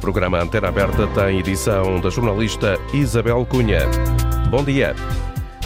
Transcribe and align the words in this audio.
programa 0.00 0.42
Antena 0.42 0.68
Aberta 0.68 1.06
tem 1.08 1.38
edição 1.38 2.00
da 2.00 2.08
jornalista 2.10 2.78
Isabel 2.92 3.44
Cunha. 3.46 3.82
Bom 4.50 4.64
dia. 4.64 4.96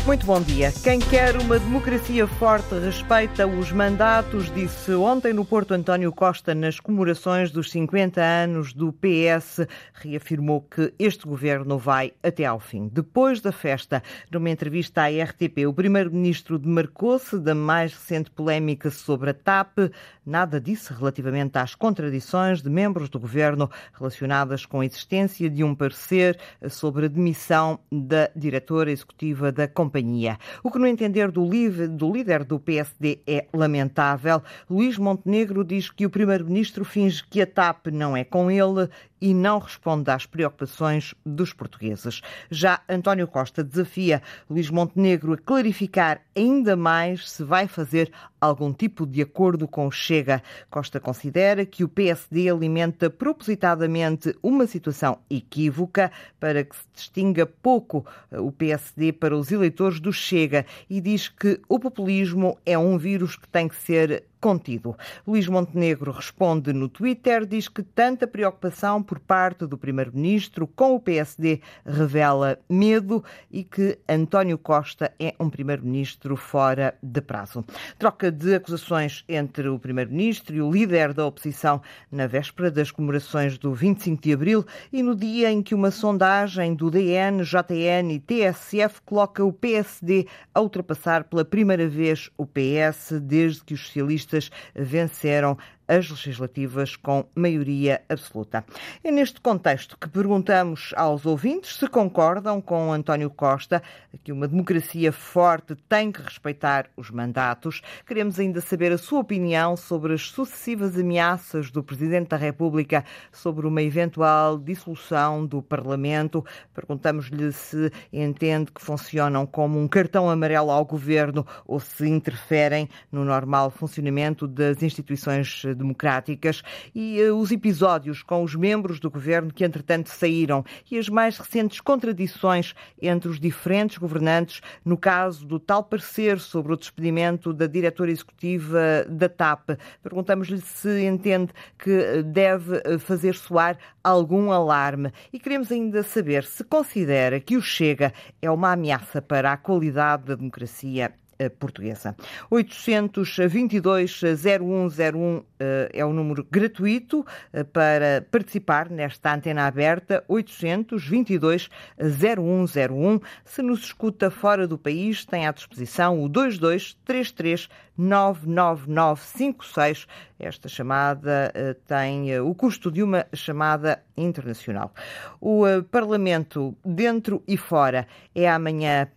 Muito 0.06 0.26
bom 0.26 0.38
dia. 0.38 0.70
Quem 0.82 1.00
quer 1.00 1.34
uma 1.34 1.58
democracia 1.58 2.26
forte 2.26 2.74
respeita 2.74 3.46
os 3.46 3.72
mandatos, 3.72 4.52
disse 4.52 4.92
ontem 4.92 5.32
no 5.32 5.46
Porto 5.46 5.72
António 5.72 6.12
Costa 6.12 6.54
nas 6.54 6.78
comemorações 6.78 7.50
dos 7.50 7.70
50 7.70 8.20
anos 8.20 8.74
do 8.74 8.92
PS. 8.92 9.66
Reafirmou 9.94 10.60
que 10.60 10.92
este 10.98 11.26
governo 11.26 11.78
vai 11.78 12.12
até 12.22 12.44
ao 12.44 12.60
fim. 12.60 12.86
Depois 12.86 13.40
da 13.40 13.50
festa, 13.50 14.02
numa 14.30 14.50
entrevista 14.50 15.04
à 15.04 15.08
RTP, 15.08 15.66
o 15.66 15.72
primeiro-ministro 15.72 16.58
demarcou-se 16.58 17.38
da 17.38 17.54
mais 17.54 17.94
recente 17.94 18.30
polémica 18.30 18.90
sobre 18.90 19.30
a 19.30 19.34
TAP. 19.34 19.90
Nada 20.26 20.60
disse 20.60 20.92
relativamente 20.92 21.56
às 21.56 21.74
contradições 21.74 22.60
de 22.60 22.68
membros 22.68 23.08
do 23.08 23.18
governo 23.18 23.70
relacionadas 23.94 24.66
com 24.66 24.80
a 24.80 24.86
existência 24.86 25.48
de 25.48 25.64
um 25.64 25.74
parecer 25.74 26.38
sobre 26.68 27.06
a 27.06 27.08
demissão 27.08 27.78
da 27.90 28.28
diretora 28.36 28.92
executiva 28.92 29.50
da 29.50 29.66
companhia 29.66 29.93
companhia. 29.94 30.38
O 30.62 30.70
que, 30.70 30.78
no 30.78 30.86
entender 30.86 31.30
do, 31.30 31.48
do 31.88 32.12
líder 32.12 32.44
do 32.44 32.58
PSD, 32.58 33.20
é 33.26 33.46
lamentável. 33.52 34.42
Luís 34.68 34.98
Montenegro 34.98 35.64
diz 35.64 35.88
que 35.88 36.04
o 36.04 36.10
primeiro-ministro 36.10 36.84
finge 36.84 37.22
que 37.24 37.40
a 37.40 37.46
TAP 37.46 37.86
não 37.92 38.16
é 38.16 38.24
com 38.24 38.50
ele 38.50 38.88
e 39.24 39.32
não 39.32 39.58
responde 39.58 40.10
às 40.10 40.26
preocupações 40.26 41.14
dos 41.24 41.50
portugueses. 41.50 42.20
Já 42.50 42.82
António 42.86 43.26
Costa 43.26 43.64
desafia 43.64 44.20
Luís 44.50 44.68
Montenegro 44.68 45.32
a 45.32 45.38
clarificar 45.38 46.20
ainda 46.36 46.76
mais 46.76 47.30
se 47.30 47.42
vai 47.42 47.66
fazer 47.66 48.12
algum 48.38 48.70
tipo 48.70 49.06
de 49.06 49.22
acordo 49.22 49.66
com 49.66 49.90
Chega. 49.90 50.42
Costa 50.70 51.00
considera 51.00 51.64
que 51.64 51.82
o 51.82 51.88
PSD 51.88 52.50
alimenta 52.50 53.08
propositadamente 53.08 54.36
uma 54.42 54.66
situação 54.66 55.18
equívoca 55.30 56.12
para 56.38 56.62
que 56.62 56.76
se 56.76 56.84
distinga 56.92 57.46
pouco 57.46 58.04
o 58.30 58.52
PSD 58.52 59.10
para 59.10 59.34
os 59.34 59.50
eleitores 59.50 60.00
do 60.00 60.12
Chega 60.12 60.66
e 60.90 61.00
diz 61.00 61.28
que 61.30 61.62
o 61.66 61.78
populismo 61.78 62.58
é 62.66 62.76
um 62.76 62.98
vírus 62.98 63.36
que 63.36 63.48
tem 63.48 63.68
que 63.68 63.76
ser 63.76 64.24
contido. 64.44 64.94
Luís 65.26 65.48
Montenegro 65.48 66.12
responde 66.12 66.70
no 66.74 66.86
Twitter, 66.86 67.46
diz 67.46 67.66
que 67.66 67.82
tanta 67.82 68.26
preocupação 68.26 69.02
por 69.02 69.18
parte 69.18 69.66
do 69.66 69.78
Primeiro-Ministro 69.78 70.66
com 70.66 70.94
o 70.94 71.00
PSD 71.00 71.62
revela 71.86 72.58
medo 72.68 73.24
e 73.50 73.64
que 73.64 73.98
António 74.06 74.58
Costa 74.58 75.10
é 75.18 75.34
um 75.40 75.48
Primeiro-Ministro 75.48 76.36
fora 76.36 76.94
de 77.02 77.22
prazo. 77.22 77.64
Troca 77.98 78.30
de 78.30 78.56
acusações 78.56 79.24
entre 79.26 79.66
o 79.66 79.78
Primeiro-Ministro 79.78 80.54
e 80.54 80.60
o 80.60 80.70
líder 80.70 81.14
da 81.14 81.24
oposição 81.24 81.80
na 82.12 82.26
véspera 82.26 82.70
das 82.70 82.90
comemorações 82.90 83.56
do 83.56 83.72
25 83.72 84.22
de 84.22 84.34
abril 84.34 84.66
e 84.92 85.02
no 85.02 85.16
dia 85.16 85.50
em 85.50 85.62
que 85.62 85.74
uma 85.74 85.90
sondagem 85.90 86.74
do 86.74 86.90
DN, 86.90 87.42
JN 87.44 88.12
e 88.12 88.20
TSF 88.20 89.00
coloca 89.06 89.42
o 89.42 89.54
PSD 89.54 90.26
a 90.52 90.60
ultrapassar 90.60 91.24
pela 91.24 91.46
primeira 91.46 91.88
vez 91.88 92.30
o 92.36 92.44
PS 92.44 93.12
desde 93.22 93.64
que 93.64 93.72
os 93.72 93.86
socialistas 93.86 94.33
venceram 94.74 95.56
as 95.86 96.08
legislativas 96.08 96.96
com 96.96 97.26
maioria 97.34 98.02
absoluta. 98.08 98.64
É 99.02 99.10
neste 99.10 99.40
contexto 99.40 99.96
que 99.98 100.08
perguntamos 100.08 100.92
aos 100.96 101.26
ouvintes 101.26 101.76
se 101.76 101.86
concordam 101.88 102.60
com 102.60 102.92
António 102.92 103.30
Costa 103.30 103.82
que 104.22 104.32
uma 104.32 104.48
democracia 104.48 105.12
forte 105.12 105.74
tem 105.88 106.10
que 106.10 106.22
respeitar 106.22 106.86
os 106.96 107.10
mandatos. 107.10 107.82
Queremos 108.06 108.38
ainda 108.38 108.60
saber 108.60 108.92
a 108.92 108.98
sua 108.98 109.20
opinião 109.20 109.76
sobre 109.76 110.14
as 110.14 110.30
sucessivas 110.30 110.96
ameaças 110.98 111.70
do 111.70 111.82
Presidente 111.82 112.28
da 112.28 112.36
República 112.36 113.04
sobre 113.32 113.66
uma 113.66 113.82
eventual 113.82 114.58
dissolução 114.58 115.46
do 115.46 115.62
Parlamento. 115.62 116.44
Perguntamos-lhe 116.72 117.52
se 117.52 117.92
entende 118.12 118.70
que 118.72 118.82
funcionam 118.82 119.46
como 119.46 119.78
um 119.78 119.88
cartão 119.88 120.30
amarelo 120.30 120.70
ao 120.70 120.84
governo 120.84 121.46
ou 121.66 121.80
se 121.80 122.08
interferem 122.08 122.88
no 123.10 123.24
normal 123.24 123.70
funcionamento 123.70 124.46
das 124.46 124.82
instituições 124.82 125.62
democráticas 125.74 126.62
e 126.94 127.22
uh, 127.22 127.36
os 127.36 127.50
episódios 127.50 128.22
com 128.22 128.42
os 128.42 128.54
membros 128.54 129.00
do 129.00 129.10
governo 129.10 129.52
que, 129.52 129.64
entretanto, 129.64 130.08
saíram 130.08 130.64
e 130.90 130.98
as 130.98 131.08
mais 131.08 131.38
recentes 131.38 131.80
contradições 131.80 132.74
entre 133.00 133.28
os 133.28 133.40
diferentes 133.40 133.98
governantes 133.98 134.60
no 134.84 134.96
caso 134.96 135.46
do 135.46 135.58
tal 135.58 135.82
parecer 135.82 136.38
sobre 136.38 136.72
o 136.72 136.76
despedimento 136.76 137.52
da 137.52 137.66
diretora 137.66 138.10
executiva 138.10 139.04
da 139.08 139.28
TAP. 139.28 139.70
Perguntamos-lhe 140.02 140.60
se 140.60 141.04
entende 141.04 141.52
que 141.78 142.22
deve 142.22 142.80
eh, 142.84 142.98
fazer 142.98 143.34
soar 143.34 143.78
algum 144.02 144.50
alarme 144.52 145.12
e 145.32 145.38
queremos 145.38 145.70
ainda 145.70 146.02
saber 146.02 146.44
se 146.44 146.64
considera 146.64 147.40
que 147.40 147.56
o 147.56 147.62
Chega 147.62 148.12
é 148.40 148.50
uma 148.50 148.72
ameaça 148.72 149.20
para 149.22 149.52
a 149.52 149.56
qualidade 149.56 150.24
da 150.24 150.34
democracia 150.34 151.12
eh, 151.14 151.23
portuguesa. 151.48 152.14
822-0101 152.50 155.44
eh, 155.58 155.88
é 155.92 156.04
o 156.04 156.12
número 156.12 156.46
gratuito 156.50 157.24
eh, 157.52 157.62
para 157.64 158.26
participar 158.30 158.90
nesta 158.90 159.34
antena 159.34 159.66
aberta. 159.66 160.22
822-0101. 160.28 163.22
Se 163.44 163.62
nos 163.62 163.84
escuta 163.84 164.30
fora 164.30 164.66
do 164.66 164.78
país, 164.78 165.24
tem 165.24 165.46
à 165.46 165.52
disposição 165.52 166.22
o 166.22 166.28
2233 166.28 167.68
99956. 167.96 170.06
Esta 170.38 170.68
chamada 170.68 171.50
tem 171.86 172.38
o 172.40 172.54
custo 172.54 172.90
de 172.90 173.02
uma 173.02 173.24
chamada 173.32 174.02
internacional. 174.16 174.92
O 175.40 175.64
Parlamento, 175.90 176.76
dentro 176.84 177.42
e 177.46 177.56
fora, 177.56 178.06
é 178.34 178.50
amanhã 178.50 179.08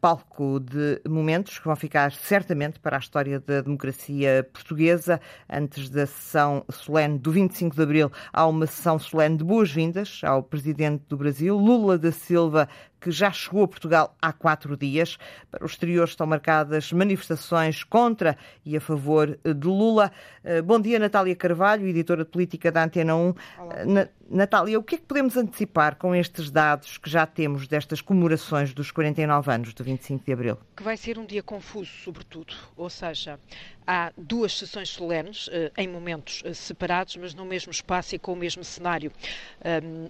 palco 0.00 0.58
de 0.60 1.02
momentos 1.08 1.58
que 1.58 1.66
vão 1.66 1.76
ficar 1.76 2.12
certamente 2.12 2.78
para 2.78 2.96
a 2.96 3.00
história 3.00 3.40
da 3.40 3.60
democracia 3.60 4.48
portuguesa. 4.52 5.20
Antes 5.48 5.90
da 5.90 6.06
sessão 6.06 6.64
solene 6.70 7.18
do 7.18 7.32
25 7.32 7.76
de 7.76 7.82
abril, 7.82 8.12
há 8.32 8.46
uma 8.46 8.66
sessão 8.66 8.98
solene 8.98 9.36
de 9.36 9.44
boas-vindas 9.44 10.22
ao 10.24 10.42
presidente 10.42 11.04
do 11.08 11.16
Brasil, 11.16 11.58
Lula 11.58 11.98
da 11.98 12.12
Silva, 12.12 12.68
que 13.00 13.10
já 13.10 13.32
chegou 13.32 13.64
a 13.64 13.68
Portugal 13.68 14.16
há 14.20 14.32
quatro 14.32 14.76
dias. 14.76 15.16
Para 15.50 15.64
o 15.64 15.66
exterior 15.66 16.06
estão 16.06 16.26
marcadas 16.26 16.92
manifestações 16.92 17.82
contra 17.82 18.36
e 18.64 18.76
a 18.76 18.80
favor 18.80 19.38
de 19.42 19.66
Lula. 19.66 20.12
Eh, 20.44 20.60
bom 20.60 20.80
dia, 20.80 20.98
Natália 20.98 21.34
Carvalho, 21.34 21.86
editora 21.86 22.24
de 22.24 22.30
política 22.30 22.70
da 22.70 22.84
Antena 22.84 23.16
1. 23.16 23.34
Olá. 23.58 24.08
Natália, 24.30 24.78
o 24.78 24.82
que 24.82 24.94
é 24.94 24.98
que 24.98 25.04
podemos 25.04 25.36
antecipar 25.36 25.96
com 25.96 26.14
estes 26.14 26.52
dados 26.52 26.96
que 26.96 27.10
já 27.10 27.26
temos 27.26 27.66
destas 27.66 28.00
comemorações 28.00 28.72
dos 28.72 28.92
49 28.92 29.50
anos 29.50 29.74
do 29.74 29.82
25 29.82 30.24
de 30.24 30.32
Abril? 30.32 30.58
Que 30.76 30.84
vai 30.84 30.96
ser 30.96 31.18
um 31.18 31.26
dia 31.26 31.42
confuso, 31.42 31.90
sobretudo. 32.04 32.54
Ou 32.76 32.88
seja, 32.88 33.40
há 33.90 34.12
duas 34.16 34.56
sessões 34.56 34.88
solenes 34.88 35.50
eh, 35.50 35.72
em 35.76 35.88
momentos 35.88 36.42
eh, 36.44 36.54
separados, 36.54 37.16
mas 37.16 37.34
no 37.34 37.44
mesmo 37.44 37.72
espaço 37.72 38.14
e 38.14 38.20
com 38.20 38.32
o 38.32 38.36
mesmo 38.36 38.62
cenário. 38.62 39.10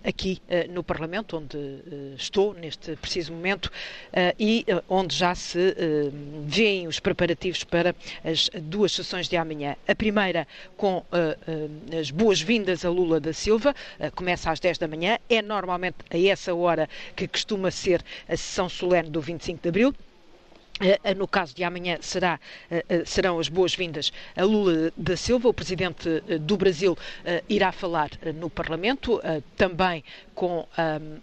aqui 0.04 0.40
no 0.70 0.82
Parlamento, 0.82 1.36
onde 1.36 1.58
estou 2.16 2.52
neste 2.54 2.94
preciso 2.96 3.32
momento, 3.32 3.70
e 4.38 4.64
onde 4.88 5.14
já 5.14 5.34
se 5.34 5.74
veem 6.44 6.86
os 6.86 7.00
preparativos 7.00 7.64
para 7.64 7.94
as 8.24 8.50
duas 8.62 8.92
sessões 8.92 9.28
de 9.28 9.36
amanhã. 9.36 9.76
A 9.88 9.94
primeira 9.94 10.46
com 10.76 11.04
as 11.98 12.10
boas-vindas 12.10 12.84
a 12.84 12.90
Lula 12.90 13.18
da 13.20 13.32
Silva, 13.32 13.74
começa 14.14 14.50
às 14.50 14.60
10 14.60 14.78
da 14.78 14.88
manhã, 14.88 15.18
é 15.28 15.42
normalmente 15.42 15.98
a 16.10 16.18
essa 16.18 16.54
hora 16.54 16.88
que 17.16 17.26
costuma 17.26 17.70
ser 17.70 18.04
a 18.28 18.36
sessão 18.36 18.68
solene 18.68 19.10
do 19.10 19.20
25 19.20 19.62
de 19.62 19.68
Abril. 19.68 19.94
Eh, 20.82 20.98
eh, 21.04 21.14
no 21.14 21.28
caso 21.28 21.54
de 21.54 21.62
amanhã 21.62 21.98
será, 22.00 22.40
eh, 22.70 23.02
serão 23.04 23.38
as 23.38 23.50
boas-vindas. 23.50 24.10
A 24.34 24.44
Lula 24.44 24.90
da 24.96 25.14
Silva, 25.14 25.48
o 25.48 25.52
presidente 25.54 26.08
do 26.40 26.56
Brasil 26.56 26.96
irá 27.48 27.70
falar 27.70 28.10
no 28.34 28.48
Parlamento, 28.48 29.20
também 29.56 30.02
com 30.40 30.66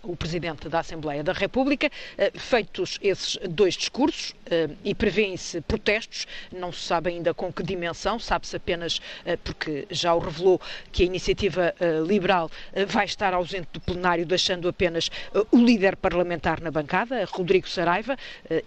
o 0.04 0.16
presidente 0.16 0.69
da 0.69 0.81
Assembleia 0.81 1.24
da 1.24 1.34
República. 1.34 1.90
Feitos 2.36 3.00
esses 3.02 3.36
dois 3.50 3.74
discursos 3.74 4.36
e 4.84 4.94
prevêem-se 4.94 5.60
protestos, 5.62 6.28
não 6.52 6.72
se 6.72 6.81
sabe 6.81 7.10
ainda 7.10 7.34
com 7.34 7.52
que 7.52 7.64
dimensão, 7.64 8.19
sabe-se 8.19 8.56
apenas 8.56 9.02
porque 9.44 9.88
já 9.90 10.14
o 10.14 10.19
revelou 10.19 10.62
que 10.92 11.02
a 11.02 11.06
iniciativa 11.08 11.74
liberal 12.06 12.52
vai 12.88 13.06
estar 13.06 13.34
ausente 13.34 13.69
do 13.74 13.80
plenário, 13.80 14.24
deixando 14.24 14.69
apenas 14.69 15.10
o 15.52 15.58
líder 15.58 15.96
parlamentar 15.96 16.62
na 16.62 16.70
bancada, 16.70 17.25
Rodrigo 17.25 17.68
Saraiva, 17.68 18.16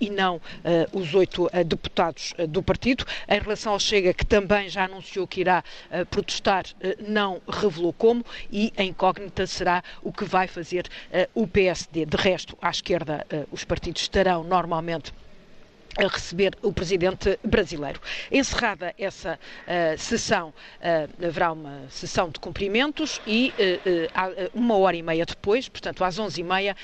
e 0.00 0.10
não 0.10 0.40
os 0.92 1.14
oito 1.14 1.48
deputados 1.64 2.34
do 2.48 2.60
partido. 2.60 3.04
Em 3.28 3.38
relação 3.38 3.74
ao 3.74 3.78
Chega, 3.78 4.12
que 4.12 4.26
também 4.26 4.68
já 4.68 4.86
anunciou 4.86 5.28
que 5.28 5.42
irá 5.42 5.62
protestar, 6.10 6.64
não 7.06 7.40
revelou 7.48 7.92
como 7.92 8.26
e 8.50 8.72
a 8.76 8.82
incógnita 8.82 9.46
será 9.46 9.84
o 10.02 10.12
que 10.12 10.24
vai 10.24 10.39
fazer 10.48 10.88
o 11.34 11.46
PSD. 11.46 12.06
De 12.06 12.16
resto, 12.16 12.56
à 12.60 12.70
esquerda, 12.70 13.26
os 13.50 13.64
partidos 13.64 14.02
estarão 14.02 14.44
normalmente 14.44 15.12
a 15.96 16.06
receber 16.06 16.56
o 16.62 16.72
presidente 16.72 17.38
brasileiro. 17.44 18.00
Encerrada 18.30 18.94
essa 18.98 19.34
uh, 19.66 19.98
sessão, 19.98 20.48
uh, 20.48 21.26
haverá 21.26 21.52
uma 21.52 21.82
sessão 21.90 22.30
de 22.30 22.38
cumprimentos 22.38 23.20
e 23.26 23.52
uh, 23.58 24.50
uma 24.54 24.76
hora 24.76 24.96
e 24.96 25.02
meia 25.02 25.26
depois, 25.26 25.68
portanto 25.68 26.04
às 26.04 26.18
onze 26.18 26.40
e 26.40 26.44
meia, 26.44 26.76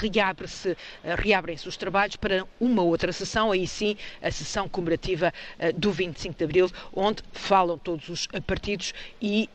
reabre-se, 0.00 0.76
reabrem-se 1.18 1.68
os 1.68 1.76
trabalhos 1.76 2.16
para 2.16 2.44
uma 2.60 2.82
outra 2.82 3.12
sessão, 3.12 3.52
aí 3.52 3.66
sim 3.66 3.96
a 4.22 4.30
sessão 4.30 4.68
comemorativa 4.68 5.32
do 5.76 5.92
25 5.92 6.36
de 6.36 6.44
Abril, 6.44 6.70
onde 6.92 7.22
falam 7.32 7.78
todos 7.78 8.08
os 8.08 8.26
partidos 8.46 8.92
e 9.20 9.48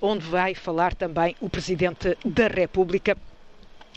onde 0.00 0.24
vai 0.24 0.54
falar 0.54 0.94
também 0.94 1.34
o 1.40 1.48
presidente 1.48 2.16
da 2.24 2.48
República 2.48 3.16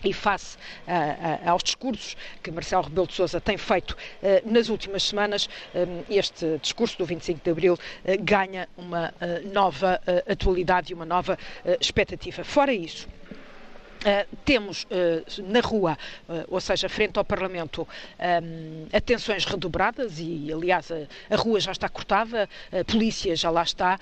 e 0.03 0.13
face 0.13 0.57
uh, 0.87 1.45
uh, 1.45 1.49
aos 1.49 1.63
discursos 1.63 2.15
que 2.41 2.51
Marcelo 2.51 2.83
Rebelo 2.83 3.07
de 3.07 3.13
Sousa 3.13 3.41
tem 3.41 3.57
feito 3.57 3.91
uh, 3.91 4.51
nas 4.51 4.69
últimas 4.69 5.03
semanas, 5.03 5.49
este 6.09 6.57
discurso 6.61 6.97
do 6.97 7.05
25 7.05 7.41
de 7.43 7.51
Abril 7.51 7.77
ganha 8.21 8.67
uma 8.77 9.13
nova 9.51 10.01
atualidade 10.27 10.91
e 10.91 10.95
uma 10.95 11.05
nova 11.05 11.37
expectativa. 11.79 12.43
Fora 12.43 12.73
isso, 12.73 13.07
Uh, 13.99 14.37
temos 14.45 14.83
uh, 14.85 15.43
na 15.51 15.59
rua, 15.59 15.97
uh, 16.29 16.45
ou 16.47 16.61
seja, 16.61 16.87
frente 16.87 17.17
ao 17.19 17.25
Parlamento, 17.25 17.85
um, 18.41 18.87
atenções 18.93 19.43
redobradas 19.43 20.19
e, 20.19 20.49
aliás, 20.53 20.89
a, 20.89 20.95
a, 21.29 21.35
rua 21.35 21.59
já 21.59 21.73
está 21.73 21.89
cortada, 21.89 22.47
a 22.71 22.85
polícia 22.85 23.35
já 23.35 23.49
lá 23.49 23.61
está. 23.61 23.99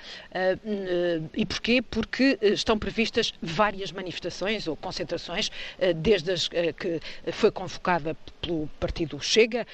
e 1.36 1.46
porquê? 1.46 1.82
Porque 1.82 2.38
estão 2.42 2.78
previstas 2.78 3.34
várias 3.42 3.92
manifestações 3.92 4.68
ou 4.68 4.76
concentrações, 4.76 5.50
desde 5.96 6.32
as 6.32 6.48
que 6.48 7.02
foi 7.32 7.50
convocada 7.50 8.16
pelo 8.40 8.68
partido 8.80 9.20
Chega 9.20 9.66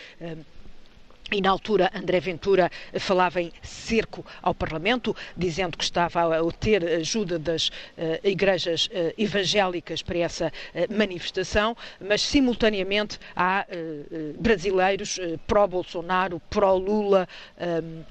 e 1.32 1.42
na 1.42 1.50
altura 1.50 1.92
André 1.94 2.20
Ventura 2.20 2.70
falava 3.00 3.42
em 3.42 3.52
cerco 3.62 4.26
ao 4.42 4.54
Parlamento, 4.54 5.16
dizendo 5.36 5.78
que 5.78 5.84
estava 5.84 6.38
a 6.38 6.52
ter 6.52 6.84
ajuda 6.84 7.40
das 7.40 7.70
uh, 7.70 7.72
igrejas 8.24 8.88
uh, 8.88 9.14
evangélicas 9.18 10.02
para 10.02 10.18
essa 10.20 10.48
uh, 10.48 10.94
manifestação, 10.94 11.76
mas 12.00 12.22
simultaneamente 12.22 13.20
há 13.36 13.66
brasileiros 14.40 15.20
pró-Bolsonaro, 15.48 16.42
pró-Lula. 16.50 17.28
Um, 17.60 18.04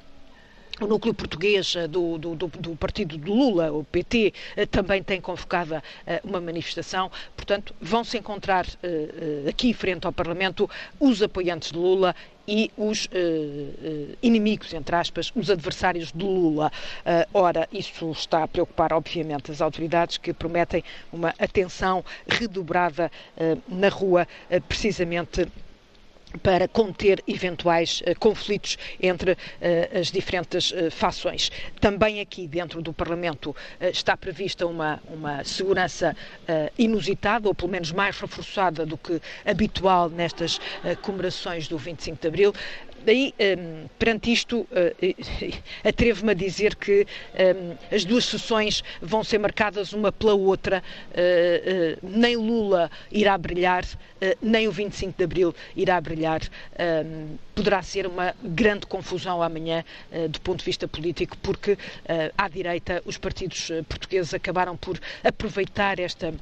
o 0.81 0.87
núcleo 0.87 1.15
português 1.15 1.75
eh, 1.77 1.87
do, 1.87 2.19
do, 2.19 2.35
do, 2.35 2.77
partido 2.77 3.19
de 3.19 3.31
Lula, 3.31 3.73
o 3.73 3.85
PT, 3.85 4.33
eh, 4.57 4.67
também 4.67 5.03
tem 5.03 5.21
convocada 5.21 5.83
eh, 6.07 6.21
uma 6.25 6.41
manifestação. 6.41 7.11
Portanto, 7.37 7.75
vão 7.81 8.05
se 8.05 8.19
encontrar 8.19 8.67
aqui, 9.49 9.75
frente 9.75 10.07
ao 10.07 10.13
Parlamento, 10.13 10.69
os 10.99 11.23
apoiantes 11.23 11.73
de 11.73 11.79
Lula 11.79 12.15
e 12.47 12.71
os 12.77 13.09
inimigos, 14.23 14.73
entre 14.73 14.95
aspas, 14.95 15.33
os 15.35 15.51
adversários 15.51 16.13
de 16.13 16.25
Lula. 16.25 16.71
Ora, 17.33 17.69
isso 17.73 18.11
está 18.11 18.45
a 18.45 18.49
preocupar, 18.49 18.93
obviamente, 18.93 19.51
as 19.51 19.61
autoridades 19.61 20.19
que 20.19 20.33
prometem 20.33 20.85
uma 21.13 21.35
atenção 21.39 22.05
redobrada 22.27 23.11
na 23.69 23.89
rua, 23.89 24.27
precisamente 24.69 25.47
para 26.43 26.69
conter 26.69 27.23
eventuais 27.27 28.03
uh, 28.07 28.19
conflitos 28.19 28.79
entre 29.01 29.33
uh, 29.33 29.37
as 29.99 30.11
diferentes 30.11 30.71
uh, 30.71 30.91
fações. 30.91 31.51
Também 31.81 32.21
aqui 32.21 32.47
dentro 32.47 32.81
do 32.81 32.93
Parlamento 32.93 33.55
está 33.81 34.17
prevista 34.17 34.67
uma, 34.67 35.01
uma 35.09 35.43
segurança 35.45 36.17
inusitada, 36.79 37.49
ou 37.49 37.55
pelo 37.55 37.71
menos 37.71 37.91
mais 37.93 38.19
reforçada 38.19 38.87
do 38.87 38.97
que 38.97 39.21
habitual 39.45 40.09
nestas 40.09 40.61
comemorações 41.03 41.67
do 41.69 41.77
25 41.77 42.21
de 42.21 42.29
Abril. 42.29 42.55
Daí, 43.05 43.35
um, 43.59 43.89
perante 43.99 44.33
isto, 44.33 44.67
atrevo-me 45.85 46.31
a 46.31 46.35
dizer 46.35 46.77
que 46.77 47.05
um, 47.35 47.95
as 47.95 48.05
duas 48.05 48.25
sessões 48.27 48.85
vão 49.01 49.25
ser 49.25 49.39
marcadas 49.39 49.93
uma 49.93 50.13
pela 50.13 50.35
outra. 50.35 50.83
Nem 52.03 52.37
Lula 52.37 52.91
irá 53.11 53.37
brilhar, 53.37 53.85
nem 54.41 54.69
o 54.69 54.73
25 54.73 55.19
de 55.19 55.25
Abril 55.25 55.55
irá 55.75 56.01
brilhar. 56.01 56.22
Um, 56.23 57.37
poderá 57.55 57.83
ser 57.83 58.07
uma 58.07 58.33
grande 58.43 58.87
confusão 58.87 59.43
amanhã 59.43 59.85
do 60.31 60.41
ponto 60.41 60.61
de 60.61 60.65
vista 60.65 60.87
político, 60.87 61.37
porque 61.43 61.77
à 62.39 62.49
direita 62.49 63.03
os 63.05 63.19
partidos 63.19 63.71
portugueses 63.89 64.33
acabaram 64.33 64.77
por 64.77 65.01
aproveitar 65.25 65.99
esta 65.99 66.33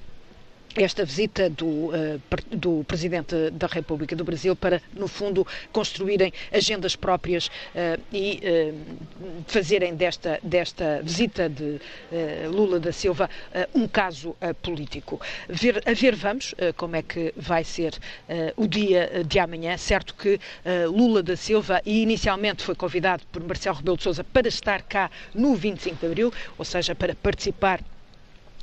esta 0.76 1.04
visita 1.04 1.50
do, 1.50 1.66
uh, 1.66 2.20
do 2.50 2.84
Presidente 2.84 3.50
da 3.50 3.66
República 3.66 4.14
do 4.14 4.24
Brasil 4.24 4.54
para, 4.54 4.80
no 4.94 5.08
fundo, 5.08 5.46
construírem 5.72 6.32
agendas 6.52 6.94
próprias 6.94 7.48
uh, 7.48 8.00
e 8.12 8.40
uh, 8.42 9.44
fazerem 9.46 9.94
desta, 9.94 10.38
desta 10.42 11.00
visita 11.02 11.48
de 11.48 11.80
Lula 12.50 12.78
da 12.78 12.92
Silva 12.92 13.28
um 13.74 13.86
caso 13.86 14.36
político. 14.62 15.20
Ver, 15.48 15.82
a 15.86 15.92
ver 15.92 16.14
vamos 16.14 16.54
como 16.76 16.96
é 16.96 17.02
que 17.02 17.32
vai 17.36 17.64
ser 17.64 17.94
o 18.56 18.66
dia 18.66 19.24
de 19.26 19.38
amanhã. 19.38 19.76
Certo 19.76 20.14
que 20.14 20.40
Lula 20.86 21.22
da 21.22 21.36
Silva, 21.36 21.80
e 21.84 22.02
inicialmente 22.02 22.62
foi 22.62 22.74
convidado 22.74 23.22
por 23.32 23.42
Marcelo 23.42 23.76
Rebelo 23.76 23.96
de 23.96 24.02
Sousa 24.02 24.24
para 24.24 24.48
estar 24.48 24.82
cá 24.82 25.10
no 25.34 25.54
25 25.54 25.96
de 25.96 26.06
Abril, 26.06 26.32
ou 26.58 26.64
seja, 26.64 26.94
para 26.94 27.14
participar 27.14 27.80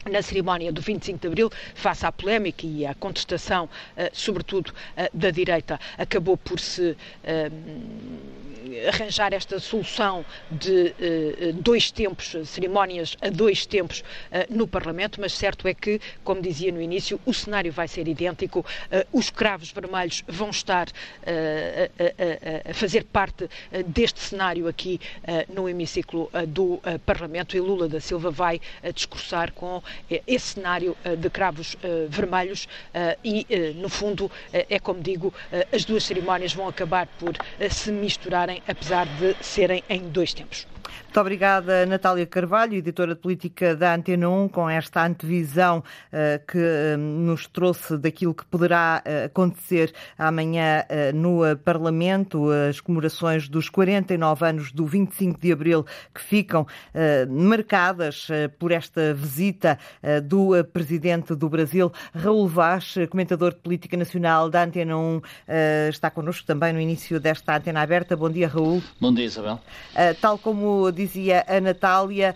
na 0.06 0.22
cerimónia 0.22 0.72
do 0.72 0.82
25 0.82 1.20
de 1.20 1.28
Abril, 1.28 1.52
face 1.76 2.06
à 2.06 2.12
polémica 2.12 2.66
e 2.66 2.86
à 2.86 2.94
contestação, 2.94 3.70
eh, 3.96 4.10
sobretudo 4.14 4.74
eh, 4.96 5.10
da 5.14 5.32
direita, 5.32 5.80
acabou 5.98 6.38
por 6.38 6.60
se 6.60 6.96
eh, 7.24 7.52
arranjar 8.88 9.34
esta 9.34 9.60
solução 9.60 10.26
de 10.52 10.94
dois 11.54 11.90
tempos, 11.90 12.36
cerimónias 12.46 13.16
a 13.22 13.30
dois 13.30 13.66
tempos 13.66 14.04
no 14.50 14.68
Parlamento, 14.68 15.22
mas 15.22 15.32
certo 15.32 15.68
é 15.70 15.74
que, 15.74 16.02
como 16.24 16.42
dizia 16.42 16.70
no 16.72 16.82
início, 16.82 17.20
o 17.26 17.34
cenário 17.34 17.72
vai 17.72 17.88
ser 17.88 18.10
idêntico, 18.10 18.66
os 19.14 19.30
cravos 19.30 19.72
vermelhos 19.72 20.22
vão 20.28 20.50
estar 20.50 20.90
a 22.68 22.74
fazer 22.74 23.06
parte 23.06 23.50
deste 23.88 24.20
cenário 24.20 24.68
aqui 24.68 25.00
no 25.48 25.70
hemiciclo 25.70 26.30
do 26.50 26.82
Parlamento 27.06 27.56
e 27.56 27.62
Lula 27.62 27.88
da 27.88 28.02
Silva 28.02 28.30
vai 28.30 28.60
discursar 28.94 29.54
com 29.54 29.82
esse 30.10 30.54
cenário 30.54 30.96
eh, 31.04 31.16
de 31.16 31.30
cravos 31.30 31.76
eh, 31.84 32.06
vermelhos 32.10 32.68
eh, 32.94 33.18
e, 33.24 33.74
no 33.76 33.90
fundo, 33.90 34.32
é 34.52 34.80
como 34.80 35.02
digo, 35.02 35.34
as 35.72 35.86
duas 35.86 36.04
cerimónias 36.04 36.54
vão 36.54 36.68
acabar 36.68 37.08
por 37.20 37.34
se 37.70 37.92
misturarem, 37.92 38.62
apesar 38.68 39.06
de 39.06 39.36
serem 39.42 39.84
em 39.90 40.10
dois 40.10 40.34
tempos. 40.34 40.68
Muito 41.08 41.22
obrigada, 41.22 41.86
Natália 41.86 42.28
Carvalho, 42.28 42.76
editora 42.76 43.16
de 43.16 43.22
política 43.22 43.76
da 43.76 43.96
Antena 43.96 44.30
1, 44.30 44.50
com 44.50 44.70
esta 44.70 45.04
antevisão 45.04 45.80
uh, 45.80 46.46
que 46.46 46.58
uh, 46.58 46.98
nos 46.98 47.48
trouxe 47.48 47.98
daquilo 47.98 48.36
que 48.36 48.46
poderá 48.46 49.02
uh, 49.04 49.26
acontecer 49.26 49.94
amanhã 50.18 50.84
no 51.16 51.40
Parlamento, 51.64 52.50
as 52.70 52.82
comemorações 52.82 53.48
dos 53.48 53.70
49 53.70 54.46
anos 54.46 54.72
do 54.72 54.86
25 54.86 55.40
de 55.40 55.52
Abril, 55.52 55.86
que 56.14 56.22
ficam 56.22 56.68
marcadas 57.30 58.28
por 58.60 58.72
esta 58.72 59.14
visita 59.14 59.80
do 60.24 60.52
Presidente 60.66 61.34
do 61.36 61.50
Brasil. 61.50 61.92
Raul 62.14 62.48
Vaz, 62.48 62.96
comentador 63.10 63.54
de 63.54 63.60
política 63.60 63.96
nacional 63.96 64.50
da 64.50 64.64
Antena 64.64 64.98
1, 64.98 65.22
está 65.90 66.10
connosco 66.10 66.46
também 66.46 66.74
no 66.74 66.80
início 66.80 67.20
desta 67.20 67.56
antena 67.56 67.82
aberta. 67.82 68.16
Bom 68.16 68.30
dia, 68.30 68.48
Raul. 68.48 68.82
Bom 69.00 69.14
dia, 69.14 69.26
Isabel. 69.26 69.60
Tal 70.20 70.38
como 70.38 70.92
dizia 70.98 71.46
a 71.48 71.62
Natália, 71.62 72.36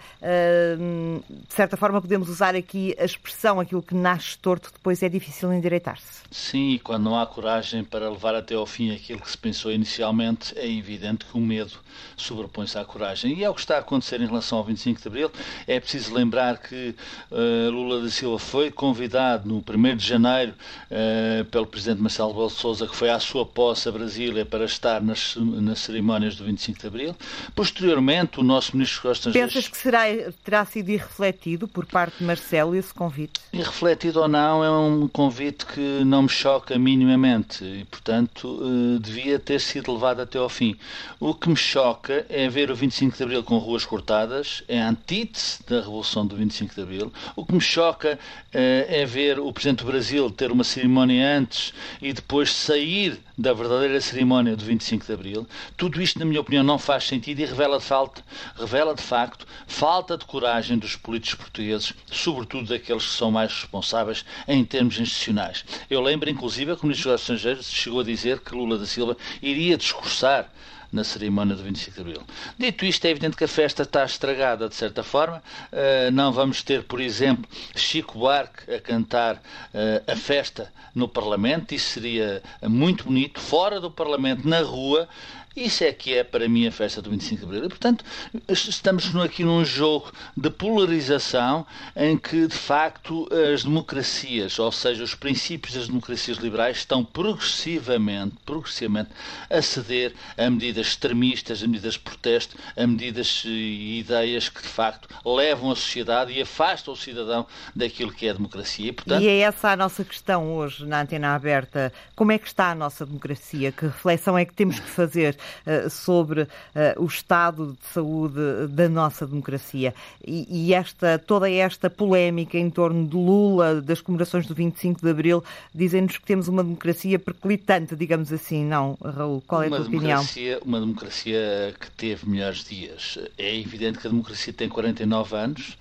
hum, 0.79 1.21
de 1.29 1.53
certa 1.53 1.75
forma 1.75 2.01
podemos 2.01 2.29
usar 2.29 2.55
aqui 2.55 2.95
a 2.99 3.03
expressão, 3.03 3.59
aquilo 3.59 3.81
que 3.81 3.95
nasce 3.95 4.37
torto 4.37 4.71
depois 4.71 5.01
é 5.03 5.09
difícil 5.09 5.51
endireitar-se. 5.53 6.21
Sim, 6.31 6.71
e 6.71 6.79
quando 6.79 7.03
não 7.03 7.19
há 7.19 7.25
coragem 7.25 7.83
para 7.83 8.09
levar 8.09 8.35
até 8.35 8.55
ao 8.55 8.65
fim 8.65 8.93
aquilo 8.95 9.19
que 9.19 9.29
se 9.29 9.37
pensou 9.37 9.71
inicialmente, 9.71 10.57
é 10.57 10.69
evidente 10.69 11.25
que 11.25 11.37
o 11.37 11.41
medo 11.41 11.73
sobrepõe-se 12.15 12.77
à 12.77 12.85
coragem. 12.85 13.37
E 13.37 13.43
é 13.43 13.49
o 13.49 13.53
que 13.53 13.59
está 13.59 13.75
a 13.75 13.79
acontecer 13.79 14.21
em 14.21 14.27
relação 14.27 14.57
ao 14.57 14.63
25 14.63 15.01
de 15.01 15.07
Abril. 15.07 15.31
É 15.67 15.79
preciso 15.79 16.13
lembrar 16.13 16.57
que 16.59 16.95
uh, 17.31 17.69
Lula 17.69 18.01
da 18.01 18.09
Silva 18.09 18.39
foi 18.39 18.71
convidado 18.71 19.47
no 19.47 19.57
1 19.57 19.95
de 19.97 20.05
janeiro 20.05 20.53
uh, 20.89 21.45
pelo 21.45 21.65
Presidente 21.65 22.01
Marcelo 22.01 22.29
Rebelo 22.29 22.75
de 22.75 22.87
que 22.87 22.95
foi 22.95 23.09
à 23.09 23.19
sua 23.19 23.45
posse 23.45 23.89
a 23.89 23.91
Brasília 23.91 24.45
para 24.45 24.65
estar 24.65 25.01
nas, 25.01 25.35
nas 25.35 25.79
cerimónias 25.79 26.35
do 26.35 26.45
25 26.45 26.79
de 26.79 26.87
Abril. 26.87 27.15
Posteriormente, 27.55 28.39
o 28.39 28.43
nosso 28.51 28.75
Ministro 28.75 29.11
Estrangeiros... 29.11 29.53
Pensas 29.53 29.69
que 29.69 29.77
será, 29.77 30.03
terá 30.43 30.65
sido 30.65 30.89
irrefletido 30.89 31.67
por 31.67 31.85
parte 31.85 32.17
de 32.19 32.23
Marcelo 32.23 32.75
esse 32.75 32.93
convite? 32.93 33.39
Irrefletido 33.53 34.21
ou 34.21 34.27
não, 34.27 34.63
é 34.63 34.69
um 34.69 35.07
convite 35.07 35.65
que 35.65 36.03
não 36.03 36.23
me 36.23 36.29
choca 36.29 36.77
minimamente 36.77 37.63
e, 37.63 37.85
portanto, 37.85 38.59
eh, 38.61 38.99
devia 38.99 39.39
ter 39.39 39.59
sido 39.59 39.93
levado 39.93 40.21
até 40.21 40.37
ao 40.37 40.49
fim. 40.49 40.75
O 41.19 41.33
que 41.33 41.49
me 41.49 41.55
choca 41.55 42.25
é 42.29 42.47
ver 42.49 42.69
o 42.69 42.75
25 42.75 43.17
de 43.17 43.23
Abril 43.23 43.43
com 43.43 43.57
ruas 43.57 43.85
cortadas, 43.85 44.63
é 44.67 44.81
a 44.81 44.89
antítese 44.89 45.59
da 45.67 45.77
Revolução 45.77 46.25
do 46.25 46.35
25 46.35 46.75
de 46.75 46.81
Abril. 46.81 47.13
O 47.35 47.45
que 47.45 47.53
me 47.53 47.61
choca 47.61 48.19
eh, 48.53 48.85
é 48.89 49.05
ver 49.05 49.39
o 49.39 49.51
Presidente 49.51 49.79
do 49.79 49.91
Brasil 49.91 50.29
ter 50.29 50.51
uma 50.51 50.63
cerimónia 50.63 51.37
antes 51.37 51.73
e 52.01 52.13
depois 52.13 52.53
sair 52.53 53.19
da 53.37 53.53
verdadeira 53.53 53.99
cerimónia 53.99 54.55
do 54.55 54.63
25 54.63 55.05
de 55.05 55.13
Abril. 55.13 55.47
Tudo 55.75 56.01
isto, 56.01 56.19
na 56.19 56.25
minha 56.25 56.39
opinião, 56.39 56.63
não 56.63 56.77
faz 56.77 57.05
sentido 57.05 57.39
e 57.39 57.45
revela 57.45 57.79
falta, 57.79 58.23
revela 58.55 58.95
de 58.95 59.01
facto 59.01 59.45
falta 59.67 60.17
de 60.17 60.25
coragem 60.25 60.77
dos 60.77 60.95
políticos 60.95 61.35
portugueses, 61.35 61.93
sobretudo 62.11 62.67
daqueles 62.67 63.05
que 63.05 63.13
são 63.13 63.31
mais 63.31 63.51
responsáveis 63.51 64.25
em 64.47 64.63
termos 64.63 64.99
institucionais. 64.99 65.65
Eu 65.89 66.01
lembro, 66.01 66.29
inclusive, 66.29 66.75
que 66.75 66.83
o 66.83 66.85
Ministro 66.85 67.11
dos 67.11 67.21
Estrangeiros 67.21 67.71
chegou 67.71 68.01
a 68.01 68.03
dizer 68.03 68.39
que 68.39 68.55
Lula 68.55 68.77
da 68.77 68.85
Silva 68.85 69.17
iria 69.41 69.77
discursar 69.77 70.49
na 70.91 71.03
cerimónia 71.03 71.55
do 71.55 71.63
25 71.63 71.95
de 71.95 72.01
Abril. 72.01 72.21
Dito 72.57 72.85
isto, 72.85 73.05
é 73.05 73.09
evidente 73.09 73.37
que 73.37 73.45
a 73.45 73.47
festa 73.47 73.83
está 73.83 74.03
estragada, 74.03 74.67
de 74.67 74.75
certa 74.75 75.03
forma. 75.03 75.41
Uh, 75.71 76.11
não 76.11 76.33
vamos 76.33 76.61
ter, 76.61 76.83
por 76.83 76.99
exemplo, 76.99 77.49
Chico 77.75 78.19
Buarque 78.19 78.73
a 78.73 78.79
cantar 78.79 79.35
uh, 79.35 80.11
a 80.11 80.15
festa 80.15 80.71
no 80.93 81.07
Parlamento. 81.07 81.73
Isso 81.73 81.91
seria 81.91 82.43
muito 82.63 83.05
bonito. 83.05 83.39
Fora 83.39 83.79
do 83.79 83.89
Parlamento, 83.89 84.47
na 84.47 84.61
rua, 84.61 85.07
isso 85.55 85.83
é 85.83 85.91
que 85.91 86.13
é, 86.15 86.23
para 86.23 86.47
mim, 86.47 86.65
a 86.65 86.71
festa 86.71 87.01
do 87.01 87.09
25 87.09 87.39
de 87.39 87.45
Abril. 87.45 87.65
E, 87.65 87.69
portanto, 87.69 88.05
estamos 88.47 89.13
aqui 89.17 89.43
num 89.43 89.65
jogo 89.65 90.11
de 90.35 90.49
polarização 90.49 91.65
em 91.95 92.17
que, 92.17 92.47
de 92.47 92.55
facto, 92.55 93.27
as 93.53 93.63
democracias, 93.63 94.57
ou 94.59 94.71
seja, 94.71 95.03
os 95.03 95.13
princípios 95.13 95.73
das 95.73 95.87
democracias 95.87 96.37
liberais, 96.37 96.77
estão 96.77 97.03
progressivamente, 97.03 98.35
progressivamente 98.45 99.09
a 99.49 99.61
ceder 99.61 100.13
a 100.37 100.49
medidas 100.49 100.87
extremistas, 100.87 101.61
a 101.61 101.67
medidas 101.67 101.93
de 101.93 101.99
protesto, 101.99 102.57
a 102.77 102.87
medidas 102.87 103.43
e 103.45 103.99
ideias 103.99 104.47
que, 104.47 104.61
de 104.61 104.69
facto, 104.69 105.09
levam 105.25 105.71
a 105.71 105.75
sociedade 105.75 106.31
e 106.31 106.41
afastam 106.41 106.93
o 106.93 106.97
cidadão 106.97 107.45
daquilo 107.75 108.13
que 108.13 108.25
é 108.25 108.29
a 108.29 108.33
democracia. 108.33 108.87
E, 108.87 108.91
portanto... 108.93 109.21
e 109.21 109.27
é 109.27 109.39
essa 109.39 109.69
a 109.69 109.75
nossa 109.75 110.05
questão 110.05 110.53
hoje 110.53 110.85
na 110.85 111.01
Antena 111.01 111.35
Aberta. 111.35 111.91
Como 112.15 112.31
é 112.31 112.37
que 112.37 112.47
está 112.47 112.71
a 112.71 112.75
nossa 112.75 113.05
democracia? 113.05 113.71
Que 113.71 113.87
reflexão 113.87 114.37
é 114.37 114.45
que 114.45 114.53
temos 114.53 114.79
que 114.79 114.87
fazer? 114.87 115.40
Eh, 115.65 115.89
sobre 115.89 116.47
eh, 116.73 116.95
o 116.97 117.05
estado 117.05 117.77
de 117.79 117.93
saúde 117.93 118.67
da 118.69 118.89
nossa 118.89 119.27
democracia. 119.27 119.93
E, 120.25 120.73
esta, 120.73 121.19
toda 121.19 121.49
esta 121.49 121.89
polémica 121.89 122.57
em 122.57 122.69
torno 122.69 123.07
de 123.07 123.15
Lula, 123.15 123.81
das 123.81 124.01
comemorações 124.01 124.47
do 124.47 124.55
25 124.55 125.01
de 125.01 125.09
Abril, 125.09 125.43
dizem-nos 125.73 126.17
que 126.17 126.25
temos 126.25 126.47
uma 126.47 126.63
democracia 126.63 127.19
perclitante, 127.19 127.95
digamos 127.95 128.31
assim, 128.31 128.65
não, 128.65 128.97
Raul? 129.03 129.43
Qual 129.45 129.63
é 129.63 129.67
a 129.67 129.69
tua 129.69 129.81
opinião? 129.81 130.23
Uma 130.65 130.79
democracia 130.79 131.73
que 131.79 131.91
teve 131.91 132.27
melhores 132.27 132.63
dias. 132.63 133.19
É 133.37 133.55
evidente 133.55 133.99
que 133.99 134.07
a 134.07 134.09
democracia 134.09 134.53
tem 134.53 134.69
49 134.69 135.35
anos, 135.35 135.77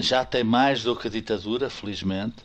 já 0.00 0.24
tem 0.24 0.44
mais 0.44 0.82
do 0.82 0.94
que 0.94 1.08
a 1.08 1.10
ditadura, 1.10 1.68
felizmente. 1.68 2.36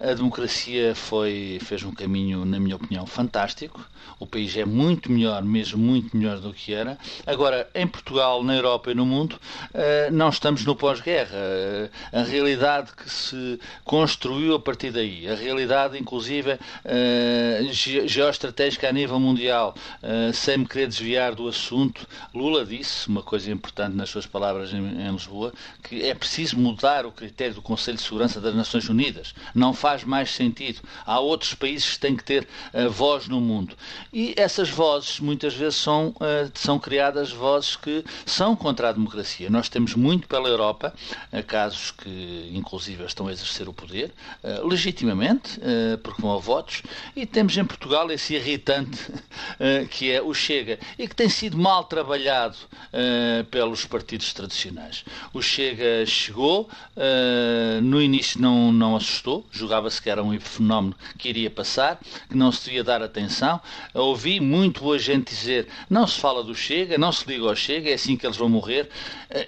A 0.00 0.14
democracia 0.14 0.94
foi, 0.94 1.58
fez 1.62 1.82
um 1.82 1.92
caminho, 1.92 2.44
na 2.44 2.58
minha 2.60 2.76
opinião, 2.76 3.06
fantástico. 3.06 3.84
O 4.20 4.26
país 4.26 4.56
é 4.56 4.64
muito 4.64 5.12
melhor, 5.12 5.42
mesmo 5.44 5.78
muito 5.78 6.16
melhor 6.16 6.40
do 6.40 6.52
que 6.52 6.74
era. 6.74 6.98
Agora, 7.26 7.68
em 7.74 7.86
Portugal, 7.86 8.42
na 8.42 8.56
Europa 8.56 8.90
e 8.90 8.94
no 8.94 9.06
mundo, 9.06 9.38
eh, 9.72 10.10
não 10.10 10.28
estamos 10.28 10.64
no 10.64 10.74
pós-guerra. 10.74 11.36
Eh, 11.36 11.90
a 12.12 12.22
realidade 12.22 12.92
que 12.92 13.08
se 13.08 13.60
construiu 13.84 14.54
a 14.56 14.60
partir 14.60 14.90
daí, 14.90 15.28
a 15.28 15.34
realidade, 15.34 15.96
inclusive, 15.98 16.58
geoestratégica 18.06 18.88
a 18.88 18.92
nível 18.92 19.20
mundial, 19.20 19.74
sem 20.32 20.58
me 20.58 20.66
querer 20.66 20.88
desviar 20.88 21.34
do 21.34 21.48
assunto, 21.48 22.06
Lula 22.34 22.64
disse, 22.64 23.08
uma 23.08 23.22
coisa 23.22 23.50
importante 23.50 23.94
nas 23.94 24.08
suas 24.10 24.26
palavras 24.26 24.72
em 24.72 25.10
Lisboa, 25.10 25.52
que 25.82 26.02
é 26.02 26.14
preciso 26.14 26.58
mudar 26.68 27.06
o 27.06 27.12
critério 27.12 27.54
do 27.54 27.62
Conselho 27.62 27.96
de 27.96 28.02
Segurança 28.02 28.40
das 28.40 28.54
Nações 28.54 28.88
Unidas. 28.88 29.34
Não 29.54 29.72
faz 29.72 30.04
mais 30.04 30.30
sentido. 30.30 30.80
Há 31.06 31.18
outros 31.18 31.54
países 31.54 31.94
que 31.94 31.98
têm 31.98 32.14
que 32.14 32.22
ter 32.22 32.46
uh, 32.74 32.90
voz 32.90 33.26
no 33.26 33.40
mundo. 33.40 33.74
E 34.12 34.34
essas 34.36 34.68
vozes, 34.68 35.18
muitas 35.18 35.54
vezes, 35.54 35.76
são, 35.76 36.08
uh, 36.08 36.50
são 36.54 36.78
criadas 36.78 37.32
vozes 37.32 37.76
que 37.76 38.04
são 38.26 38.54
contra 38.54 38.90
a 38.90 38.92
democracia. 38.92 39.48
Nós 39.48 39.68
temos 39.68 39.94
muito 39.94 40.28
pela 40.28 40.48
Europa 40.48 40.94
uh, 41.32 41.42
casos 41.44 41.90
que, 41.90 42.50
inclusive, 42.52 43.04
estão 43.04 43.28
a 43.28 43.32
exercer 43.32 43.68
o 43.68 43.72
poder, 43.72 44.12
legitimamente, 44.64 45.58
porque 46.02 46.20
vão 46.20 46.34
a 46.34 46.38
votos, 46.38 46.82
e 47.14 47.24
temos 47.26 47.56
em 47.56 47.64
Portugal 47.64 48.10
esse 48.10 48.34
irritante 48.34 49.12
que 49.90 50.10
é 50.10 50.22
o 50.22 50.32
Chega, 50.32 50.78
e 50.98 51.08
que 51.08 51.14
tem 51.14 51.28
sido 51.28 51.56
mal 51.56 51.84
trabalhado 51.84 52.56
pelos 53.50 53.84
partidos 53.84 54.32
tradicionais. 54.32 55.04
O 55.32 55.42
Chega 55.42 56.04
chegou 56.06 56.68
uh, 56.96 57.80
no 57.82 58.00
início 58.00 58.40
não, 58.40 58.72
não 58.72 58.96
assustou, 58.96 59.46
julgava-se 59.50 60.00
que 60.00 60.10
era 60.10 60.22
um 60.22 60.38
fenómeno 60.40 60.94
que 61.16 61.28
iria 61.28 61.50
passar, 61.50 62.00
que 62.28 62.36
não 62.36 62.52
se 62.52 62.64
devia 62.64 62.84
dar 62.84 63.02
atenção. 63.02 63.60
Ouvi 63.94 64.40
muito 64.40 64.80
boa 64.80 64.98
gente 64.98 65.34
dizer 65.34 65.68
não 65.88 66.06
se 66.06 66.20
fala 66.20 66.42
do 66.42 66.54
Chega, 66.54 66.98
não 66.98 67.12
se 67.12 67.26
liga 67.26 67.44
ao 67.44 67.56
Chega, 67.56 67.90
é 67.90 67.94
assim 67.94 68.16
que 68.16 68.26
eles 68.26 68.36
vão 68.36 68.48
morrer. 68.48 68.88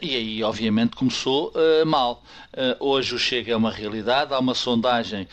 E 0.03 0.15
aí, 0.15 0.43
obviamente, 0.43 0.97
começou 0.97 1.53
mal. 1.87 2.23
Hoje 2.79 3.15
o 3.15 3.19
Chega 3.19 3.53
é 3.53 3.57
uma 3.57 3.71
realidade, 3.71 4.35
há 4.35 4.39
uma 4.39 4.55
sondagem 4.55 5.29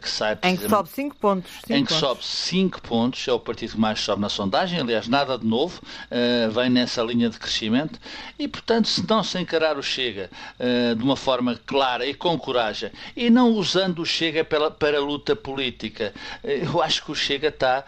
que 0.00 0.08
sai... 0.08 0.38
Em 0.42 0.56
que 0.56 0.68
sobe 0.68 0.88
5 0.88 1.16
pontos. 1.16 1.52
Cinco 1.52 1.72
em 1.72 1.84
que 1.84 1.92
pontos. 1.92 2.08
sobe 2.08 2.24
5 2.24 2.82
pontos, 2.82 3.28
é 3.28 3.32
o 3.32 3.40
partido 3.40 3.72
que 3.72 3.80
mais 3.80 4.00
sobe 4.00 4.22
na 4.22 4.28
sondagem, 4.28 4.80
aliás, 4.80 5.08
nada 5.08 5.38
de 5.38 5.46
novo, 5.46 5.80
vem 6.52 6.70
nessa 6.70 7.02
linha 7.02 7.28
de 7.28 7.38
crescimento, 7.38 7.98
e 8.38 8.48
portanto, 8.48 8.88
se 8.88 9.06
não 9.08 9.22
se 9.22 9.38
encarar 9.38 9.76
o 9.76 9.82
Chega 9.82 10.30
de 10.96 11.02
uma 11.02 11.16
forma 11.16 11.58
clara 11.66 12.06
e 12.06 12.14
com 12.14 12.38
coragem 12.38 12.90
e 13.16 13.28
não 13.30 13.50
usando 13.52 14.00
o 14.00 14.06
Chega 14.06 14.44
pela, 14.44 14.70
para 14.70 14.98
a 14.98 15.00
luta 15.00 15.34
política. 15.34 16.12
Eu 16.42 16.82
acho 16.82 17.04
que 17.04 17.10
o 17.10 17.14
Chega 17.14 17.48
está 17.48 17.84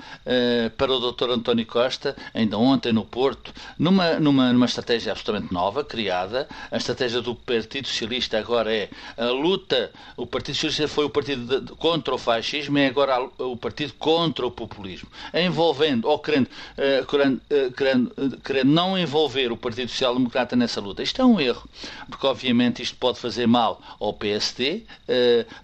para 0.76 0.92
o 0.92 1.12
Dr. 1.12 1.30
António 1.30 1.66
Costa, 1.66 2.16
ainda 2.34 2.58
ontem 2.58 2.92
no 2.92 3.04
Porto, 3.04 3.52
numa, 3.78 4.14
numa, 4.20 4.52
numa 4.52 4.66
estratégia 4.66 5.12
absolutamente 5.12 5.52
nova, 5.52 5.84
criada. 5.84 6.48
A 6.70 6.76
estratégia 6.76 7.20
do 7.20 7.34
Partido 7.34 7.87
Socialista 7.87 8.38
agora 8.38 8.57
é 8.66 8.88
a 9.16 9.26
luta. 9.26 9.90
O 10.16 10.26
Partido 10.26 10.54
Socialista 10.54 10.88
foi 10.88 11.04
o 11.04 11.10
partido 11.10 11.60
de, 11.60 11.72
contra 11.74 12.14
o 12.14 12.18
fascismo 12.18 12.78
é 12.78 12.86
agora 12.86 13.28
o 13.38 13.56
partido 13.56 13.92
contra 13.98 14.46
o 14.46 14.50
populismo. 14.50 15.08
Envolvendo, 15.32 16.08
ou 16.08 16.18
querendo, 16.18 16.46
uh, 16.46 17.06
querendo, 17.06 17.40
uh, 17.50 17.72
querendo, 17.72 18.40
querendo 18.44 18.70
não 18.70 18.98
envolver 18.98 19.52
o 19.52 19.56
Partido 19.56 19.90
Social 19.90 20.14
Democrata 20.14 20.56
nessa 20.56 20.80
luta. 20.80 21.02
Isto 21.02 21.22
é 21.22 21.24
um 21.24 21.40
erro, 21.40 21.68
porque 22.08 22.26
obviamente 22.26 22.82
isto 22.82 22.96
pode 22.96 23.18
fazer 23.18 23.46
mal 23.46 23.80
ao 24.00 24.12
PSD, 24.12 24.82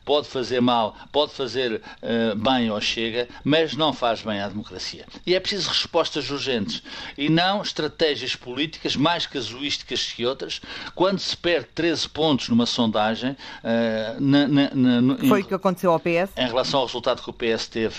pode 0.05 0.29
fazer 0.29 0.61
mal, 0.61 0.97
pode 1.13 1.33
fazer 1.33 1.81
bem 2.37 2.69
ao 2.69 2.81
Chega, 2.81 3.29
mas 3.43 3.75
não 3.75 3.93
faz 3.93 4.23
bem 4.23 4.41
à 4.41 4.49
democracia. 4.49 5.07
E 5.27 5.35
é 5.35 5.41
preciso 5.41 5.69
respostas 5.69 6.29
urgentes 6.31 6.83
e 7.17 7.29
não 7.29 7.63
estratégias 7.63 8.37
políticas 8.37 8.97
mais 8.97 9.27
casuísticas 9.27 10.13
que 10.13 10.27
outras. 10.27 10.61
Quando 10.95 11.19
se 11.19 11.37
perde 11.37 11.69
13 11.75 12.09
pontos 12.09 12.49
numa 12.49 12.67
sondagem. 12.85 13.37
Eh, 13.63 14.17
na, 14.19 14.49
na, 14.49 14.71
na, 14.75 15.17
Foi 15.29 15.43
o 15.43 15.45
que 15.45 15.55
aconteceu 15.55 15.93
ao 15.93 16.01
PS? 16.01 16.33
Em 16.37 16.47
relação 16.47 16.81
ao 16.81 16.87
resultado 16.87 17.23
que 17.23 17.31
o 17.31 17.33
PS 17.33 17.69
teve 17.69 17.95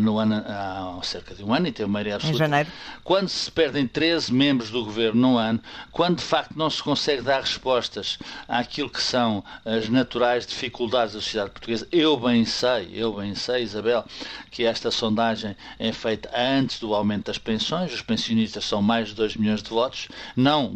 no 0.00 0.18
ano, 0.18 0.42
há 0.46 0.98
cerca 1.02 1.34
de 1.34 1.44
um 1.44 1.52
ano 1.52 1.66
e 1.66 1.72
teve 1.72 1.88
maioria 1.88 2.16
absoluta. 2.16 2.36
Em 2.36 2.38
janeiro. 2.38 2.70
Quando 3.02 3.28
se 3.28 3.50
perdem 3.50 3.86
13 3.86 4.32
membros 4.32 4.70
do 4.70 4.84
governo 4.84 5.20
num 5.20 5.38
ano, 5.38 5.60
quando 5.90 6.18
de 6.18 6.24
facto 6.24 6.56
não 6.56 6.68
se 6.68 6.82
consegue 6.82 7.22
dar 7.22 7.40
respostas 7.40 8.18
àquilo 8.48 8.90
que 8.90 9.02
são 9.02 9.44
as 9.64 9.88
naturais 9.88 10.46
dificuldades 10.46 11.14
da 11.14 11.20
sociedade 11.20 11.50
portuguesa. 11.50 11.86
Eu 11.90 12.16
bem 12.16 12.44
sei, 12.44 12.90
eu 12.92 13.12
bem 13.14 13.34
sei, 13.34 13.62
Isabel, 13.62 14.04
que 14.50 14.64
esta 14.64 14.90
sondagem 14.90 15.56
é 15.78 15.92
feita 15.92 16.30
antes 16.34 16.78
do 16.78 16.94
aumento 16.94 17.26
das 17.26 17.38
pensões, 17.38 17.92
os 17.92 18.02
pensionistas 18.02 18.64
são 18.64 18.82
mais 18.82 19.08
de 19.08 19.14
2 19.14 19.36
milhões 19.36 19.62
de 19.62 19.70
votos, 19.70 20.08
não, 20.36 20.72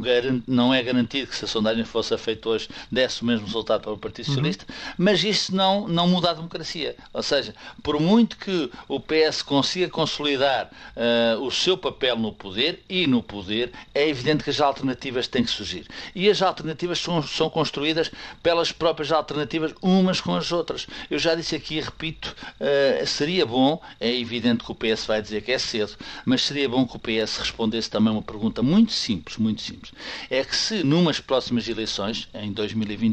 não 0.47 0.73
é 0.73 0.83
garantido 0.83 1.29
que 1.29 1.37
se 1.37 1.45
a 1.45 1.49
sondagem 1.49 1.85
fosse 1.85 2.17
feita 2.19 2.49
hoje 2.49 2.69
desse 2.91 3.18
o 3.23 3.27
mesmo 3.27 3.47
resultado 3.47 3.83
para 3.83 3.93
o 3.93 3.99
Partido 3.99 4.27
uhum. 4.29 4.35
Socialista, 4.35 4.67
uhum. 4.69 4.95
mas 4.99 5.25
isso 5.25 5.55
não, 5.55 5.89
não 5.89 6.09
muda 6.09 6.31
a 6.31 6.35
democracia. 6.35 6.97
Ou 7.13 7.23
seja, 7.23 7.55
por 7.83 7.99
muito 8.01 8.37
que 8.37 8.71
o 8.89 9.01
PS 9.01 9.43
consiga 9.43 9.89
consolidar 9.89 10.71
uh, 10.97 11.43
o 11.43 11.51
seu 11.51 11.77
papel 11.77 12.17
no 12.17 12.33
poder 12.33 12.83
e 12.89 13.07
no 13.07 13.23
poder, 13.23 13.73
é 13.95 14.09
evidente 14.09 14.45
que 14.45 14.51
as 14.51 14.61
alternativas 14.61 15.27
têm 15.27 15.45
que 15.45 15.51
surgir. 15.51 15.87
E 16.15 16.29
as 16.29 16.43
alternativas 16.43 16.99
são, 16.99 17.23
são 17.23 17.51
construídas 17.51 18.11
pelas 18.43 18.73
próprias 18.73 19.13
alternativas 19.13 19.75
umas 19.83 20.21
com 20.21 20.35
as 20.35 20.53
outras. 20.53 20.87
Eu 21.11 21.19
já 21.19 21.35
disse 21.35 21.57
aqui 21.57 21.77
e 21.77 21.81
repito, 21.81 22.35
uh, 22.61 23.07
seria 23.07 23.45
bom, 23.45 23.81
é 24.01 24.13
evidente 24.13 24.65
que 24.65 24.73
o 24.73 24.75
PS 24.75 25.07
vai 25.07 25.23
dizer 25.23 25.43
que 25.43 25.53
é 25.53 25.59
cedo, 25.59 25.93
mas 26.25 26.43
seria 26.43 26.69
bom 26.69 26.87
que 26.87 26.97
o 26.97 26.99
PS 26.99 27.39
respondesse 27.39 27.91
também 27.91 28.13
uma 28.13 28.23
pergunta 28.23 28.63
muito 28.63 28.93
simples, 28.93 29.37
muito 29.37 29.63
simples. 29.63 29.93
É 30.31 30.45
que 30.45 30.57
se 30.57 30.83
numas 30.83 31.21
próximas 31.21 31.69
eleições, 31.69 32.29
em 32.35 32.53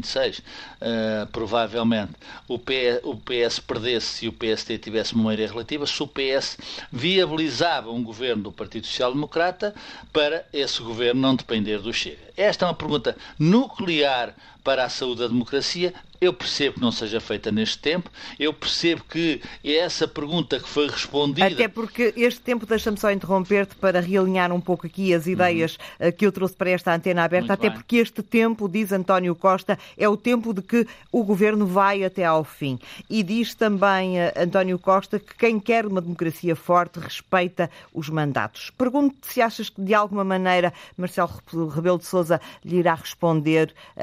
2026, 0.00 0.38
uh, 0.38 1.26
provavelmente 1.32 2.12
o 2.48 2.58
PS, 2.58 3.00
o 3.02 3.16
PS 3.16 3.58
perdesse 3.60 4.24
e 4.24 4.28
o 4.28 4.32
PSD 4.32 4.78
tivesse 4.78 5.14
uma 5.14 5.24
maioria 5.24 5.48
relativa, 5.48 5.86
se 5.86 6.02
o 6.02 6.06
PS 6.06 6.58
viabilizava 6.90 7.90
um 7.90 8.02
governo 8.02 8.44
do 8.44 8.52
Partido 8.52 8.86
Social 8.86 9.12
Democrata 9.12 9.74
para 10.12 10.44
esse 10.52 10.82
governo 10.82 11.20
não 11.20 11.34
depender 11.34 11.78
do 11.78 11.92
Chega. 11.92 12.26
Esta 12.36 12.64
é 12.64 12.68
uma 12.68 12.74
pergunta 12.74 13.16
nuclear 13.38 14.34
para 14.66 14.84
a 14.84 14.88
saúde 14.88 15.20
da 15.20 15.28
democracia. 15.28 15.94
Eu 16.20 16.32
percebo 16.32 16.76
que 16.76 16.80
não 16.80 16.90
seja 16.90 17.20
feita 17.20 17.52
neste 17.52 17.78
tempo, 17.78 18.10
eu 18.40 18.52
percebo 18.52 19.04
que 19.04 19.40
essa 19.62 20.08
pergunta 20.08 20.58
que 20.58 20.66
foi 20.66 20.88
respondida. 20.88 21.46
Até 21.46 21.68
porque 21.68 22.14
este 22.16 22.40
tempo, 22.40 22.64
deixa-me 22.64 22.98
só 22.98 23.12
interromper-te 23.12 23.76
para 23.76 24.00
realinhar 24.00 24.50
um 24.50 24.60
pouco 24.60 24.86
aqui 24.86 25.12
as 25.12 25.26
ideias 25.26 25.78
uhum. 26.00 26.10
que 26.12 26.24
eu 26.26 26.32
trouxe 26.32 26.54
para 26.54 26.70
esta 26.70 26.94
antena 26.94 27.22
aberta, 27.22 27.48
Muito 27.48 27.52
até 27.52 27.68
bem. 27.68 27.78
porque 27.78 27.96
este 27.96 28.22
tempo, 28.22 28.66
diz 28.66 28.92
António 28.92 29.34
Costa, 29.34 29.78
é 29.96 30.08
o 30.08 30.16
tempo 30.16 30.54
de 30.54 30.62
que 30.62 30.86
o 31.12 31.22
governo 31.22 31.66
vai 31.66 32.02
até 32.02 32.24
ao 32.24 32.42
fim. 32.44 32.78
E 33.10 33.22
diz 33.22 33.54
também 33.54 34.16
uh, 34.18 34.32
António 34.36 34.78
Costa 34.78 35.20
que 35.20 35.34
quem 35.36 35.60
quer 35.60 35.84
uma 35.86 36.00
democracia 36.00 36.56
forte 36.56 36.98
respeita 36.98 37.70
os 37.92 38.08
mandatos. 38.08 38.70
Pergunto-te 38.70 39.34
se 39.34 39.42
achas 39.42 39.68
que 39.68 39.82
de 39.82 39.92
alguma 39.92 40.24
maneira 40.24 40.72
Marcelo 40.96 41.30
Rebelo 41.68 41.98
de 41.98 42.06
Sousa 42.06 42.40
lhe 42.64 42.76
irá 42.76 42.94
responder 42.94 43.74
uh, 43.96 44.02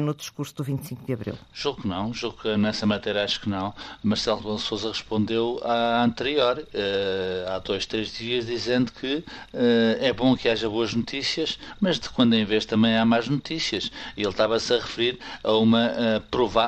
amanhã 0.00 0.06
no 0.06 0.14
discurso 0.14 0.54
do 0.56 0.64
25 0.64 1.06
de 1.06 1.12
Abril? 1.12 1.34
Julgo 1.52 1.82
que 1.82 1.88
não, 1.88 2.12
julgo 2.12 2.38
que 2.42 2.56
nessa 2.56 2.86
matéria 2.86 3.22
acho 3.22 3.40
que 3.40 3.48
não. 3.48 3.72
Marcelo 4.02 4.38
Rebelo 4.38 4.58
Sousa 4.58 4.88
respondeu 4.88 5.60
à 5.62 6.02
anterior, 6.02 6.66
eh, 6.74 7.44
há 7.46 7.58
dois, 7.58 7.86
três 7.86 8.12
dias, 8.12 8.46
dizendo 8.46 8.90
que 8.92 9.22
eh, 9.52 9.98
é 10.00 10.12
bom 10.12 10.36
que 10.36 10.48
haja 10.48 10.68
boas 10.68 10.94
notícias, 10.94 11.58
mas 11.80 12.00
de 12.00 12.08
quando 12.08 12.34
em 12.34 12.44
vez 12.44 12.64
também 12.64 12.96
há 12.96 13.04
más 13.04 13.28
notícias. 13.28 13.92
E 14.16 14.22
ele 14.22 14.30
estava-se 14.30 14.72
a 14.72 14.78
referir 14.78 15.18
a 15.44 15.52
uma, 15.52 15.92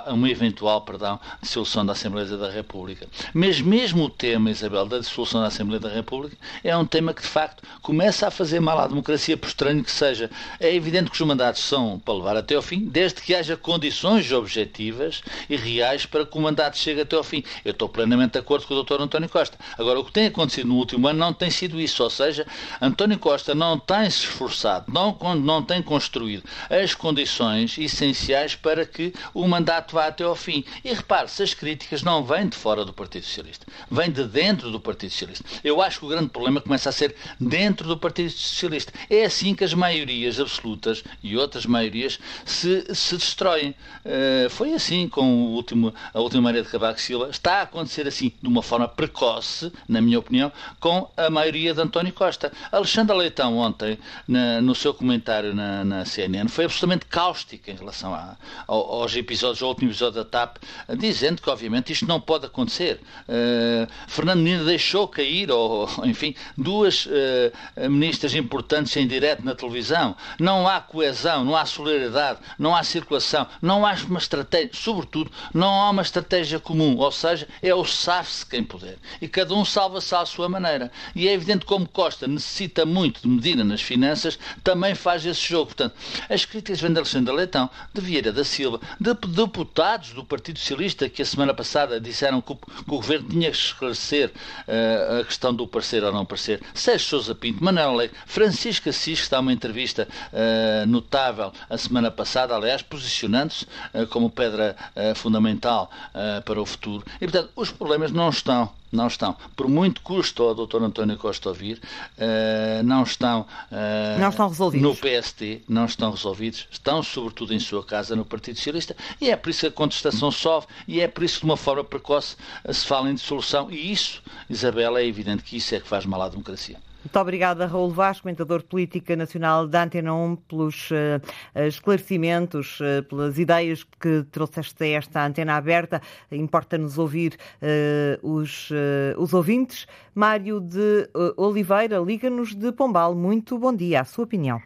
a 0.07 0.13
uma 0.13 0.31
eventual 0.31 0.83
perdão, 0.83 1.19
dissolução 1.41 1.85
da 1.85 1.93
Assembleia 1.93 2.37
da 2.37 2.51
República. 2.51 3.09
Mas 3.35 3.61
mesmo 3.61 4.05
o 4.05 4.11
tema, 4.11 4.51
Isabel, 4.51 4.87
da 4.87 4.99
dissolução 4.99 5.41
da 5.41 5.49
Assembleia 5.49 5.81
da 5.81 5.89
República 5.89 6.37
é 6.63 6.77
um 6.77 6.85
tema 6.85 7.15
que 7.15 7.23
de 7.23 7.29
facto 7.29 7.63
começa 7.81 8.29
a 8.29 8.31
fazer 8.31 8.61
mal 8.61 8.79
à 8.79 8.87
democracia, 8.87 9.37
por 9.37 9.49
estranho 9.49 9.83
que 9.83 9.91
seja. 9.91 10.31
É 10.61 10.75
evidente 10.75 11.11
que 11.11 11.21
os 11.21 11.27
mandatos 11.27 11.63
são 11.63 11.99
para 11.99 12.15
levar 12.15 12.37
até 12.37 12.55
ao 12.55 12.63
fim, 12.63 12.85
desde 12.85 13.22
que 13.25 13.35
haja 13.35 13.57
condições 13.57 14.31
objetivas 14.33 15.23
e 15.49 15.57
reais 15.57 16.07
para 16.07 16.27
que 16.27 16.37
o 16.37 16.41
mandato 16.41 16.77
chegue 16.77 17.03
até 17.03 17.17
ao 17.17 17.25
fim. 17.25 17.45
Eu 17.65 17.73
estou 17.73 17.89
plenamente 17.89 18.33
de 18.33 18.39
acordo 18.39 18.67
com 18.67 18.75
o 18.75 18.83
Dr. 18.83 19.01
António 19.01 19.29
Costa. 19.29 19.57
Agora, 19.79 20.01
o 20.01 20.05
que 20.05 20.13
tem 20.13 20.27
acontecido 20.27 20.69
no 20.69 20.77
último 20.77 21.07
ano 21.09 21.19
não 21.19 21.33
tem 21.33 21.51
sido 21.51 21.81
isso, 21.81 22.03
ou 22.03 22.11
seja, 22.11 22.47
António 22.81 23.19
Costa 23.19 23.55
não 23.55 23.79
tem 23.79 24.11
se 24.11 24.21
esforçado, 24.21 24.93
não, 24.93 25.17
não 25.37 25.63
tem 25.63 25.83
construído 25.83 26.45
as 26.69 26.95
condições 26.95 27.79
essenciais 27.79 28.55
para 28.55 28.85
que 28.85 29.13
o 29.33 29.47
mandato 29.47 29.95
vá 29.95 30.07
até 30.07 30.25
ao 30.25 30.35
fim. 30.35 30.65
E 30.85 30.93
repare, 30.93 31.29
se 31.29 31.43
as 31.43 31.55
críticas 31.55 32.03
não 32.03 32.25
vêm 32.25 32.49
de 32.49 32.57
fora 32.57 32.85
do 32.85 32.93
Partido 32.93 33.25
Socialista, 33.25 33.67
vêm 33.91 34.11
de 34.11 34.25
dentro 34.25 34.71
do 34.71 34.81
Partido 34.81 35.11
Socialista. 35.11 35.45
Eu 35.63 35.81
acho 35.81 36.01
que 36.01 36.07
o 36.07 36.09
grande 36.09 36.31
problema 36.31 36.61
começa 36.61 36.89
a 36.89 36.93
ser 36.93 37.15
dentro 37.39 37.87
do 37.87 37.97
Partido 37.97 38.31
Socialista. 38.31 38.93
É 39.09 39.25
assim 39.25 39.55
que 39.55 39.65
as 39.65 39.75
maiorias 39.75 40.41
absolutas 40.41 41.05
e 41.23 41.37
outras 41.37 41.67
maiorias 41.67 42.19
se, 42.45 42.95
se 43.03 43.17
destroem. 43.17 43.75
Uh, 44.05 44.49
foi 44.51 44.73
assim 44.75 45.09
com 45.09 45.23
o 45.23 45.49
último, 45.51 45.95
a 46.13 46.21
última 46.21 46.43
Maria 46.43 46.63
de 46.63 46.69
Cavaco 46.69 47.01
Silva. 47.01 47.29
Está 47.31 47.61
a 47.61 47.63
acontecer 47.63 48.07
assim, 48.07 48.33
de 48.41 48.49
uma 48.49 48.63
forma 48.63 48.89
precoce, 48.89 49.73
na 49.89 50.01
minha 50.01 50.19
opinião, 50.19 50.53
com 50.81 51.09
a 51.17 51.31
maioria 51.31 51.75
de 51.75 51.81
António 51.81 52.13
Costa. 52.13 52.53
Alexandra 52.71 53.15
Leitão, 53.15 53.59
ontem, 53.59 53.99
na, 54.27 54.61
no 54.61 54.75
seu 54.75 54.93
comentário 54.93 55.55
na, 55.55 55.85
na, 55.85 56.05
CNN, 56.05 56.49
foi 56.49 56.65
absolutamente 56.65 57.07
cáustica 57.07 57.71
em 57.71 57.77
relação 57.77 58.15
a, 58.15 58.37
aos 58.67 59.15
episódios, 59.17 59.63
ao 59.63 59.71
último 59.71 59.91
episódio 59.91 60.23
da 60.23 60.25
TAP, 60.25 60.59
dizendo 60.97 61.41
que, 61.41 61.51
obviamente, 61.51 61.93
isto 61.93 62.07
não 62.07 62.21
pode 62.21 62.47
acontecer. 62.47 63.01
Uh, 63.29 63.91
Fernando 64.07 64.41
Menino 64.41 64.65
deixou 64.65 65.09
cair, 65.09 65.51
ou, 65.51 65.89
enfim, 66.05 66.35
duas 66.57 67.07
uh, 67.07 67.91
ministras 67.91 68.35
importantes 68.35 68.97
em 68.97 69.07
direto 69.07 69.45
na 69.45 69.55
televisão. 69.55 70.17
Não 70.39 70.69
há 70.69 70.81
coesão, 70.81 71.45
não 71.45 71.57
há 71.57 71.65
solidariedade, 71.65 72.41
não 72.59 72.75
há 72.75 72.83
circulação 72.93 73.47
não 73.61 73.87
há 73.87 73.95
uma 74.09 74.19
estratégia, 74.19 74.71
sobretudo, 74.73 75.31
não 75.53 75.69
há 75.69 75.91
uma 75.91 76.03
estratégia 76.03 76.61
comum, 76.61 76.97
ou 76.99 77.11
seja, 77.11 77.49
é 77.63 77.75
o 77.75 77.85
SAF-se 77.85 78.47
quem 78.47 78.63
puder. 78.63 78.99
E 79.21 79.29
cada 79.29 79.55
um 79.55 79.65
salva-se 79.65 80.15
à 80.15 80.25
sua 80.27 80.49
maneira. 80.49 80.91
E 81.15 81.29
é 81.29 81.33
evidente 81.33 81.65
como 81.65 81.89
Costa 81.89 82.27
necessita 82.27 82.85
muito 82.85 83.23
de 83.23 83.29
medida 83.29 83.65
nas 83.65 83.81
finanças, 83.81 84.39
também 84.63 84.95
faz 84.95 85.25
esse 85.25 85.49
jogo. 85.49 85.67
Portanto, 85.67 85.95
as 86.29 86.45
críticas 86.45 86.81
vêm 86.81 86.93
de 86.93 86.99
Alexandre 86.99 87.35
Leitão, 87.35 87.71
de 87.93 88.01
Vieira 88.01 88.33
da 88.33 88.45
Silva, 88.45 88.81
de 89.01 89.15
deputados 89.15 90.11
do 90.11 90.25
Partido 90.25 90.59
Socialista 90.59 91.09
que 91.09 91.23
a 91.23 91.27
semana 91.27 91.55
passada 91.55 92.01
disseram 92.01 92.41
que 92.41 92.53
o, 92.53 92.57
que 92.57 92.71
o 92.87 92.97
governo 92.97 93.29
tinha 93.29 93.51
que 93.51 93.57
esclarecer 93.57 94.31
uh, 94.31 95.21
a 95.21 95.25
questão 95.25 95.55
do 95.55 95.67
parecer 95.67 96.05
ou 96.05 96.13
não 96.13 96.25
parecer. 96.25 96.61
Sérgio 96.75 97.09
Sousa 97.09 97.35
Pinto, 97.35 97.63
Manuel 97.63 97.95
Leite, 97.95 98.15
Francisco 98.27 98.89
Assis, 98.89 99.19
que 99.19 99.25
está 99.25 99.41
uma 99.41 99.53
entrevista 99.53 100.09
uh, 100.33 100.87
notável 100.87 101.53
a 101.69 101.79
semana 101.79 102.11
passada, 102.11 102.55
aliás, 102.55 102.82
posicionando-se 102.83 103.65
uh, 103.95 104.07
como 104.09 104.31
pedra 104.31 104.77
uh, 104.95 105.15
fundamental 105.15 105.91
uh, 106.15 106.43
para 106.43 106.61
o 106.61 106.67
futuro. 106.67 107.05
E, 107.17 107.27
portanto, 107.27 107.51
os 107.57 107.71
problemas 107.71 108.13
não 108.13 108.29
estão 108.29 108.71
não 108.93 109.07
estão. 109.07 109.35
Por 109.57 109.69
muito 109.69 110.03
custo 110.03 110.43
ao 110.43 110.55
Dr. 110.55 110.83
António 110.83 111.17
Costa 111.17 111.49
ouvir, 111.49 111.81
uh, 112.19 112.83
não 112.85 113.03
estão, 113.03 113.41
uh, 113.41 114.21
não 114.21 114.29
estão 114.29 114.49
resolvidos. 114.49 114.87
no 114.87 114.95
PST, 114.95 115.63
não 115.67 115.87
estão 115.87 116.11
resolvidos, 116.11 116.69
estão 116.71 117.03
sobretudo 117.03 117.55
em 117.55 117.59
sua 117.59 117.83
casa 117.83 118.15
no 118.15 118.25
Partido 118.25 118.57
Socialista 118.57 118.95
e 119.19 119.31
é 119.31 119.37
por 119.37 119.49
isso 119.49 119.61
que 119.61 119.67
a 119.67 119.73
contestação 119.73 120.31
sofre 120.31 120.73
e 120.87 121.01
é 121.01 121.09
por 121.09 121.25
isso 121.25 121.37
que 121.37 121.41
de 121.41 121.51
uma 121.51 121.57
forma 121.57 121.83
precoce 121.83 122.37
se 122.71 122.87
fala 122.87 123.11
em 123.11 123.15
dissolução 123.15 123.71
e 123.71 123.91
isso, 123.91 124.23
Isabela, 124.51 125.01
é 125.01 125.07
evidente 125.07 125.43
que 125.43 125.57
isso 125.57 125.75
é 125.75 125.81
que 125.81 125.89
faz 125.89 126.05
mal 126.05 126.21
à 126.21 126.29
democracia. 126.29 126.77
Muito 127.03 127.19
obrigada, 127.19 127.67
Raul 127.67 127.91
Vaz, 127.91 128.21
comentador 128.21 128.61
de 128.61 128.67
política 128.67 129.17
nacional 129.17 129.67
da 129.67 129.83
Antena 129.83 130.15
1, 130.15 130.37
pelos 130.37 130.89
uh, 130.93 131.21
esclarecimentos, 131.67 132.79
uh, 132.79 133.03
pelas 133.09 133.41
ideias 133.41 133.83
que 133.83 134.23
trouxeste 134.31 134.85
a 134.85 134.99
esta 134.99 135.27
antena 135.27 135.57
aberta. 135.57 136.01
Importa-nos 136.31 136.99
ouvir 136.99 137.37
uh, 137.61 138.37
os, 138.37 138.71
os 139.19 139.35
ouvintes. 139.35 139.89
Mário 140.15 140.61
de 140.61 141.09
Oliveira, 141.37 141.99
liga-nos 141.99 142.55
de 142.55 142.71
Pombal. 142.71 143.17
Muito 143.17 143.59
bom 143.59 143.75
dia. 143.75 144.03
A 144.03 144.05
sua 144.05 144.23
opinião. 144.23 144.63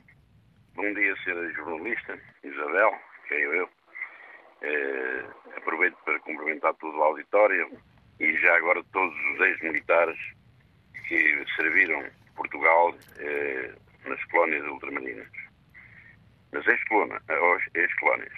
Bom 0.74 0.92
dia, 0.92 1.16
senhora 1.24 1.50
jornalista 1.54 2.18
Isabel, 2.44 2.92
que 3.28 3.34
é 3.34 3.60
eu. 3.60 3.68
aproveito 5.56 5.96
para 6.04 6.20
cumprimentar 6.20 6.74
todo 6.74 6.98
o 6.98 7.02
auditório 7.02 7.70
e 8.20 8.36
já 8.36 8.56
agora 8.58 8.84
todos 8.92 9.14
os 9.32 9.40
ex-militares 9.40 10.18
que 11.08 11.44
serviram 11.56 12.04
Portugal 12.36 12.94
eh, 13.18 13.74
nas 14.04 14.22
colónias 14.26 14.64
ultramarinas. 14.64 15.28
Nas 16.52 16.66
ex-colónias. 16.66 18.32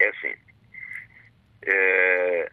É 0.00 0.08
assim. 0.08 0.34
Eh, 1.66 2.50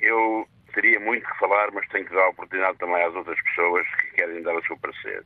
eu 0.00 0.48
teria 0.74 0.98
muito 0.98 1.28
que 1.28 1.38
falar, 1.38 1.70
mas 1.72 1.86
tenho 1.88 2.04
que 2.06 2.14
dar 2.14 2.24
a 2.24 2.30
oportunidade 2.30 2.78
também 2.78 3.02
às 3.02 3.14
outras 3.14 3.40
pessoas 3.42 3.86
que 3.96 4.10
querem 4.12 4.42
dar 4.42 4.56
o 4.56 4.66
seu 4.66 4.76
parecer. 4.78 5.24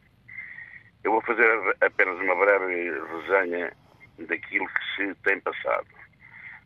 Eu 1.05 1.13
vou 1.13 1.23
fazer 1.23 1.47
apenas 1.81 2.19
uma 2.21 2.35
breve 2.35 2.91
resenha 2.91 3.73
daquilo 4.19 4.67
que 4.67 4.97
se 4.97 5.15
tem 5.23 5.41
passado. 5.41 5.87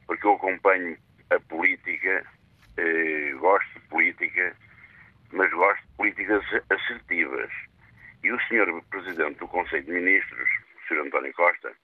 Porque 0.07 0.27
eu 0.27 0.33
acompanho 0.33 0.97
a 1.31 1.39
política, 1.41 2.27
eh, 2.77 3.33
gosto 3.39 3.73
de 3.75 3.81
política, 3.89 4.57
mas 5.33 5.51
gosto 5.53 5.83
de 5.83 5.97
políticas 5.97 6.45
assertivas. 6.71 7.51
E 8.23 8.33
o 8.33 8.41
senhor 8.43 8.83
Presidente 8.91 9.39
do 9.39 9.49
Conselho 9.49 9.85
de 9.85 9.93
Ministros, 9.93 10.49
o 10.77 10.89
Sr. 10.89 11.01
António 11.01 11.33
Costa, 11.33 11.75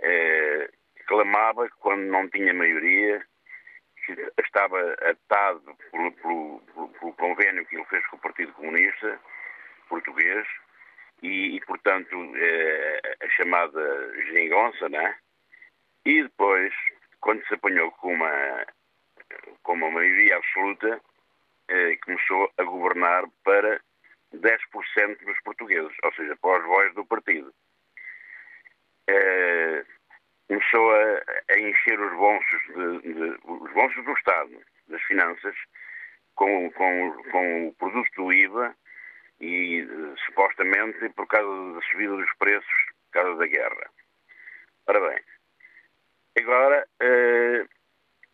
eh, 0.00 0.68
clamava 1.06 1.68
quando 1.78 2.02
não 2.02 2.28
tinha 2.28 2.52
maioria, 2.52 3.24
que 4.04 4.32
estava 4.42 4.92
atado 4.94 5.76
pelo, 5.90 6.12
pelo, 6.12 6.60
pelo, 6.98 7.12
convênio 7.14 7.64
que 7.66 7.76
ele 7.76 7.84
fez 7.86 8.06
com 8.08 8.16
o 8.16 8.20
Partido 8.20 8.52
Comunista 8.52 9.18
Português 9.88 10.46
e, 11.22 11.56
e 11.56 11.60
portanto, 11.60 12.14
eh, 12.36 13.16
a 13.22 13.28
chamada 13.30 14.12
geringonça, 14.26 14.88
né? 14.88 15.16
E 16.04 16.22
depois, 16.22 16.74
quando 17.20 17.46
se 17.46 17.54
apanhou 17.54 17.90
com 17.92 18.12
uma, 18.12 18.66
com 19.62 19.72
uma 19.72 19.90
maioria 19.90 20.36
absoluta, 20.36 21.00
eh, 21.68 21.96
começou 22.04 22.52
a 22.58 22.62
governar 22.64 23.24
para 23.42 23.80
10% 24.40 25.24
dos 25.24 25.40
portugueses, 25.42 25.96
ou 26.02 26.12
seja, 26.14 26.36
para 26.36 26.60
os 26.60 26.66
voz 26.66 26.94
do 26.94 27.04
partido. 27.06 27.52
É, 29.08 29.84
começou 30.48 30.90
a, 30.94 31.22
a, 31.50 31.58
encher 31.58 32.00
os 32.00 32.12
bolsos, 32.12 32.62
de, 32.68 33.12
de, 33.12 33.38
os 33.44 33.72
bolsos 33.72 34.04
do 34.04 34.12
Estado, 34.12 34.60
das 34.88 35.02
finanças, 35.02 35.54
com, 36.34 36.70
com, 36.72 37.22
com 37.30 37.68
o 37.68 37.74
produto 37.74 38.10
do 38.16 38.32
IVA 38.32 38.74
e 39.40 39.86
supostamente 40.26 41.08
por 41.10 41.26
causa 41.26 41.74
da 41.74 41.82
subida 41.82 42.16
dos 42.16 42.32
preços, 42.38 42.84
por 43.12 43.22
causa 43.22 43.38
da 43.38 43.46
guerra. 43.46 43.90
Ora 44.86 45.00
bem, 45.00 45.20
agora 46.38 46.86
uh, 47.02 47.68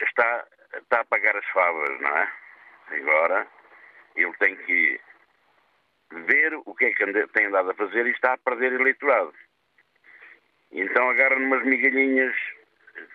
está, 0.03 0.47
está 0.75 1.01
a 1.01 1.05
pagar 1.05 1.37
as 1.37 1.47
favas, 1.47 2.01
não 2.01 2.17
é? 2.17 2.33
Agora 2.89 3.47
ele 4.17 4.33
tem 4.39 4.57
que 4.57 5.01
ver 6.11 6.55
o 6.65 6.75
que 6.75 6.87
é 6.87 6.93
que 6.93 7.27
tem 7.29 7.47
andado 7.47 7.71
a 7.71 7.75
fazer 7.75 8.07
e 8.07 8.11
está 8.11 8.35
a 8.35 8.39
perder 8.39 8.73
eleitorado. 8.73 9.35
Então 10.73 11.11
agarra 11.11 11.37
umas 11.37 11.65
migalhinhas, 11.65 12.37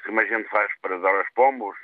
como 0.05 0.19
a 0.19 0.25
gente 0.25 0.49
faz 0.49 0.71
para 0.81 0.97
dar 0.97 1.15
aos 1.15 1.29
pombos, 1.31 1.77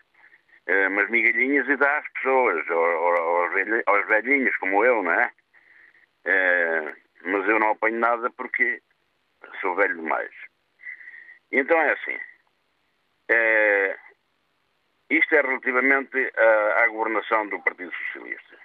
uh, 0.67 0.87
umas 0.89 1.09
migalhinhas 1.09 1.67
e 1.67 1.75
dá 1.75 1.97
às 1.97 2.07
pessoas, 2.13 2.65
aos, 2.69 4.07
velhinhos, 4.07 4.55
como 4.57 4.83
eu, 4.85 5.03
não 5.03 5.13
é? 5.13 5.31
Uh, 6.25 6.95
mas 7.23 7.47
eu 7.47 7.59
não 7.59 7.71
apanho 7.71 7.99
nada 7.99 8.29
porque 8.31 8.81
sou 9.59 9.75
velho 9.75 9.95
demais. 9.95 10.31
Então 11.51 11.79
é 11.79 11.91
assim. 11.91 12.17
É, 13.29 13.97
isto 15.09 15.35
é 15.35 15.41
relativamente 15.41 16.33
à 16.77 16.87
governação 16.87 17.47
do 17.47 17.61
Partido 17.61 17.93
Socialista. 17.93 18.57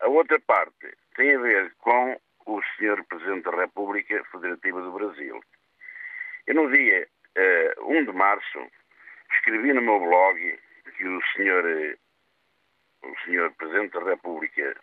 A 0.00 0.08
outra 0.08 0.38
parte 0.40 0.96
tem 1.16 1.34
a 1.34 1.38
ver 1.38 1.74
com 1.78 2.20
o 2.46 2.60
Sr. 2.62 3.04
Presidente 3.04 3.44
da 3.44 3.56
República 3.56 4.22
Federativa 4.30 4.80
do 4.80 4.92
Brasil. 4.92 5.40
Eu 6.46 6.54
no 6.54 6.70
dia 6.70 7.08
uh, 7.78 7.92
1 7.92 8.04
de 8.04 8.12
março 8.12 8.66
escrevi 9.34 9.72
no 9.72 9.82
meu 9.82 10.00
blog 10.00 10.58
que 10.96 11.06
o 11.06 11.20
Sr. 11.32 11.96
o 13.02 13.14
Sr. 13.24 13.50
Presidente 13.56 13.92
da 13.92 14.04
República 14.04 14.76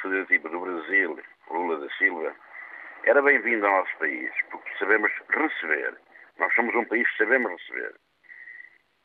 Federativa 0.00 0.48
do 0.48 0.60
Brasil, 0.60 1.20
Lula 1.50 1.80
da 1.80 1.90
Silva, 1.96 2.34
era 3.04 3.22
bem-vindo 3.22 3.66
ao 3.66 3.78
nosso 3.78 3.96
país, 3.98 4.30
porque 4.50 4.70
sabemos 4.78 5.10
receber. 5.28 5.96
Nós 6.38 6.54
somos 6.54 6.74
um 6.74 6.84
país 6.84 7.08
que 7.10 7.18
sabemos 7.18 7.52
receber. 7.52 7.94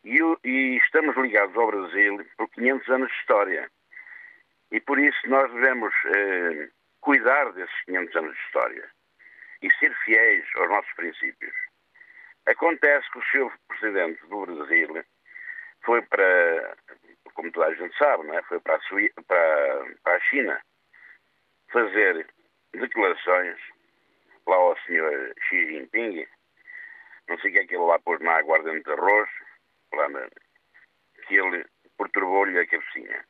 E, 0.03 0.19
e, 0.43 0.77
estamos 0.77 1.15
ligados 1.17 1.55
ao 1.55 1.67
Brasil 1.67 2.25
por 2.37 2.49
500 2.49 2.89
anos 2.89 3.11
de 3.11 3.17
história. 3.17 3.71
E 4.71 4.79
por 4.79 4.99
isso 4.99 5.19
nós 5.27 5.51
devemos 5.51 5.93
eh, 6.15 6.69
cuidar 7.01 7.51
desses 7.53 7.83
500 7.85 8.15
anos 8.15 8.35
de 8.35 8.41
história 8.43 8.91
e 9.61 9.71
ser 9.75 9.93
fiéis 10.05 10.45
aos 10.55 10.69
nossos 10.69 10.93
princípios. 10.93 11.53
Acontece 12.47 13.09
que 13.11 13.19
o 13.19 13.23
Sr. 13.23 13.51
Presidente 13.67 14.25
do 14.27 14.45
Brasil 14.45 15.03
foi 15.83 16.01
para, 16.03 16.77
como 17.33 17.51
toda 17.51 17.67
a 17.67 17.73
gente 17.73 17.95
sabe, 17.97 18.25
não 18.25 18.37
é? 18.37 18.41
foi 18.43 18.59
para 18.59 18.75
a, 18.75 18.79
Suí 18.81 19.11
para, 19.27 19.85
para 20.03 20.15
a 20.15 20.19
China 20.21 20.61
fazer 21.71 22.25
declarações 22.73 23.57
lá 24.47 24.55
ao 24.55 24.77
Sr. 24.79 25.33
Xi 25.47 25.67
Jinping, 25.67 26.25
não 27.27 27.37
sei 27.39 27.51
o 27.51 27.53
que 27.53 27.59
é 27.59 27.65
que 27.65 27.75
ele 27.75 27.83
lá 27.83 27.99
pôs 27.99 28.19
na 28.21 28.37
aguardente 28.37 28.83
de 28.83 28.91
arroz, 28.91 29.29
lá 29.93 30.07
que 31.27 31.35
ele 31.35 31.65
perturbou-lhe 31.97 32.57
a 32.57 32.67
cabecinha. 32.67 33.25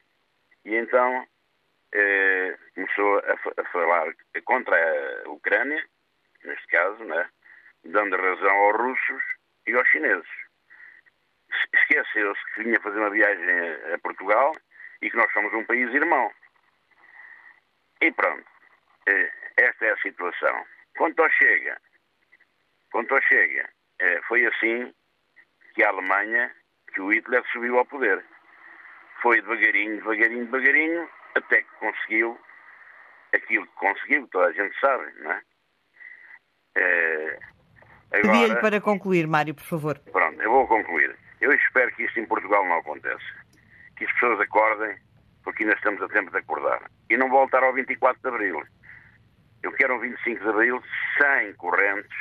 E 0.65 0.75
então 0.75 1.27
eh, 1.93 2.57
começou 2.75 3.19
a, 3.19 3.61
a, 3.61 3.65
falar 3.65 4.13
contra 4.45 4.77
a 5.25 5.29
Ucrânia, 5.29 5.83
neste 6.43 6.67
caso, 6.67 7.03
né, 7.03 7.29
dando 7.83 8.15
razão 8.15 8.55
aos 8.55 8.77
russos 8.77 9.23
e 9.67 9.73
aos 9.73 9.87
chineses. 9.89 10.29
Esqueceu-se 11.73 12.41
que 12.53 12.63
vinha 12.63 12.79
fazer 12.79 12.99
uma 12.99 13.09
viagem 13.09 13.93
a, 13.93 13.99
Portugal 13.99 14.55
e 15.01 15.09
que 15.09 15.17
nós 15.17 15.31
somos 15.33 15.53
um 15.53 15.65
país 15.65 15.93
irmão. 15.93 16.31
E 18.01 18.11
pronto, 18.11 18.49
eh, 19.07 19.31
esta 19.57 19.85
é 19.85 19.91
a 19.91 19.97
situação. 19.97 20.65
Quanto 20.97 21.21
ao 21.21 21.29
Chega, 21.31 21.79
quanto 22.91 23.13
ao 23.13 23.21
Chega, 23.23 23.69
eh, 23.99 24.21
foi 24.27 24.45
assim 24.45 24.93
que 25.73 25.83
a 25.83 25.89
Alemanha, 25.89 26.53
que 26.93 27.01
o 27.01 27.11
Hitler 27.11 27.43
subiu 27.51 27.77
ao 27.77 27.85
poder. 27.85 28.23
Foi 29.21 29.41
devagarinho, 29.41 29.97
devagarinho, 29.97 30.45
devagarinho, 30.45 31.09
até 31.35 31.61
que 31.61 31.71
conseguiu 31.79 32.39
aquilo 33.33 33.65
que 33.65 33.75
conseguiu, 33.75 34.27
toda 34.27 34.47
a 34.47 34.51
gente 34.51 34.77
sabe, 34.79 35.05
não 35.19 35.31
é? 35.31 35.41
é 36.75 37.39
Pedia-lhe 38.11 38.55
para 38.57 38.81
concluir, 38.81 39.25
Mário, 39.25 39.55
por 39.55 39.63
favor. 39.63 39.97
Pronto, 40.11 40.41
eu 40.41 40.51
vou 40.51 40.67
concluir. 40.67 41.15
Eu 41.39 41.51
espero 41.53 41.93
que 41.95 42.03
isto 42.03 42.19
em 42.19 42.25
Portugal 42.25 42.65
não 42.65 42.77
aconteça. 42.77 43.23
Que 43.97 44.05
as 44.05 44.11
pessoas 44.13 44.39
acordem, 44.41 44.97
porque 45.43 45.63
ainda 45.63 45.75
estamos 45.75 46.01
a 46.01 46.09
tempo 46.09 46.29
de 46.29 46.37
acordar. 46.37 46.81
E 47.09 47.17
não 47.17 47.29
voltar 47.29 47.63
ao 47.63 47.73
24 47.73 48.21
de 48.21 48.27
Abril. 48.27 48.61
Eu 49.63 49.71
quero 49.73 49.95
um 49.95 49.99
25 49.99 50.43
de 50.43 50.49
Abril 50.49 50.83
sem 51.17 51.53
correntes, 51.53 52.17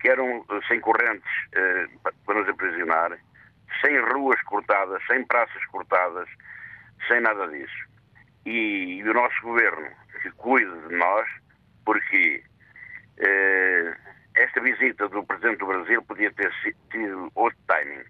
quero 0.00 0.22
um, 0.22 0.44
sem 0.68 0.80
correntes 0.80 1.30
uh, 1.56 2.12
para 2.24 2.38
nos 2.38 2.48
aprisionar, 2.48 3.18
sem 3.80 3.98
ruas 4.12 4.40
cortadas, 4.42 5.02
sem 5.06 5.24
praças 5.24 5.64
cortadas, 5.66 6.28
sem 7.06 7.20
nada 7.20 7.46
disso 7.48 7.88
e, 8.48 8.98
e 8.98 9.02
o 9.02 9.14
nosso 9.14 9.40
governo 9.42 9.88
que 10.22 10.30
cuide 10.32 10.88
de 10.88 10.96
nós, 10.96 11.28
porque 11.84 12.42
eh, 13.18 13.94
esta 14.34 14.60
visita 14.60 15.08
do 15.08 15.22
Presidente 15.24 15.58
do 15.58 15.66
Brasil 15.66 16.02
podia 16.02 16.32
ter 16.32 16.52
tido 16.90 17.30
outro 17.34 17.58
timing. 17.66 18.04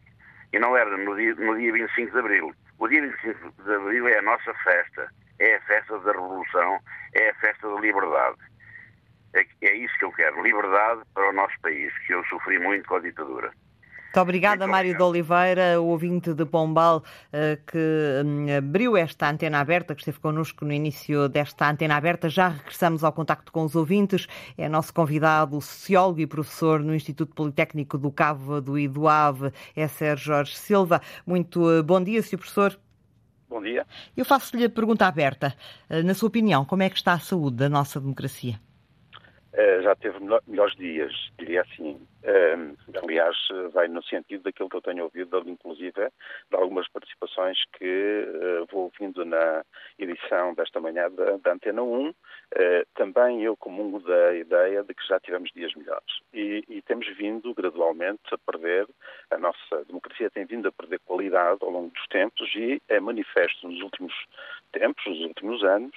E 0.53 0.59
não 0.59 0.77
era 0.77 0.97
no 0.97 1.17
dia, 1.17 1.35
no 1.35 1.59
dia 1.59 1.73
25 1.73 2.13
de 2.13 2.19
Abril. 2.19 2.55
O 2.79 2.89
dia 2.89 3.03
25 3.03 3.63
de 3.63 3.75
Abril 3.75 4.09
é 4.09 4.19
a 4.19 4.23
nossa 4.23 4.55
festa. 4.55 5.11
É 5.41 5.57
a 5.57 5.61
festa 5.63 5.99
da 6.01 6.13
Revolução, 6.13 6.81
é 7.15 7.31
a 7.31 7.35
festa 7.35 7.69
da 7.69 7.81
liberdade. 7.81 8.39
É, 9.35 9.47
é 9.63 9.75
isso 9.75 9.97
que 9.99 10.05
eu 10.05 10.13
quero, 10.13 10.43
liberdade 10.43 11.03
para 11.15 11.29
o 11.29 11.33
nosso 11.33 11.55
país, 11.61 11.93
que 12.07 12.15
eu 12.15 12.25
sofri 12.25 12.59
muito 12.59 12.89
com 12.89 12.97
a 12.97 13.01
ditadura. 13.01 13.53
Muito 14.09 14.21
obrigada, 14.21 14.61
Muito 14.61 14.71
Mário 14.71 14.97
de 14.97 15.03
Oliveira, 15.03 15.79
o 15.79 15.89
ouvinte 15.89 16.33
de 16.33 16.47
Pombal, 16.47 17.05
eh, 17.31 17.59
que 17.67 17.79
hum, 18.25 18.47
abriu 18.57 18.97
esta 18.97 19.29
antena 19.29 19.61
aberta, 19.61 19.95
que 19.95 20.01
esteve 20.01 20.19
connosco 20.19 20.65
no 20.65 20.73
início 20.73 21.29
desta 21.29 21.71
antena 21.71 21.95
aberta. 21.95 22.27
Já 22.31 22.49
regressamos 22.49 23.05
ao 23.05 23.13
contacto 23.13 23.53
com 23.53 23.65
os 23.65 23.77
ouvintes. 23.77 24.27
É 24.57 24.67
nosso 24.67 24.95
convidado, 24.95 25.61
sociólogo 25.61 26.21
e 26.21 26.27
professor 26.27 26.81
no 26.81 26.95
Instituto 26.95 27.35
Politécnico 27.35 27.99
do 27.99 28.79
e 28.79 28.89
do 28.89 29.07
Ave, 29.07 29.53
é 29.77 29.87
Sérgio 29.87 30.29
Jorge 30.29 30.57
Silva. 30.57 31.03
Muito 31.27 31.71
eh, 31.71 31.83
bom 31.83 32.03
dia, 32.03 32.23
Sr. 32.23 32.39
Professor. 32.39 32.79
Bom 33.47 33.61
dia. 33.61 33.87
Eu 34.17 34.25
faço-lhe 34.25 34.65
a 34.65 34.71
pergunta 34.71 35.07
aberta. 35.07 35.55
Eh, 35.91 36.03
na 36.03 36.15
sua 36.15 36.29
opinião, 36.29 36.65
como 36.65 36.83
é 36.83 36.89
que 36.89 36.97
está 36.97 37.13
a 37.13 37.19
saúde 37.19 37.59
da 37.59 37.69
nossa 37.69 38.01
democracia? 38.01 38.59
Uh, 39.59 39.83
já 39.83 39.97
teve 39.97 40.19
melhores 40.47 40.77
dias, 40.77 41.13
diria 41.37 41.63
assim. 41.63 42.01
Uh, 42.23 42.77
aliás, 43.03 43.37
vai 43.73 43.89
no 43.89 44.01
sentido 44.05 44.45
daquilo 44.45 44.69
que 44.69 44.77
eu 44.77 44.83
tenho 44.83 45.03
ouvido, 45.03 45.43
inclusive 45.47 45.93
de 46.49 46.57
algumas 46.57 46.87
participações 46.89 47.59
que 47.77 47.85
uh, 47.85 48.67
vou 48.71 48.85
ouvindo 48.85 49.25
na 49.25 49.65
edição 49.99 50.55
desta 50.55 50.79
manhã 50.81 51.11
da, 51.11 51.53
Antena 51.53 51.83
1. 51.83 52.15
também 52.95 53.43
eu 53.43 53.57
comungo 53.57 53.99
da 53.99 54.35
ideia 54.37 54.85
de 54.85 54.95
que 54.95 55.05
já 55.09 55.19
tivemos 55.19 55.51
dias 55.51 55.75
melhores. 55.75 56.21
E, 56.33 56.63
e, 56.69 56.81
temos 56.83 57.09
vindo 57.17 57.53
gradualmente 57.53 58.23
a 58.31 58.39
perder, 58.39 58.87
a 59.31 59.39
nossa 59.39 59.85
democracia 59.87 60.31
tem 60.31 60.45
vindo 60.45 60.69
a 60.69 60.73
perder 60.73 61.01
qualidade 61.01 61.59
ao 61.63 61.71
longo 61.71 61.91
dos 61.91 62.07
tempos 62.07 62.49
e 62.55 62.81
é 62.89 63.01
manifesto 63.01 63.67
nos 63.69 63.83
últimos 63.83 64.15
tempos, 64.73 65.05
nos 65.07 65.21
últimos 65.21 65.65
anos, 65.65 65.97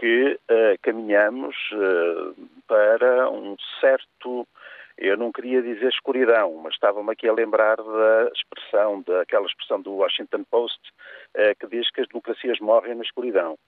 que 0.00 0.40
uh, 0.50 0.78
caminhamos 0.80 1.54
uh, 1.72 2.34
para 2.66 3.30
um 3.30 3.54
certo, 3.82 4.48
eu 4.96 5.14
não 5.14 5.30
queria 5.30 5.60
dizer 5.60 5.90
escuridão, 5.90 6.54
mas 6.62 6.72
estava-me 6.72 7.12
aqui 7.12 7.28
a 7.28 7.34
lembrar 7.34 7.76
da 7.76 8.30
expressão, 8.34 9.02
daquela 9.02 9.44
expressão 9.44 9.82
do 9.82 9.92
Washington 9.92 10.42
Post, 10.50 10.80
uh, 11.36 11.54
que 11.60 11.66
diz 11.66 11.90
que 11.90 12.00
as 12.00 12.08
democracias 12.08 12.58
morrem 12.60 12.94
na 12.94 13.02
escuridão. 13.02 13.58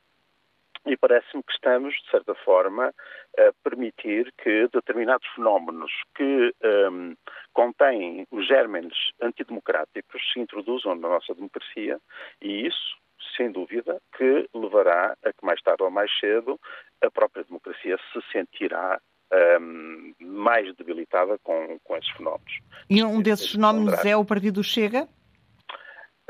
E 0.86 0.96
parece-me 0.96 1.42
que 1.42 1.52
estamos, 1.52 1.94
de 1.94 2.10
certa 2.10 2.34
forma, 2.34 2.94
a 3.38 3.52
permitir 3.62 4.32
que 4.42 4.68
determinados 4.72 5.28
fenómenos 5.36 5.92
que 6.16 6.52
um, 6.90 7.14
contêm 7.52 8.26
os 8.32 8.48
gérmenes 8.48 8.96
antidemocráticos 9.20 10.20
se 10.32 10.40
introduzam 10.40 10.96
na 10.96 11.08
nossa 11.08 11.34
democracia 11.34 12.00
e 12.40 12.66
isso 12.66 13.01
sem 13.36 13.50
dúvida, 13.50 14.00
que 14.16 14.48
levará 14.54 15.16
a 15.24 15.32
que 15.32 15.44
mais 15.44 15.60
tarde 15.62 15.82
ou 15.82 15.90
mais 15.90 16.10
cedo 16.18 16.58
a 17.02 17.10
própria 17.10 17.44
democracia 17.44 17.96
se 18.12 18.20
sentirá 18.30 19.00
um, 19.60 20.14
mais 20.20 20.74
debilitada 20.76 21.38
com, 21.42 21.78
com 21.82 21.96
esses 21.96 22.10
fenómenos. 22.10 22.58
E 22.88 23.02
um 23.02 23.20
desses 23.20 23.52
fenómenos 23.52 24.04
é 24.04 24.16
o 24.16 24.24
Partido 24.24 24.62
Chega? 24.62 25.08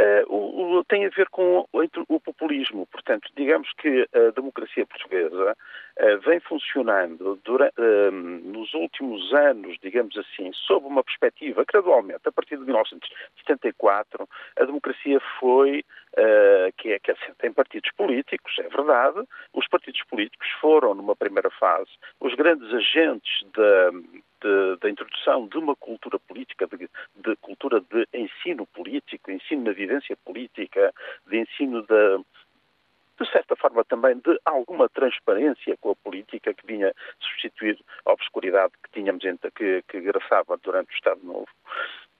Uh, 0.00 0.24
o, 0.26 0.78
o, 0.78 0.85
tem 0.85 1.05
a 1.05 1.11
ver 1.11 1.28
com 1.28 1.68
o, 1.70 2.20
populismo. 2.20 2.87
Portanto, 2.87 3.28
digamos 3.37 3.70
que 3.74 4.09
a 4.14 4.31
democracia 4.31 4.87
portuguesa 4.87 5.57
uh, 6.00 6.18
vem 6.20 6.40
funcionando 6.40 7.38
durante, 7.44 7.74
uh, 7.78 8.11
nos 8.11 8.72
últimos 8.72 9.33
anos, 9.35 9.76
digamos 9.83 10.16
assim, 10.16 10.50
sob 10.55 10.87
uma 10.87 11.05
perspectiva, 11.05 11.64
gradualmente, 11.70 12.22
a 12.24 12.33
partir 12.33 12.57
de 12.57 12.64
1974, 12.64 14.26
a 14.59 14.64
democracia 14.64 15.20
foi, 15.38 15.85
que 16.76 16.92
é 16.92 16.98
que 16.98 17.11
assenta 17.11 17.46
em 17.46 17.52
partidos 17.52 17.90
políticos, 17.96 18.55
é 18.59 18.68
verdade, 18.68 19.26
os 19.55 19.66
partidos 19.66 20.02
políticos 20.11 20.46
foram, 20.61 20.94
numa 20.94 21.16
primeira 21.16 21.50
fase, 21.50 21.90
os 22.20 22.35
grandes 22.35 22.72
agentes 22.72 23.46
da 23.55 23.90
da 24.81 24.90
introdução 24.90 25.46
de 25.46 25.59
uma 25.59 25.76
cultura 25.76 26.18
política, 26.18 26.66
de, 26.66 26.88
de, 27.16 27.37
cultura 27.37 27.81
de 27.81 28.07
ensino 28.12 28.66
político, 28.66 29.31
ensino 29.31 29.64
na 29.64 29.72
vivência 29.72 30.16
política, 30.24 30.92
de 31.26 31.38
ensino 31.38 31.83
da 31.83 32.20
de 33.20 33.31
certa 33.31 33.55
forma 33.57 33.85
também 33.85 34.16
de 34.16 34.40
alguma 34.44 34.88
transparência 34.88 35.76
com 35.81 35.90
a 35.90 35.96
política 35.96 36.52
que 36.55 36.66
vinha 36.66 36.92
substituir 37.20 37.78
a 38.05 38.12
obscuridade 38.12 38.72
que 38.83 38.90
tínhamos 38.92 39.22
que, 39.55 39.83
que 39.88 40.00
graçava 40.00 40.59
durante 40.62 40.92
o 40.92 40.94
Estado 40.94 41.20
Novo. 41.22 41.46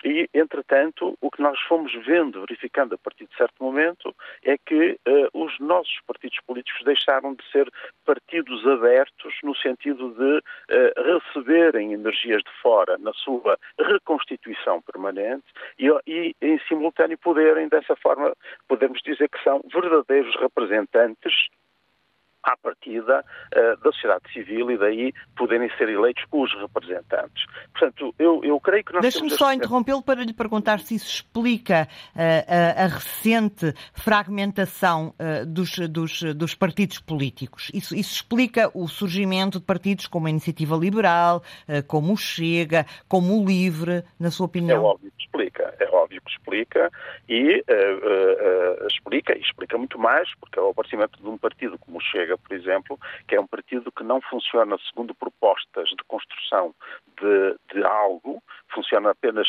E, 0.04 0.28
entretanto, 0.34 1.16
o 1.20 1.30
que 1.30 1.40
nós 1.40 1.58
fomos 1.60 1.92
vendo, 2.04 2.40
verificando 2.40 2.94
a 2.94 2.98
partir 2.98 3.26
de 3.26 3.36
certo 3.36 3.62
momento, 3.62 4.14
é 4.44 4.56
que 4.58 4.98
uh, 5.06 5.44
os 5.44 5.58
nossos 5.60 6.00
partidos 6.06 6.38
políticos 6.46 6.82
deixaram 6.84 7.34
de 7.34 7.44
ser 7.50 7.70
partidos 8.04 8.66
abertos 8.66 9.34
no 9.42 9.54
sentido 9.54 10.10
de 10.10 10.38
uh, 10.38 11.20
receberem 11.34 11.92
energias 11.92 12.42
de 12.42 12.50
fora 12.60 12.98
na 12.98 13.12
sua 13.12 13.58
reconstituição 13.78 14.82
permanente 14.82 15.44
e, 15.78 15.88
e, 16.06 16.34
em 16.40 16.58
simultâneo, 16.66 17.18
poderem, 17.18 17.68
dessa 17.68 17.94
forma, 17.96 18.34
podemos 18.68 19.00
dizer 19.02 19.28
que 19.28 19.42
são 19.42 19.62
verdadeiros 19.72 20.34
representantes 20.36 21.32
à 22.42 22.57
partida 22.57 23.24
uh, 23.24 23.83
da 23.83 23.92
sociedade 23.92 24.33
civil 24.33 24.70
e 24.70 24.78
daí 24.78 25.14
poderem 25.37 25.70
ser 25.76 25.88
eleitos 25.88 26.24
os 26.33 26.52
representantes. 26.61 27.44
Portanto, 27.72 28.14
eu, 28.18 28.42
eu 28.42 28.59
creio 28.61 28.85
que 28.85 28.92
nós 28.92 29.02
Deixe-me 29.02 29.31
só 29.31 29.46
este... 29.46 29.59
interrompê-lo 29.59 30.02
para 30.02 30.22
lhe 30.22 30.33
perguntar 30.33 30.81
se 30.81 30.94
isso 30.94 31.07
explica 31.07 31.88
uh, 32.14 32.18
a, 32.18 32.85
a, 32.85 32.87
recente 32.88 33.72
fragmentação 33.94 35.14
uh, 35.18 35.46
dos, 35.46 35.78
dos, 35.88 36.22
dos, 36.35 36.55
partidos 36.55 36.98
políticos. 36.98 37.70
Isso, 37.72 37.94
isso, 37.94 38.14
explica 38.14 38.70
o 38.74 38.88
surgimento 38.88 39.59
de 39.59 39.64
partidos 39.64 40.07
como 40.07 40.26
a 40.26 40.31
Iniciativa 40.31 40.76
Liberal, 40.76 41.42
como 41.87 42.12
o 42.12 42.16
Chega, 42.16 42.87
como 43.09 43.40
o 43.40 43.44
Livre, 43.44 44.05
na 44.18 44.31
sua 44.31 44.46
opinião? 44.46 44.76
É 44.76 44.81
óbvio 44.81 45.12
que 45.16 45.24
explica, 45.24 45.74
é 45.78 45.88
óbvio 45.90 46.20
que 46.22 46.31
explica 46.31 46.90
e 47.28 47.64
explica, 48.87 49.37
e 49.37 49.40
explica 49.40 49.78
muito 49.78 49.98
mais, 49.98 50.28
porque 50.37 50.59
é 50.59 50.62
o 50.62 50.70
aparecimento 50.70 51.20
de 51.20 51.28
um 51.28 51.38
partido 51.38 51.78
como 51.78 51.98
o 51.98 52.00
Chega 52.00 52.31
Chega, 52.32 52.38
por 52.38 52.52
exemplo, 52.54 52.98
que 53.28 53.34
é 53.34 53.40
um 53.40 53.46
partido 53.46 53.92
que 53.92 54.02
não 54.02 54.20
funciona 54.20 54.76
segundo 54.88 55.14
propostas 55.14 55.88
de 55.90 56.02
construção 56.06 56.74
de, 57.20 57.56
de 57.74 57.84
algo, 57.84 58.42
funciona 58.72 59.10
apenas 59.10 59.46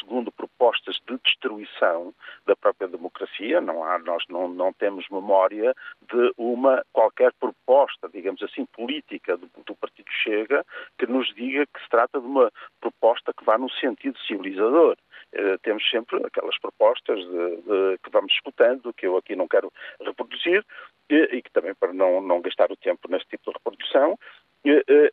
segundo 0.00 0.30
propostas 0.32 0.98
de 1.08 1.18
destruição 1.24 2.12
da 2.46 2.56
própria 2.56 2.88
democracia. 2.88 3.60
Não 3.60 3.84
há, 3.84 3.98
nós 3.98 4.24
não, 4.28 4.48
não 4.48 4.72
temos 4.72 5.08
memória 5.08 5.74
de 6.02 6.32
uma 6.36 6.84
qualquer 6.92 7.32
proposta, 7.34 8.08
digamos 8.08 8.42
assim, 8.42 8.66
política 8.66 9.36
do, 9.36 9.48
do, 9.64 9.74
Partido 9.76 10.10
Chega 10.22 10.64
que 10.98 11.06
nos 11.06 11.32
diga 11.34 11.66
que 11.66 11.80
se 11.80 11.88
trata 11.88 12.20
de 12.20 12.26
uma 12.26 12.50
proposta 12.80 13.32
que 13.32 13.44
vá 13.44 13.56
no 13.56 13.70
sentido 13.70 14.18
civilizador. 14.26 14.96
Uh, 15.38 15.58
temos 15.62 15.88
sempre 15.90 16.24
aquelas 16.24 16.58
propostas 16.58 17.18
de, 17.18 17.56
de, 17.56 17.98
que 18.02 18.10
vamos 18.10 18.32
escutando, 18.32 18.92
que 18.94 19.06
eu 19.06 19.16
aqui 19.16 19.36
não 19.36 19.46
quero 19.46 19.72
reproduzir, 20.00 20.64
e 21.08 21.40
que 21.40 21.52
também 21.52 21.74
para 21.74 21.92
não, 21.92 22.20
não 22.20 22.40
gastar 22.40 22.72
o 22.72 22.76
tempo 22.76 23.08
neste 23.08 23.28
tipo 23.28 23.44
de 23.50 23.56
reprodução, 23.56 24.18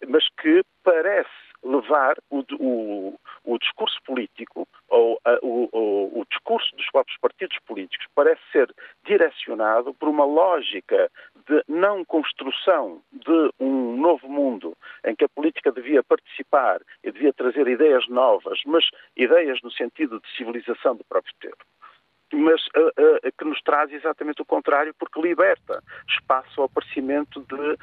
mas 0.07 0.27
que 0.41 0.63
parece 0.83 1.52
levar 1.63 2.17
o, 2.29 2.43
o, 2.59 3.19
o 3.43 3.57
discurso 3.57 3.97
político 4.05 4.67
ou 4.89 5.19
o, 5.41 6.19
o, 6.19 6.25
discurso 6.29 6.75
dos 6.75 6.89
próprios 6.91 7.17
partidos 7.19 7.57
políticos 7.65 8.05
parece 8.13 8.41
ser 8.51 8.73
direcionado 9.05 9.93
por 9.93 10.09
uma 10.09 10.25
lógica 10.25 11.09
de 11.47 11.63
não 11.67 12.03
construção 12.05 13.01
de 13.11 13.51
um 13.59 13.97
novo 13.97 14.27
mundo 14.27 14.75
em 15.05 15.15
que 15.15 15.25
a 15.25 15.29
política 15.29 15.71
devia 15.71 16.03
participar 16.03 16.81
e 17.03 17.11
devia 17.11 17.33
trazer 17.33 17.67
ideias 17.67 18.07
novas, 18.07 18.59
mas 18.65 18.85
ideias 19.15 19.59
no 19.63 19.71
sentido 19.71 20.19
de 20.19 20.35
civilização 20.35 20.95
do 20.95 21.03
próprio 21.05 21.33
tempo 21.39 21.63
mas 22.33 22.61
uh, 22.75 22.87
uh, 22.87 23.31
que 23.37 23.45
nos 23.45 23.61
traz 23.61 23.91
exatamente 23.91 24.41
o 24.41 24.45
contrário, 24.45 24.93
porque 24.97 25.21
liberta 25.21 25.81
espaço 26.07 26.61
ao 26.61 26.65
aparecimento 26.65 27.45
de 27.47 27.55
uh, 27.55 27.77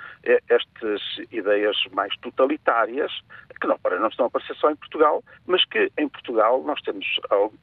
estas 0.48 1.00
ideias 1.30 1.76
mais 1.92 2.14
totalitárias, 2.18 3.12
que 3.60 3.66
não, 3.66 3.78
não 4.00 4.08
estão 4.08 4.26
a 4.26 4.28
aparecer 4.28 4.56
só 4.56 4.70
em 4.70 4.76
Portugal, 4.76 5.22
mas 5.46 5.64
que 5.66 5.90
em 5.98 6.08
Portugal 6.08 6.62
nós 6.64 6.80
temos, 6.80 7.06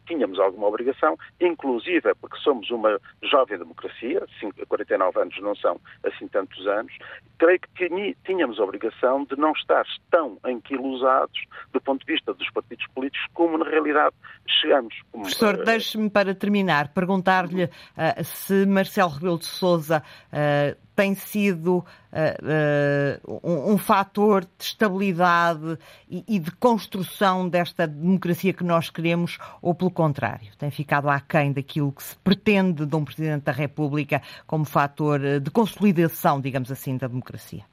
tínhamos 0.06 0.40
alguma 0.40 0.68
obrigação, 0.68 1.18
inclusive 1.42 2.14
porque 2.16 2.38
somos 2.38 2.70
uma 2.70 3.00
jovem 3.24 3.58
democracia, 3.58 4.24
49 4.68 5.20
anos 5.20 5.42
não 5.42 5.56
são 5.56 5.80
assim 6.04 6.28
tantos 6.28 6.68
anos, 6.68 6.94
creio 7.40 7.60
que 7.60 8.16
tínhamos 8.26 8.60
a 8.60 8.64
obrigação 8.64 9.26
de 9.26 9.36
não 9.36 9.52
estar 9.54 9.86
tão 10.12 10.38
anquilosados 10.44 11.40
do 11.74 11.82
ponto 11.82 12.06
de 12.06 12.14
vista 12.14 12.34
dos 12.34 12.50
partidos 12.52 12.86
políticos 12.94 13.26
como 13.34 13.58
na 13.58 13.66
realidade 13.70 14.16
chegamos. 14.62 14.94
Professor, 15.12 15.64
deixe-me 15.64 16.10
para 16.10 16.34
terminar 16.36 16.77
terminar, 16.78 16.88
perguntar-lhe 16.90 17.66
uh, 17.66 18.24
se 18.24 18.66
Marcelo 18.66 19.10
Rebelo 19.10 19.40
de 19.40 19.46
Sousa 19.46 20.04
uh, 20.32 20.78
tem 20.96 21.14
sido 21.16 21.78
uh, 22.12 23.40
um, 23.44 23.74
um 23.74 23.78
fator 23.78 24.44
de 24.44 24.64
estabilidade 24.64 25.78
e, 26.10 26.24
e, 26.28 26.40
de 26.40 26.52
construção 26.52 27.48
desta 27.48 27.88
democracia 27.88 28.52
que 28.52 28.64
nós 28.64 28.90
queremos, 28.90 29.38
ou 29.62 29.76
pelo 29.76 29.92
contrário, 29.92 30.48
tem 30.58 30.72
ficado 30.72 31.08
aquém 31.08 31.52
daquilo 31.52 31.92
que 31.92 32.02
se 32.02 32.16
pretende 32.18 32.86
de 32.86 32.96
um 32.96 33.06
Presidente 33.06 33.44
da 33.44 33.52
República 33.52 34.22
como 34.46 34.66
fator 34.66 35.20
de 35.40 35.52
consolidação, 35.52 36.42
digamos 36.42 36.72
assim, 36.72 36.98
da 36.98 37.08
democracia? 37.08 37.64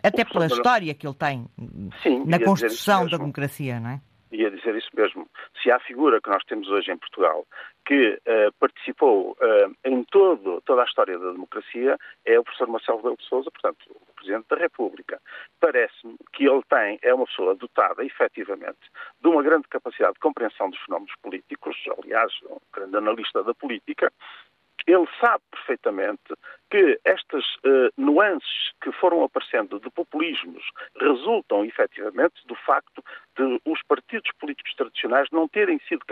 Até 0.00 0.24
pela 0.24 0.46
história 0.46 0.94
que 0.94 1.06
ele 1.06 1.14
tem 1.14 1.46
Sim, 2.02 2.24
na 2.24 2.38
construção 2.38 3.06
da 3.08 3.16
democracia, 3.16 3.80
não 3.80 3.90
é? 3.90 4.00
Ia 4.34 4.50
dizer 4.50 4.74
isso 4.74 4.90
mesmo. 4.94 5.28
Se 5.62 5.70
há 5.70 5.78
figura 5.80 6.20
que 6.20 6.28
nós 6.28 6.44
temos 6.44 6.68
hoje 6.68 6.90
em 6.90 6.96
Portugal 6.96 7.46
que 7.86 8.14
uh, 8.14 8.52
participou 8.58 9.32
uh, 9.32 9.76
em 9.84 10.02
todo, 10.04 10.60
toda 10.62 10.82
a 10.82 10.86
história 10.86 11.18
da 11.18 11.32
democracia, 11.32 11.98
é 12.24 12.38
o 12.38 12.44
professor 12.44 12.68
Marcelo 12.68 12.98
Rebelo 12.98 13.16
de 13.18 13.24
Sousa, 13.24 13.50
portanto, 13.50 13.84
o 13.90 14.14
Presidente 14.14 14.46
da 14.48 14.56
República. 14.56 15.20
Parece-me 15.60 16.16
que 16.32 16.46
ele 16.46 16.62
tem, 16.68 16.98
é 17.02 17.12
uma 17.12 17.26
pessoa 17.26 17.54
dotada, 17.54 18.04
efetivamente, 18.04 18.78
de 19.20 19.28
uma 19.28 19.42
grande 19.42 19.68
capacidade 19.68 20.14
de 20.14 20.20
compreensão 20.20 20.70
dos 20.70 20.80
fenómenos 20.80 21.14
políticos, 21.22 21.76
aliás, 22.02 22.32
um 22.48 22.58
grande 22.72 22.96
analista 22.96 23.42
da 23.44 23.54
política, 23.54 24.10
ele 24.86 25.06
sabe 25.20 25.42
perfeitamente 25.50 26.34
que 26.70 26.98
estas 27.04 27.44
uh, 27.64 27.90
nuances 27.96 28.72
que 28.82 28.92
foram 28.92 29.22
aparecendo 29.24 29.80
de 29.80 29.90
populismos 29.90 30.62
resultam 31.00 31.64
efetivamente 31.64 32.46
do 32.46 32.54
facto 32.54 33.02
de 33.36 33.60
os 33.64 33.82
partidos 33.82 34.30
políticos 34.38 34.74
tradicionais 34.74 35.28
não 35.32 35.48
terem 35.48 35.80
sido 35.88 36.04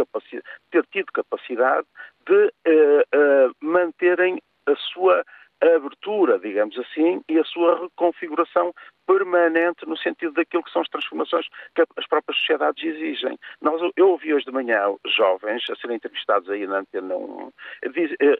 ter 0.71 0.87
tido 0.87 1.13
capacidade 1.13 1.87
de 2.27 2.47
uh, 2.47 3.49
uh, 3.51 3.55
manterem 3.61 4.41
a 4.67 4.77
sua 4.77 5.25
abertura, 5.61 6.39
digamos 6.39 6.77
assim, 6.79 7.23
e 7.29 7.39
a 7.39 7.45
sua 7.45 7.81
reconfiguração 7.81 8.75
permanente 9.07 9.87
no 9.87 9.97
sentido 9.97 10.33
daquilo 10.33 10.63
que 10.63 10.73
são 10.73 10.83
as 10.83 10.89
transformações 10.89 11.47
que 11.75 11.83
as 11.97 12.07
próprias 12.07 12.39
sociedades 12.39 12.83
exigem. 12.83 13.39
Nós, 13.61 13.81
eu 13.97 14.11
ouvi 14.11 14.33
hoje 14.35 14.47
de 14.47 14.53
manhã 14.53 14.95
jovens 15.07 15.63
a 15.71 15.77
serem 15.77 15.97
entrevistados 15.97 16.49
aí 16.49 16.67
na 16.67 16.79
Antena 16.79 17.15
1, 17.17 17.53
eh, 17.83 17.91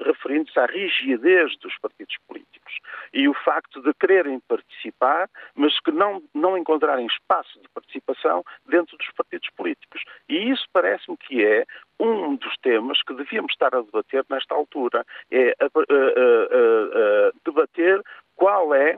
referindo-se 0.05 0.59
à 0.59 0.67
rigidez 0.67 1.57
dos 1.59 1.77
partidos 1.79 2.17
políticos 2.27 2.79
e 3.13 3.29
o 3.29 3.35
facto 3.35 3.83
de 3.83 3.93
quererem 3.95 4.41
participar, 4.41 5.29
mas 5.55 5.79
que 5.81 5.91
não, 5.91 6.23
não 6.35 6.57
encontrarem 6.57 7.07
espaço 7.07 7.61
de 7.61 7.69
participação 7.69 8.45
dentro 8.67 8.97
dos 8.97 9.11
partidos 9.17 9.49
políticos. 9.57 10.03
E 10.29 10.51
isso 10.51 10.67
parece-me 10.73 11.17
que 11.17 11.45
é 11.45 11.65
um 12.01 12.37
dos 12.37 12.57
temas 12.59 13.03
que 13.03 13.15
devíamos 13.15 13.53
estar 13.53 13.75
a 13.75 13.83
debater 13.83 14.25
nesta 14.29 14.55
altura. 14.55 15.05
É 15.31 15.55
a, 15.61 15.65
a, 15.65 17.29
a, 17.29 17.33
debater 17.45 18.03
qual 18.35 18.75
é 18.75 18.97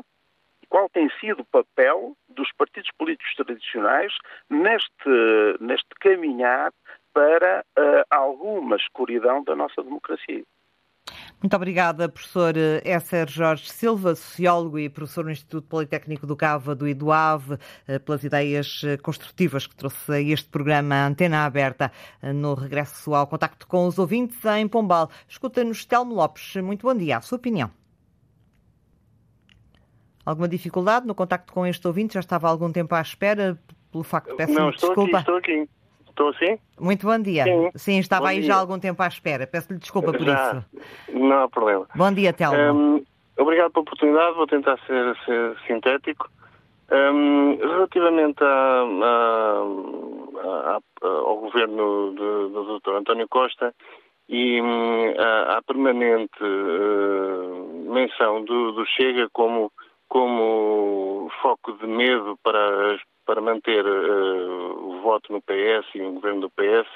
qual 0.74 0.88
tem 0.88 1.08
sido 1.20 1.42
o 1.42 1.44
papel 1.44 2.16
dos 2.28 2.50
partidos 2.58 2.90
políticos 2.98 3.32
tradicionais 3.37 4.12
neste, 4.50 5.08
neste 5.60 5.88
caminhar 6.00 6.72
para 7.12 7.64
uh, 7.78 8.02
alguma 8.10 8.74
escuridão 8.74 9.44
da 9.44 9.54
nossa 9.54 9.80
democracia. 9.84 10.42
Muito 11.40 11.54
obrigada, 11.54 12.08
professor 12.08 12.54
Esser 12.84 13.30
Jorge 13.30 13.70
Silva, 13.70 14.16
sociólogo 14.16 14.76
e 14.76 14.90
professor 14.90 15.24
no 15.24 15.30
Instituto 15.30 15.68
Politécnico 15.68 16.26
do 16.26 16.34
Cávado 16.34 16.88
e 16.88 16.94
do 16.94 17.12
AVE, 17.12 17.56
eh, 17.87 18.00
pelas 18.00 18.24
ideias 18.24 18.82
eh, 18.82 18.96
construtivas 18.96 19.68
que 19.68 19.76
trouxe 19.76 20.10
a 20.10 20.20
este 20.20 20.48
programa 20.48 21.06
Antena 21.06 21.44
Aberta 21.44 21.92
eh, 22.20 22.32
no 22.32 22.54
regresso 22.54 23.14
ao 23.14 23.28
contacto 23.28 23.68
com 23.68 23.87
os 23.87 23.98
ouvintes 23.98 24.44
em 24.44 24.66
Pombal. 24.66 25.08
Escuta-nos 25.28 25.84
Telmo 25.84 26.14
Lopes. 26.14 26.56
Muito 26.56 26.84
bom 26.84 26.94
dia. 26.94 27.18
A 27.18 27.20
sua 27.20 27.37
opinião? 27.37 27.84
Alguma 30.24 30.48
dificuldade 30.48 31.06
no 31.06 31.14
contacto 31.14 31.52
com 31.52 31.66
este 31.66 31.87
ouvinte? 31.87 32.14
Já 32.14 32.20
estava 32.20 32.46
há 32.46 32.50
algum 32.50 32.72
tempo 32.72 32.94
à 32.94 33.00
espera, 33.00 33.58
pelo 33.92 34.04
facto, 34.04 34.34
peço 34.37 34.52
Não, 34.52 34.70
estou 34.70 34.88
desculpa. 34.90 35.18
aqui, 35.18 35.30
estou 35.30 35.37
aqui. 35.37 35.68
Estou 36.08 36.28
assim? 36.28 36.58
Muito 36.80 37.06
bom 37.06 37.18
dia. 37.18 37.42
Sim. 37.44 37.70
Sim, 37.74 37.98
estava 37.98 38.22
Bom 38.22 38.28
aí 38.28 38.38
dia. 38.38 38.46
já 38.46 38.54
há 38.56 38.60
algum 38.60 38.78
tempo 38.78 39.02
à 39.02 39.06
espera. 39.08 39.46
Peço-lhe 39.48 39.78
desculpa 39.80 40.12
por 40.12 40.22
Já. 40.22 40.62
isso. 40.62 41.18
Não 41.18 41.42
há 41.42 41.48
problema. 41.48 41.87
Bom 41.96 42.12
dia, 42.12 42.32
Telmo. 42.32 42.56
Hum, 42.96 43.04
obrigado 43.37 43.72
pela 43.72 43.82
oportunidade, 43.82 44.37
vou 44.37 44.46
tentar 44.46 44.78
ser, 44.87 45.16
ser 45.24 45.56
sintético. 45.66 46.30
Hum, 46.92 47.56
relativamente 47.60 48.42
à- 48.44 48.84
à- 50.44 50.76
à- 50.76 51.06
ao 51.06 51.37
governo 51.38 52.10
de- 52.12 52.52
do 52.52 52.78
Dr. 52.78 52.90
António 52.96 53.26
Costa 53.28 53.74
e 54.28 54.60
hum, 54.62 55.14
à, 55.18 55.60
permanente 55.66 56.30
eh, 56.40 57.92
menção 57.92 58.44
do, 58.44 58.72
do 58.72 58.87
Chega 58.87 59.28
como, 59.32 59.72
como 60.14 61.29
foco 61.42 61.72
de 61.72 61.88
medo 61.88 62.38
para, 62.44 62.96
para 63.27 63.40
manter 63.40 63.85
eh, 63.85 64.44
o 64.79 65.00
voto 65.03 65.33
no 65.33 65.42
PS 65.42 65.92
e 65.96 66.03
o 66.03 66.12
governo 66.12 66.42
do 66.42 66.50
PS, 66.50 66.88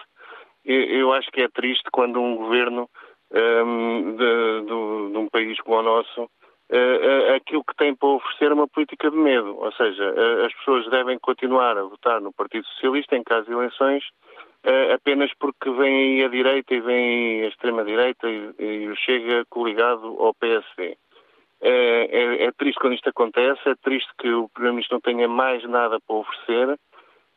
eu, 0.65 0.81
eu 0.83 1.13
acho 1.13 1.29
que 1.33 1.43
é 1.43 1.49
triste 1.49 1.83
quando 1.91 2.21
um 2.21 2.37
governo 2.37 2.89
hum, 3.35 4.15
de, 4.17 4.67
do- 4.69 5.11
de 5.11 5.19
um 5.19 5.29
país 5.29 5.61
como 5.63 5.79
o 5.79 5.83
nosso, 5.83 6.31
eh, 6.71 7.35
aquilo 7.35 7.65
que 7.65 7.75
tem 7.77 7.93
para 7.93 8.09
oferecer 8.09 8.53
é 8.53 8.55
uma 8.55 8.69
política 8.69 9.11
de 9.11 9.17
medo. 9.17 9.57
Ou 9.59 9.73
seja, 9.73 10.05
eh, 10.17 10.47
as 10.47 10.55
pessoas 10.55 10.89
devem 10.89 11.19
continuar 11.19 11.77
a 11.77 11.83
votar 11.83 12.21
no 12.21 12.33
Partido 12.33 12.65
Socialista 12.69 13.17
em 13.17 13.25
caso 13.25 13.47
de 13.47 13.53
eleições 13.53 14.05
eh, 14.63 14.93
apenas 14.93 15.31
porque 15.41 15.71
vem 15.73 16.21
aí 16.21 16.25
a 16.25 16.29
direita 16.29 16.73
e 16.73 16.81
vem 16.81 17.43
a 17.43 17.49
extrema-direita 17.49 18.29
e, 18.31 18.55
e 18.61 18.97
Chega 18.97 19.45
coligado 19.51 20.07
ao 20.21 20.33
PSD. 20.35 20.97
É, 21.61 21.71
é- 21.71 22.45
é 22.45 22.53
triste 22.53 22.79
quando 22.81 22.95
isto 22.95 23.09
acontece, 23.09 23.61
é 23.69 23.75
triste 23.83 24.11
que 24.19 24.29
o 24.33 24.49
Primeiro-Ministro 24.51 24.97
não 24.97 25.01
tenha 25.01 25.29
mais 25.29 25.63
nada 25.65 25.99
para 26.01 26.17
oferecer. 26.17 26.79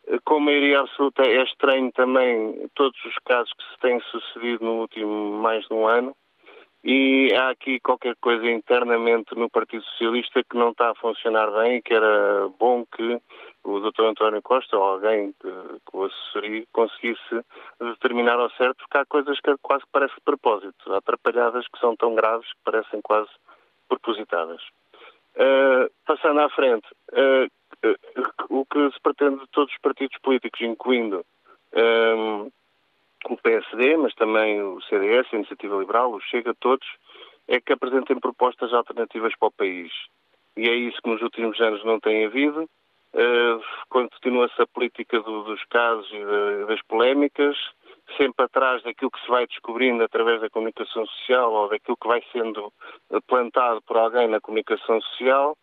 Eh, 0.07 0.19
Com 0.25 0.39
maioria 0.39 0.79
absoluta 0.81 1.23
é 1.23 1.43
estranho 1.43 1.91
também 1.93 2.69
todos 2.75 2.97
os 3.05 3.15
casos 3.25 3.51
que 3.53 3.63
se 3.63 3.79
têm 3.79 3.99
sucedido 4.11 4.63
no 4.65 4.81
último 4.81 5.41
mais 5.41 5.65
de 5.67 5.73
um 5.73 5.87
ano. 5.87 6.15
E 6.83 7.31
há 7.35 7.49
aqui 7.51 7.79
qualquer 7.79 8.15
coisa 8.19 8.49
internamente 8.49 9.35
no 9.35 9.47
Partido 9.49 9.83
Socialista 9.83 10.43
que 10.43 10.57
não 10.57 10.71
está 10.71 10.89
a 10.89 10.95
funcionar 10.95 11.51
bem 11.51 11.75
e 11.77 11.81
que 11.81 11.93
era 11.93 12.47
bom 12.59 12.83
que 12.95 13.21
o 13.63 13.79
Dr. 13.79 14.05
António 14.05 14.41
Costa 14.41 14.75
ou 14.77 14.83
alguém 14.83 15.31
que, 15.39 15.47
o 15.93 16.03
assessoria 16.05 16.63
conseguisse 16.73 17.45
determinar 17.79 18.39
ao 18.39 18.49
certo, 18.51 18.77
porque 18.77 18.97
há 18.97 19.05
coisas 19.05 19.39
que 19.41 19.55
quase 19.61 19.83
parecem 19.91 20.15
de 20.15 20.23
propósito. 20.23 20.91
Há 20.91 20.97
atrapalhadas 20.97 21.67
que 21.67 21.79
são 21.79 21.95
tão 21.95 22.15
graves 22.15 22.47
que 22.47 22.59
parecem 22.63 22.99
quase 23.03 23.29
propositadas. 23.91 24.61
Uh, 25.35 25.89
passando 26.05 26.39
à 26.41 26.49
frente, 26.49 26.87
uh, 27.13 27.45
uh, 27.87 28.59
o 28.59 28.65
que 28.65 28.91
se 28.91 28.99
pretende 29.01 29.39
de 29.39 29.47
todos 29.51 29.73
os 29.73 29.79
partidos 29.79 30.17
políticos, 30.21 30.59
incluindo 30.61 31.25
um, 31.73 32.51
o 33.29 33.37
PSD, 33.37 33.97
mas 33.97 34.13
também 34.15 34.61
o 34.61 34.81
CDS, 34.81 35.27
a 35.31 35.35
Iniciativa 35.37 35.77
Liberal, 35.77 36.11
o 36.11 36.19
Chega, 36.21 36.53
todos, 36.59 36.85
é 37.47 37.59
que 37.61 37.73
apresentem 37.73 38.19
propostas 38.19 38.73
alternativas 38.73 39.33
para 39.37 39.47
o 39.47 39.51
país. 39.51 39.91
E 40.57 40.67
é 40.67 40.73
isso 40.75 41.01
que 41.01 41.09
nos 41.09 41.21
últimos 41.21 41.59
anos 41.61 41.83
não 41.85 41.99
tem 41.99 42.25
havido. 42.25 42.63
Uh, 43.13 43.61
Continua-se 43.89 44.61
a 44.61 44.67
política 44.67 45.19
do- 45.21 45.43
dos 45.43 45.63
casos 45.65 46.09
e 46.11 46.25
da- 46.25 46.65
das 46.67 46.81
polémicas, 46.83 47.57
sempre 48.17 48.45
atrás 48.45 48.81
daquilo 48.83 49.11
que 49.11 49.21
se 49.21 49.27
vai 49.29 49.45
descobrindo 49.47 50.03
através 50.03 50.41
da 50.41 50.49
comunicação 50.49 51.05
social 51.05 51.51
ou 51.53 51.69
daquilo 51.69 51.97
que 51.97 52.07
vai 52.07 52.21
sendo 52.31 52.71
plantado 53.27 53.81
por 53.83 53.97
alguém 53.97 54.27
na 54.27 54.39
comunicação 54.41 54.99
social 55.01 55.57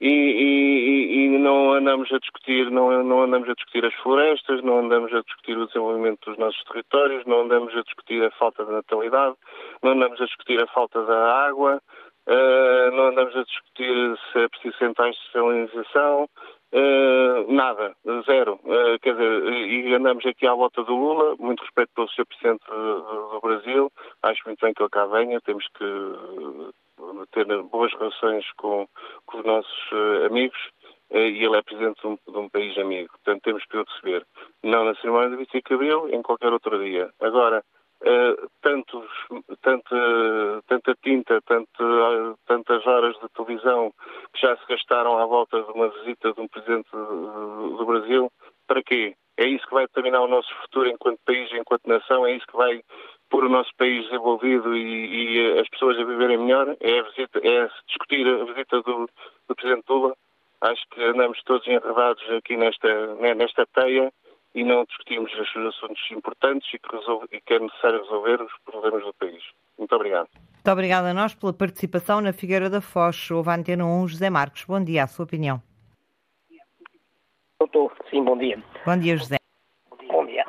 e, 0.00 0.08
e- 0.08 1.24
e 1.24 1.28
não 1.38 1.72
andamos 1.72 2.12
a 2.12 2.18
discutir 2.18 2.70
não, 2.70 3.02
não 3.04 3.22
andamos 3.22 3.48
a 3.48 3.54
discutir 3.54 3.84
as 3.84 3.94
florestas, 3.94 4.62
não 4.62 4.80
andamos 4.80 5.12
a 5.12 5.20
discutir 5.22 5.56
o 5.56 5.66
desenvolvimento 5.66 6.28
dos 6.30 6.38
nossos 6.38 6.62
territórios, 6.64 7.24
não 7.26 7.42
andamos 7.42 7.74
a 7.76 7.82
discutir 7.82 8.22
a 8.24 8.30
falta 8.32 8.64
de 8.64 8.72
natalidade, 8.72 9.36
não 9.82 9.92
andamos 9.92 10.20
a 10.20 10.24
discutir 10.24 10.60
a 10.60 10.66
falta 10.68 11.02
da 11.04 11.46
água, 11.46 11.80
eh, 12.26 12.90
não 12.92 13.08
andamos 13.08 13.36
a 13.36 13.42
discutir 13.44 14.18
se 14.32 14.38
é 14.40 14.48
preciso 14.48 14.76
centrais 14.78 15.14
de 15.14 15.32
salinização, 15.32 16.28
eh, 16.76 17.44
nada, 17.52 17.94
zero. 18.26 18.58
Eh, 18.66 18.98
quer 18.98 19.12
dizer, 19.12 19.48
e 19.48 19.94
andamos 19.94 20.26
aqui 20.26 20.44
à 20.44 20.54
volta 20.54 20.82
do 20.82 20.92
Lula, 20.92 21.36
muito 21.38 21.60
respeito 21.62 21.92
pelo 21.94 22.08
Sr. 22.08 22.26
Presidente 22.26 22.66
do, 22.66 23.30
do 23.30 23.40
Brasil, 23.40 23.92
acho 24.24 24.42
muito 24.44 24.60
bem 24.60 24.74
que 24.74 24.82
ele 24.82 24.90
cá 24.90 25.06
venha, 25.06 25.40
temos 25.40 25.64
que 25.78 25.84
eh, 25.84 27.24
ter 27.30 27.62
boas 27.62 27.92
relações 27.92 28.44
com, 28.56 28.88
com 29.24 29.38
os 29.38 29.44
nossos 29.44 29.92
eh, 29.92 30.26
amigos 30.26 30.58
eh, 31.10 31.28
e 31.28 31.44
ele 31.44 31.56
é 31.56 31.62
Presidente 31.62 32.00
de 32.00 32.06
um, 32.08 32.18
de 32.26 32.38
um 32.38 32.48
país 32.48 32.76
amigo, 32.76 33.08
portanto 33.10 33.42
temos 33.42 33.64
que 33.66 33.76
o 33.76 33.84
receber, 33.84 34.26
não 34.64 34.84
na 34.84 34.96
cerimónia 34.96 35.30
de 35.30 35.36
25 35.36 35.68
de 35.68 35.74
Abril, 35.74 36.08
em 36.12 36.22
qualquer 36.22 36.52
outro 36.52 36.82
dia. 36.82 37.08
Agora, 37.20 37.62
eh, 38.06 38.36
tantos, 38.60 39.06
tanta, 39.62 40.62
tanta 40.66 40.94
tinta, 41.02 41.40
tanto, 41.46 42.38
tantas 42.46 42.86
horas 42.86 43.16
de 43.18 43.28
televisão 43.30 43.90
que 44.34 44.46
já 44.46 44.54
se 44.56 44.66
gastaram 44.68 45.18
à 45.18 45.24
volta 45.24 45.62
de 45.62 45.70
uma 45.72 45.88
visita 45.88 46.32
de 46.34 46.40
um 46.40 46.46
presidente 46.46 46.90
do, 46.92 47.76
do 47.78 47.86
Brasil, 47.86 48.30
para 48.66 48.82
quê? 48.82 49.14
É 49.38 49.46
isso 49.46 49.66
que 49.66 49.74
vai 49.74 49.86
determinar 49.86 50.20
o 50.20 50.28
nosso 50.28 50.54
futuro 50.62 50.88
enquanto 50.88 51.18
país, 51.24 51.50
enquanto 51.52 51.86
nação, 51.86 52.26
é 52.26 52.32
isso 52.32 52.46
que 52.46 52.56
vai 52.56 52.82
pôr 53.30 53.44
o 53.44 53.48
nosso 53.48 53.70
país 53.78 54.04
desenvolvido 54.04 54.76
e, 54.76 55.56
e 55.56 55.58
as 55.58 55.68
pessoas 55.70 55.98
a 55.98 56.04
viverem 56.04 56.36
melhor, 56.36 56.76
é, 56.80 56.98
a 56.98 57.02
visita, 57.04 57.40
é 57.42 57.68
discutir 57.88 58.26
a 58.26 58.44
visita 58.44 58.82
do, 58.82 59.08
do 59.48 59.56
presidente 59.56 59.84
Lula. 59.88 60.14
Acho 60.60 60.82
que 60.90 61.02
andamos 61.02 61.42
todos 61.44 61.66
enredados 61.66 62.22
aqui 62.30 62.56
nesta, 62.56 63.14
né, 63.16 63.34
nesta 63.34 63.66
teia 63.66 64.12
e 64.54 64.62
não 64.62 64.84
discutimos 64.84 65.32
os 65.34 65.56
assuntos 65.66 66.00
importantes 66.12 66.72
e 66.72 66.78
que, 66.78 66.96
resolve, 66.96 67.26
e 67.32 67.40
que 67.40 67.54
é 67.54 67.58
necessário 67.58 68.02
resolver 68.02 68.40
os 68.40 68.52
problemas 68.64 69.02
do 69.02 69.12
país. 69.14 69.42
Muito 69.76 69.94
obrigado. 69.94 70.28
Muito 70.34 70.70
obrigada 70.70 71.10
a 71.10 71.14
nós 71.14 71.34
pela 71.34 71.52
participação 71.52 72.20
na 72.20 72.32
Figueira 72.32 72.70
da 72.70 72.80
Foz. 72.80 73.30
Houve 73.30 73.50
a 73.50 73.54
Antena 73.56 73.84
1, 73.84 74.08
José 74.08 74.30
Marcos. 74.30 74.64
Bom 74.64 74.82
dia, 74.82 75.02
a 75.02 75.06
sua 75.08 75.24
opinião. 75.24 75.60
Doutor, 77.58 77.92
sim, 78.10 78.22
bom 78.22 78.38
dia. 78.38 78.62
Bom 78.86 78.96
dia, 78.96 79.16
José. 79.16 79.36
Bom 80.08 80.24
dia. 80.26 80.44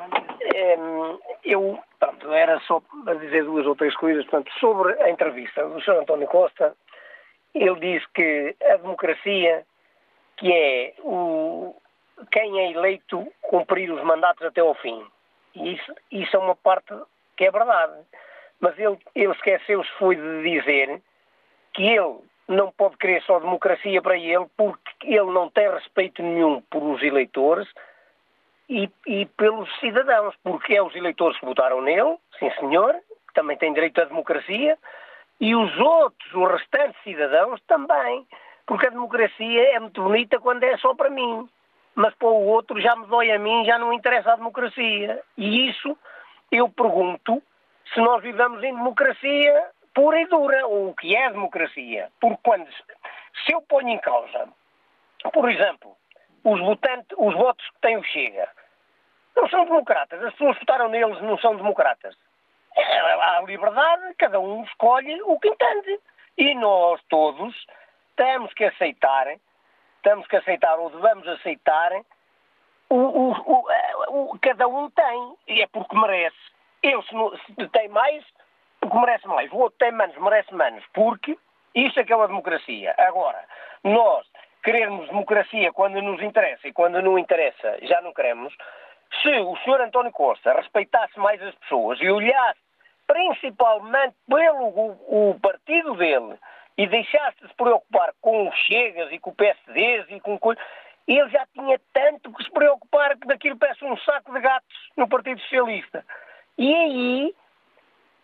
Eu, 1.44 1.78
pronto, 1.98 2.32
era 2.32 2.60
só 2.60 2.80
para 3.04 3.14
dizer 3.14 3.44
duas 3.44 3.66
ou 3.66 3.74
três 3.74 3.96
coisas. 3.96 4.24
Portanto, 4.26 4.52
sobre 4.60 4.92
a 5.02 5.10
entrevista 5.10 5.66
do 5.68 5.80
Sr. 5.80 6.00
António 6.00 6.28
Costa, 6.28 6.76
ele 7.54 7.78
disse 7.80 8.06
que 8.14 8.54
a 8.62 8.76
democracia, 8.76 9.64
que 10.36 10.52
é 10.52 10.94
o, 11.00 11.74
quem 12.30 12.58
é 12.60 12.72
eleito 12.72 13.26
cumprir 13.42 13.90
os 13.90 14.02
mandatos 14.02 14.44
até 14.46 14.60
ao 14.60 14.74
fim. 14.74 15.04
E 15.54 15.74
isso, 15.74 15.94
isso 16.10 16.36
é 16.36 16.38
uma 16.38 16.56
parte 16.56 16.94
que 17.36 17.44
é 17.44 17.50
verdade. 17.50 17.94
Mas 18.60 18.78
ele, 18.78 18.98
ele 19.14 19.32
esqueceu-se 19.32 19.90
foi 19.98 20.16
de 20.16 20.42
dizer 20.42 21.00
que 21.74 21.82
ele 21.82 22.18
não 22.48 22.70
pode 22.72 22.96
querer 22.96 23.22
só 23.22 23.38
democracia 23.38 24.00
para 24.00 24.16
ele 24.16 24.46
porque 24.56 24.82
ele 25.02 25.32
não 25.32 25.50
tem 25.50 25.70
respeito 25.70 26.22
nenhum 26.22 26.60
por 26.62 26.82
os 26.82 27.02
eleitores 27.02 27.68
e, 28.68 28.90
e 29.06 29.26
pelos 29.26 29.68
cidadãos, 29.78 30.34
porque 30.42 30.74
é 30.74 30.82
os 30.82 30.94
eleitores 30.94 31.38
que 31.38 31.46
votaram 31.46 31.80
nele, 31.82 32.16
sim 32.38 32.50
senhor, 32.58 32.94
que 33.28 33.34
também 33.34 33.56
têm 33.56 33.72
direito 33.72 34.00
à 34.00 34.04
democracia, 34.04 34.76
e 35.40 35.54
os 35.54 35.76
outros, 35.78 36.34
os 36.34 36.50
restantes 36.50 37.00
cidadãos 37.02 37.60
também, 37.66 38.26
porque 38.66 38.86
a 38.86 38.90
democracia 38.90 39.74
é 39.74 39.78
muito 39.78 40.02
bonita 40.02 40.40
quando 40.40 40.64
é 40.64 40.76
só 40.78 40.94
para 40.94 41.10
mim, 41.10 41.48
mas 41.96 42.14
para 42.14 42.28
o 42.28 42.46
outro 42.46 42.80
já 42.80 42.94
me 42.94 43.06
dói 43.06 43.32
a 43.32 43.38
mim, 43.38 43.64
já 43.64 43.78
não 43.78 43.92
interessa 43.92 44.32
a 44.32 44.36
democracia. 44.36 45.20
E 45.36 45.70
isso 45.70 45.98
eu 46.52 46.68
pergunto 46.68 47.42
se 47.92 48.00
nós 48.00 48.22
vivemos 48.22 48.62
em 48.62 48.74
democracia 48.74 49.70
pura 49.94 50.20
e 50.20 50.26
dura, 50.26 50.66
ou 50.66 50.90
o 50.90 50.94
que 50.94 51.16
é 51.16 51.30
democracia. 51.30 52.10
Porque 52.20 52.38
quando, 52.42 52.68
se 53.44 53.52
eu 53.52 53.62
ponho 53.62 53.88
em 53.88 53.98
causa, 53.98 54.46
por 55.32 55.50
exemplo, 55.50 55.96
os, 56.44 56.60
votantes, 56.60 57.16
os 57.16 57.34
votos 57.34 57.66
que 57.70 57.80
tem 57.80 57.96
o 57.96 58.04
Chega, 58.04 58.46
não 59.34 59.48
são 59.48 59.64
democratas, 59.64 60.22
as 60.22 60.32
pessoas 60.32 60.58
votaram 60.58 60.90
neles 60.90 61.20
não 61.22 61.38
são 61.38 61.56
democratas. 61.56 62.14
É, 62.76 62.98
Há 62.98 63.40
liberdade, 63.40 64.14
cada 64.18 64.38
um 64.38 64.62
escolhe 64.64 65.20
o 65.22 65.40
que 65.40 65.48
entende. 65.48 65.98
E 66.36 66.54
nós 66.54 67.00
todos 67.08 67.66
temos 68.16 68.52
que 68.52 68.64
aceitar, 68.64 69.26
temos 70.06 70.24
que 70.28 70.36
aceitar 70.36 70.78
ou 70.78 70.88
devemos 70.88 71.26
aceitar 71.26 71.90
o, 72.88 72.94
o, 72.94 73.66
o, 74.08 74.38
cada 74.38 74.68
um 74.68 74.88
tem, 74.88 75.34
e 75.48 75.62
é 75.62 75.66
porque 75.66 75.98
merece. 75.98 76.36
Eu, 76.80 77.02
se, 77.02 77.12
não, 77.12 77.36
se 77.36 77.68
tem 77.70 77.88
mais, 77.88 78.24
porque 78.80 78.96
merece 78.96 79.26
mais, 79.26 79.50
o 79.50 79.56
outro 79.56 79.76
tem 79.80 79.90
menos, 79.90 80.16
merece 80.18 80.54
menos, 80.54 80.84
porque 80.94 81.36
isso 81.74 81.98
é 81.98 82.04
que 82.04 82.12
é 82.12 82.16
uma 82.16 82.28
democracia. 82.28 82.94
Agora, 82.96 83.42
nós 83.82 84.24
querermos 84.62 85.08
democracia 85.08 85.72
quando 85.72 86.00
nos 86.00 86.22
interessa 86.22 86.68
e 86.68 86.72
quando 86.72 87.02
não 87.02 87.18
interessa 87.18 87.76
já 87.82 88.00
não 88.00 88.14
queremos, 88.14 88.54
se 89.22 89.30
o 89.40 89.56
Sr. 89.56 89.80
António 89.80 90.12
Costa 90.12 90.52
respeitasse 90.52 91.18
mais 91.18 91.42
as 91.42 91.54
pessoas 91.56 92.00
e 92.00 92.08
olhasse 92.08 92.60
principalmente 93.08 94.14
pelo 94.28 94.68
o, 94.68 95.30
o 95.30 95.40
partido 95.40 95.94
dele 95.96 96.38
e 96.78 96.86
deixasse 96.86 97.40
de 97.40 97.48
se 97.48 97.54
preocupar 97.54 98.12
com 98.20 98.48
os 98.48 98.54
Chegas 98.54 99.10
e 99.12 99.18
com 99.18 99.30
o 99.30 99.34
PSDs 99.34 100.06
e 100.10 100.20
com 100.20 100.38
coisas, 100.38 100.62
ele 101.08 101.28
já 101.30 101.46
tinha 101.54 101.80
tanto 101.92 102.32
que 102.32 102.44
se 102.44 102.50
preocupar 102.50 103.16
que 103.16 103.26
daquilo 103.26 103.56
parece 103.56 103.84
um 103.84 103.96
saco 103.98 104.32
de 104.32 104.40
gatos 104.40 104.90
no 104.96 105.08
Partido 105.08 105.40
Socialista. 105.42 106.04
E 106.58 106.74
aí, 106.74 107.34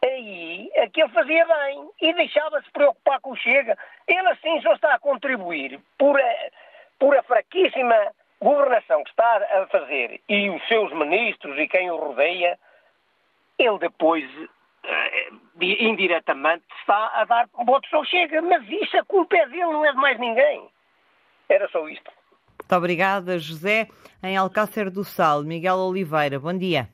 aí, 0.05 0.73
aquilo 0.83 1.09
fazia 1.11 1.47
bem 1.47 1.91
e 2.01 2.13
deixava-se 2.15 2.71
preocupar 2.73 3.21
com 3.21 3.31
o 3.31 3.37
Chega. 3.37 3.79
Ele 4.09 4.29
assim 4.29 4.61
só 4.63 4.75
está 4.75 4.95
a 4.95 4.99
contribuir 4.99 5.81
por 5.97 6.21
a, 6.21 6.35
por 6.99 7.17
a 7.17 7.23
fraquíssima 7.23 8.13
governação 8.41 9.05
que 9.05 9.11
está 9.11 9.37
a 9.37 9.67
fazer 9.69 10.21
e 10.29 10.51
os 10.51 10.67
seus 10.67 10.93
ministros 10.93 11.57
e 11.59 11.69
quem 11.69 11.91
o 11.91 11.97
rodeia, 11.97 12.59
ele 13.57 13.79
depois 13.79 14.29
indiretamente 15.61 16.65
está 16.81 17.13
a 17.15 17.25
dar 17.25 17.49
votos 17.67 17.93
ao 17.93 18.05
Chega. 18.05 18.43
Mas 18.43 18.69
isso, 18.69 18.97
a 18.97 19.05
culpa 19.05 19.37
é 19.37 19.47
dele, 19.47 19.65
não 19.65 19.85
é 19.85 19.93
de 19.93 19.99
mais 19.99 20.19
ninguém. 20.19 20.69
Era 21.49 21.69
só 21.69 21.89
isto. 21.89 22.11
Muito 22.61 22.77
obrigada, 22.77 23.39
José. 23.39 23.89
Em 24.23 24.37
Alcácer 24.37 24.91
do 24.91 25.05
Sal, 25.05 25.43
Miguel 25.43 25.77
Oliveira, 25.77 26.39
bom 26.39 26.57
dia. 26.57 26.89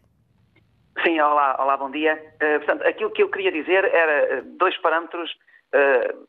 Sim, 1.04 1.20
olá, 1.20 1.56
olá 1.60 1.76
bom 1.76 1.90
dia. 1.90 2.14
Uh, 2.42 2.58
portanto, 2.58 2.86
aquilo 2.86 3.10
que 3.10 3.22
eu 3.22 3.30
queria 3.30 3.52
dizer 3.52 3.84
era 3.84 4.42
dois 4.42 4.76
parâmetros 4.78 5.30
uh, 5.74 6.26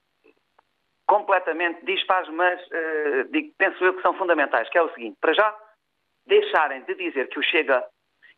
completamente 1.08 1.84
dispares, 1.86 2.30
mas 2.30 2.62
uh, 2.68 3.32
digo, 3.32 3.52
penso 3.58 3.84
eu 3.84 3.96
que 3.96 4.02
são 4.02 4.14
fundamentais, 4.14 4.70
que 4.70 4.78
é 4.78 4.82
o 4.82 4.94
seguinte, 4.94 5.18
para 5.20 5.34
já, 5.34 5.56
deixarem 6.28 6.84
de 6.84 6.94
dizer 6.94 7.30
que 7.30 7.40
o 7.40 7.44
Chega, 7.44 7.84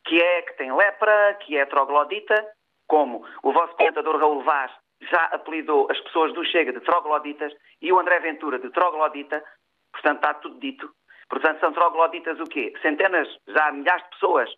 que 0.05 0.21
é, 0.21 0.41
que 0.43 0.53
tem 0.53 0.73
lepra, 0.73 1.37
que 1.41 1.57
é 1.57 1.65
troglodita, 1.65 2.47
como 2.91 3.25
o 3.41 3.53
vosso 3.53 3.73
comentador 3.77 4.19
Raul 4.19 4.43
Vaz 4.43 4.69
já 5.09 5.23
apelidou 5.31 5.87
as 5.89 5.97
pessoas 6.01 6.33
do 6.33 6.43
Chega 6.43 6.73
de 6.73 6.81
trogloditas 6.81 7.53
e 7.81 7.89
o 7.93 7.97
André 7.97 8.19
Ventura 8.19 8.59
de 8.59 8.69
troglodita, 8.69 9.41
portanto 9.93 10.17
está 10.17 10.33
tudo 10.33 10.59
dito. 10.59 10.91
Portanto, 11.29 11.61
são 11.61 11.71
trogloditas 11.71 12.37
o 12.41 12.43
quê? 12.43 12.73
Centenas, 12.81 13.29
já 13.47 13.71
milhares 13.71 14.03
de 14.03 14.09
pessoas 14.09 14.49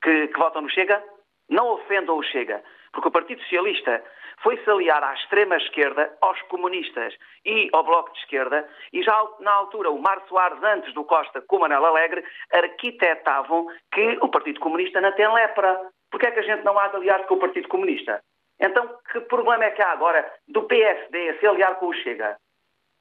que, 0.00 0.28
que 0.28 0.38
votam 0.38 0.62
no 0.62 0.70
Chega, 0.70 1.02
não 1.50 1.70
ofendam 1.70 2.16
o 2.16 2.22
Chega, 2.22 2.62
porque 2.92 3.08
o 3.08 3.10
Partido 3.10 3.42
Socialista 3.42 4.00
foi-se 4.44 4.70
aliar 4.70 5.02
à 5.02 5.14
extrema-esquerda, 5.14 6.16
aos 6.20 6.40
comunistas 6.42 7.12
e 7.44 7.68
ao 7.72 7.82
Bloco 7.82 8.12
de 8.12 8.20
Esquerda, 8.20 8.68
e 8.92 9.02
já 9.02 9.12
na 9.40 9.52
altura 9.52 9.90
o 9.90 10.00
Mar 10.00 10.22
Soares, 10.28 10.62
antes 10.62 10.94
do 10.94 11.04
Costa 11.04 11.42
com 11.48 11.56
o 11.56 11.60
Manel 11.60 11.84
Alegre, 11.84 12.24
arquitetavam 12.52 13.66
que 13.92 14.18
o 14.20 14.28
Partido 14.28 14.60
Comunista 14.60 15.00
não 15.00 15.10
tem 15.12 15.26
lepra. 15.32 15.80
Porquê 16.12 16.26
é 16.26 16.30
que 16.30 16.40
a 16.40 16.42
gente 16.42 16.62
não 16.62 16.78
há 16.78 16.88
de 16.88 16.96
aliar 16.96 17.26
com 17.26 17.34
o 17.34 17.40
Partido 17.40 17.68
Comunista? 17.68 18.22
Então, 18.60 18.86
que 19.10 19.20
problema 19.22 19.64
é 19.64 19.70
que 19.70 19.82
há 19.82 19.90
agora 19.90 20.30
do 20.46 20.62
PSD 20.64 21.30
a 21.30 21.38
se 21.38 21.46
aliar 21.46 21.76
com 21.76 21.86
o 21.86 21.94
Chega? 21.94 22.36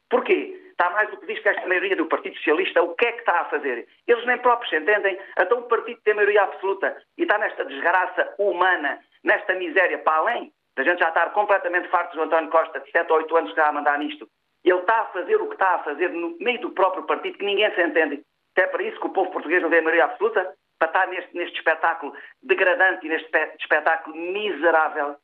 Porquê? 0.10 0.58
Está 0.72 0.90
mais 0.90 1.12
do 1.12 1.18
que 1.18 1.28
diz 1.28 1.40
que 1.40 1.50
esta 1.50 1.68
maioria 1.68 1.96
do 1.96 2.08
Partido 2.08 2.36
Socialista, 2.38 2.82
o 2.82 2.96
que 2.96 3.06
é 3.06 3.12
que 3.12 3.20
está 3.20 3.42
a 3.42 3.46
fazer? 3.46 3.88
Eles 4.08 4.26
nem 4.26 4.38
próprios 4.38 4.74
entendem. 4.74 5.20
Então 5.38 5.60
o 5.60 5.64
partido 5.64 6.00
tem 6.04 6.14
maioria 6.14 6.44
absoluta 6.44 6.98
e 7.18 7.24
está 7.24 7.38
nesta 7.38 7.66
desgraça 7.66 8.34
humana, 8.40 9.00
nesta 9.24 9.54
miséria, 9.54 10.00
para 10.00 10.18
além 10.18 10.52
da 10.76 10.84
gente 10.84 11.00
já 11.00 11.10
estar 11.10 11.32
completamente 11.34 11.90
farto 11.90 12.16
do 12.16 12.24
António 12.24 12.50
Costa, 12.50 12.80
de 12.80 12.90
7 12.92 13.12
ou 13.12 13.18
8 13.18 13.38
anos 13.38 13.54
que 13.54 13.60
está 13.60 13.70
a 13.70 13.74
mandar 13.74 14.00
nisto. 14.00 14.28
Ele 14.64 14.80
está 14.80 15.02
a 15.02 15.06
fazer 15.08 15.36
o 15.36 15.48
que 15.48 15.54
está 15.54 15.76
a 15.76 15.84
fazer 15.84 16.10
no 16.10 16.38
meio 16.40 16.62
do 16.62 16.72
próprio 16.72 17.04
partido, 17.04 17.38
que 17.38 17.46
ninguém 17.46 17.70
se 17.76 17.84
entende. 17.84 18.24
Até 18.56 18.68
para 18.68 18.84
isso 18.84 19.00
que 19.00 19.08
o 19.08 19.12
povo 19.12 19.32
português 19.32 19.62
não 19.62 19.70
tem 19.70 19.82
maioria 19.82 20.06
absoluta, 20.06 20.56
para 20.82 20.88
estar 20.88 21.08
neste, 21.10 21.38
neste 21.38 21.58
espetáculo 21.60 22.12
degradante 22.42 23.06
e 23.06 23.10
neste 23.10 23.30
espetáculo 23.60 24.16
miserável. 24.16 25.16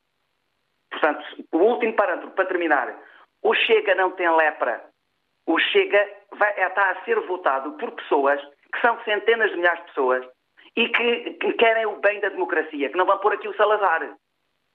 Portanto, 0.88 1.24
o 1.50 1.58
último 1.58 1.94
parâmetro, 1.94 2.30
para 2.30 2.46
terminar. 2.46 2.96
O 3.42 3.52
Chega 3.54 3.96
não 3.96 4.12
tem 4.12 4.30
lepra. 4.30 4.84
O 5.46 5.58
Chega 5.58 6.08
vai, 6.32 6.54
é, 6.56 6.68
está 6.68 6.90
a 6.90 7.04
ser 7.04 7.18
votado 7.22 7.72
por 7.72 7.90
pessoas 7.90 8.40
que 8.72 8.80
são 8.80 9.02
centenas 9.02 9.50
de 9.50 9.56
milhares 9.56 9.80
de 9.80 9.86
pessoas 9.86 10.24
e 10.76 10.88
que, 10.90 11.30
que 11.32 11.52
querem 11.54 11.86
o 11.86 11.96
bem 11.96 12.20
da 12.20 12.28
democracia, 12.28 12.88
que 12.88 12.96
não 12.96 13.06
vão 13.06 13.18
pôr 13.18 13.32
aqui 13.32 13.48
o 13.48 13.56
Salazar. 13.56 14.14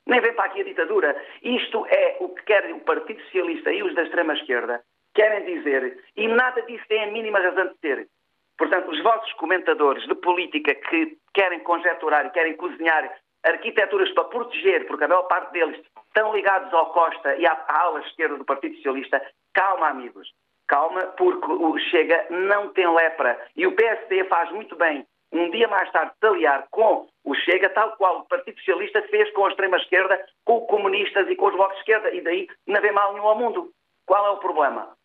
Nem 0.05 0.19
vem 0.19 0.33
para 0.33 0.45
aqui 0.45 0.59
a 0.59 0.65
ditadura. 0.65 1.15
Isto 1.41 1.85
é 1.87 2.17
o 2.19 2.27
que 2.27 2.43
querem 2.43 2.73
o 2.73 2.81
Partido 2.81 3.21
Socialista 3.23 3.71
e 3.71 3.81
os 3.83 3.95
da 3.95 4.03
extrema-esquerda 4.03 4.83
querem 5.15 5.45
dizer, 5.45 6.03
e 6.17 6.27
nada 6.27 6.61
disso 6.63 6.83
tem 6.87 7.03
a 7.03 7.11
mínima 7.11 7.39
razão 7.39 7.67
de 7.67 7.75
ter. 7.75 8.07
Portanto, 8.57 8.91
os 8.91 9.01
vossos 9.01 9.33
comentadores 9.33 10.05
de 10.07 10.15
política 10.15 10.75
que 10.75 11.17
querem 11.33 11.59
conjecturar 11.61 12.25
e 12.25 12.29
querem 12.31 12.55
cozinhar 12.55 13.11
arquiteturas 13.43 14.09
para 14.11 14.25
proteger, 14.25 14.87
porque 14.87 15.03
a 15.03 15.07
maior 15.07 15.23
parte 15.23 15.51
deles 15.51 15.79
estão 16.07 16.33
ligados 16.33 16.73
ao 16.73 16.91
Costa 16.93 17.35
e 17.35 17.45
à, 17.45 17.65
ala 17.67 17.99
esquerda 18.01 18.37
do 18.37 18.45
Partido 18.45 18.75
Socialista, 18.75 19.21
calma, 19.53 19.89
amigos. 19.89 20.31
Calma, 20.67 21.01
porque 21.17 21.51
o 21.51 21.77
Chega 21.77 22.25
não 22.29 22.69
tem 22.69 22.87
lepra. 22.87 23.37
E 23.55 23.67
o 23.67 23.75
PSD 23.75 24.23
faz 24.25 24.49
muito 24.51 24.75
bem, 24.77 25.05
um 25.31 25.49
dia 25.49 25.67
mais 25.67 25.91
tarde, 25.91 26.13
de 26.21 26.27
aliar 26.27 26.67
com 26.71 27.07
o 27.25 27.35
Chega, 27.35 27.69
tal 27.69 27.91
qual 27.97 28.19
o 28.19 28.27
Partido 28.27 28.57
Socialista 28.59 29.01
fez 29.09 29.29
com 29.33 29.45
a 29.45 29.49
extrema-esquerda, 29.49 30.25
com 30.45 30.59
os 30.61 30.67
comunistas 30.67 31.29
e 31.29 31.35
com 31.35 31.47
os 31.47 31.53
blocos 31.53 31.75
de 31.75 31.79
esquerda. 31.81 32.11
E 32.11 32.21
daí 32.21 32.47
não 32.65 32.79
vê 32.79 32.91
mal 32.91 33.13
nenhum 33.13 33.27
ao 33.27 33.37
mundo. 33.37 33.71
Qual 34.05 34.25
é 34.25 34.29
o 34.29 34.37
problema? 34.37 34.95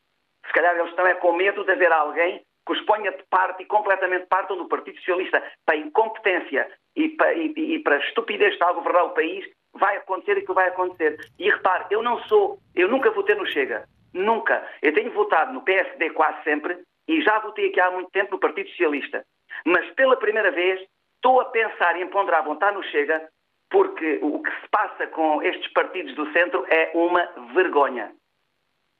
Se 0.47 0.53
calhar 0.53 0.77
eles 0.77 0.91
estão 0.91 1.07
é 1.07 1.15
com 1.15 1.33
medo 1.33 1.65
de 1.65 1.73
haver 1.73 1.93
alguém 1.93 2.41
que 2.69 2.75
os 2.75 2.81
ponha 2.83 3.11
de 3.11 3.23
parte 3.31 3.63
e 3.63 3.67
completamente 3.67 4.27
partam 4.27 4.59
do 4.59 4.69
Partido 4.69 4.99
Socialista 4.99 5.43
para 5.65 5.77
incompetência 5.77 6.71
e 6.95 7.09
para, 7.09 7.33
e, 7.33 7.55
e 7.57 7.79
para 7.79 7.97
estupidez 7.97 8.61
a 8.61 8.73
governar 8.73 9.07
o 9.07 9.15
país, 9.15 9.49
vai 9.73 9.97
acontecer 9.97 10.33
aquilo 10.33 10.49
que 10.49 10.53
vai 10.53 10.69
acontecer. 10.69 11.19
E 11.39 11.51
repare, 11.51 11.87
eu 11.91 12.03
não 12.03 12.23
sou, 12.25 12.59
eu 12.75 12.87
nunca 12.87 13.11
votei 13.11 13.35
no 13.35 13.47
Chega. 13.47 13.89
Nunca. 14.13 14.69
Eu 14.83 14.93
tenho 14.93 15.11
votado 15.13 15.53
no 15.53 15.63
PSD 15.63 16.11
quase 16.11 16.43
sempre 16.45 16.79
e 17.09 17.23
já 17.23 17.39
votei 17.39 17.69
aqui 17.69 17.81
há 17.81 17.91
muito 17.91 18.11
tempo 18.11 18.33
no 18.33 18.39
Partido 18.39 18.69
Socialista. 18.69 19.25
Mas 19.65 19.89
pela 19.95 20.17
primeira 20.17 20.51
vez 20.51 20.87
estou 21.17 21.41
a 21.41 21.47
pensar 21.47 21.97
e 21.97 22.03
em 22.03 22.09
ponderar 22.09 22.45
votar 22.45 22.73
no 22.75 22.83
Chega 22.85 23.29
porque 23.71 24.19
o 24.23 24.43
que 24.43 24.51
se 24.51 24.69
passa 24.71 25.07
com 25.09 25.43
estes 25.43 25.73
partidos 25.73 26.15
do 26.15 26.31
centro 26.33 26.67
é 26.69 26.91
uma 26.95 27.25
vergonha. 27.55 28.13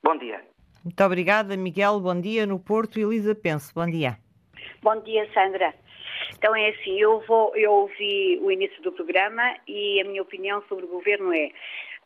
Bom 0.03 0.17
dia. 0.17 0.48
Muito 0.85 1.05
obrigada, 1.05 1.57
Miguel. 1.57 2.01
Bom 2.01 2.21
dia 2.21 2.47
no 2.47 2.59
Porto. 2.59 2.99
Elisa 2.99 3.35
Pense, 3.35 3.73
bom 3.75 3.87
dia. 3.87 4.17
Bom 4.83 5.01
dia, 5.01 5.29
Sandra. 5.33 5.75
Então 6.37 6.55
é 6.55 6.71
assim, 6.71 6.99
eu, 7.01 7.21
vou, 7.27 7.55
eu 7.57 7.73
ouvi 7.73 8.39
o 8.43 8.51
início 8.51 8.81
do 8.83 8.93
programa 8.93 9.57
e 9.67 10.01
a 10.01 10.05
minha 10.05 10.23
opinião 10.23 10.63
sobre 10.69 10.85
o 10.85 10.89
governo 10.89 11.33
é 11.33 11.51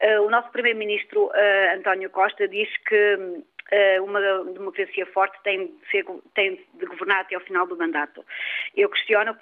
uh, 0.02 0.22
o 0.22 0.30
nosso 0.30 0.50
primeiro-ministro 0.50 1.26
uh, 1.26 1.76
António 1.76 2.10
Costa 2.10 2.48
diz 2.48 2.68
que 2.88 3.14
uh, 3.14 4.04
uma 4.04 4.20
democracia 4.52 5.06
forte 5.06 5.38
tem 5.42 5.66
de, 5.66 5.90
ser, 5.90 6.04
tem 6.34 6.60
de 6.74 6.86
governar 6.86 7.20
até 7.20 7.34
ao 7.34 7.40
final 7.42 7.66
do 7.66 7.76
mandato. 7.76 8.24
Eu 8.76 8.88
questiono 8.88 9.36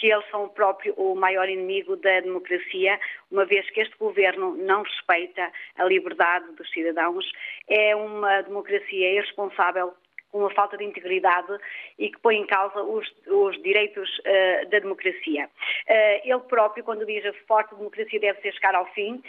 que 0.00 0.10
eles 0.10 0.24
são 0.30 0.44
o 0.44 0.48
próprio 0.48 0.94
o 0.96 1.14
maior 1.14 1.48
inimigo 1.48 1.94
da 1.96 2.20
democracia, 2.20 2.98
uma 3.30 3.44
vez 3.44 3.68
que 3.70 3.82
este 3.82 3.96
governo 3.98 4.56
não 4.56 4.82
respeita 4.82 5.52
a 5.76 5.84
liberdade 5.84 6.50
dos 6.56 6.68
cidadãos, 6.70 7.30
é 7.68 7.94
uma 7.94 8.40
democracia 8.40 9.12
irresponsável 9.12 9.92
com 10.30 10.38
uma 10.38 10.50
falta 10.50 10.76
de 10.76 10.84
integridade 10.84 11.58
e 11.98 12.08
que 12.10 12.18
põe 12.18 12.36
em 12.36 12.46
causa 12.46 12.82
os, 12.82 13.06
os 13.26 13.60
direitos 13.62 14.08
uh, 14.20 14.68
da 14.70 14.78
democracia. 14.78 15.46
Uh, 15.46 16.20
ele 16.24 16.40
próprio, 16.48 16.84
quando 16.84 17.04
diz 17.06 17.24
a 17.26 17.32
forte 17.46 17.74
democracia 17.74 18.20
deve 18.20 18.40
ser 18.40 18.52
chegar 18.52 18.74
ao 18.74 18.86
fim, 18.92 19.14
uh, 19.14 19.22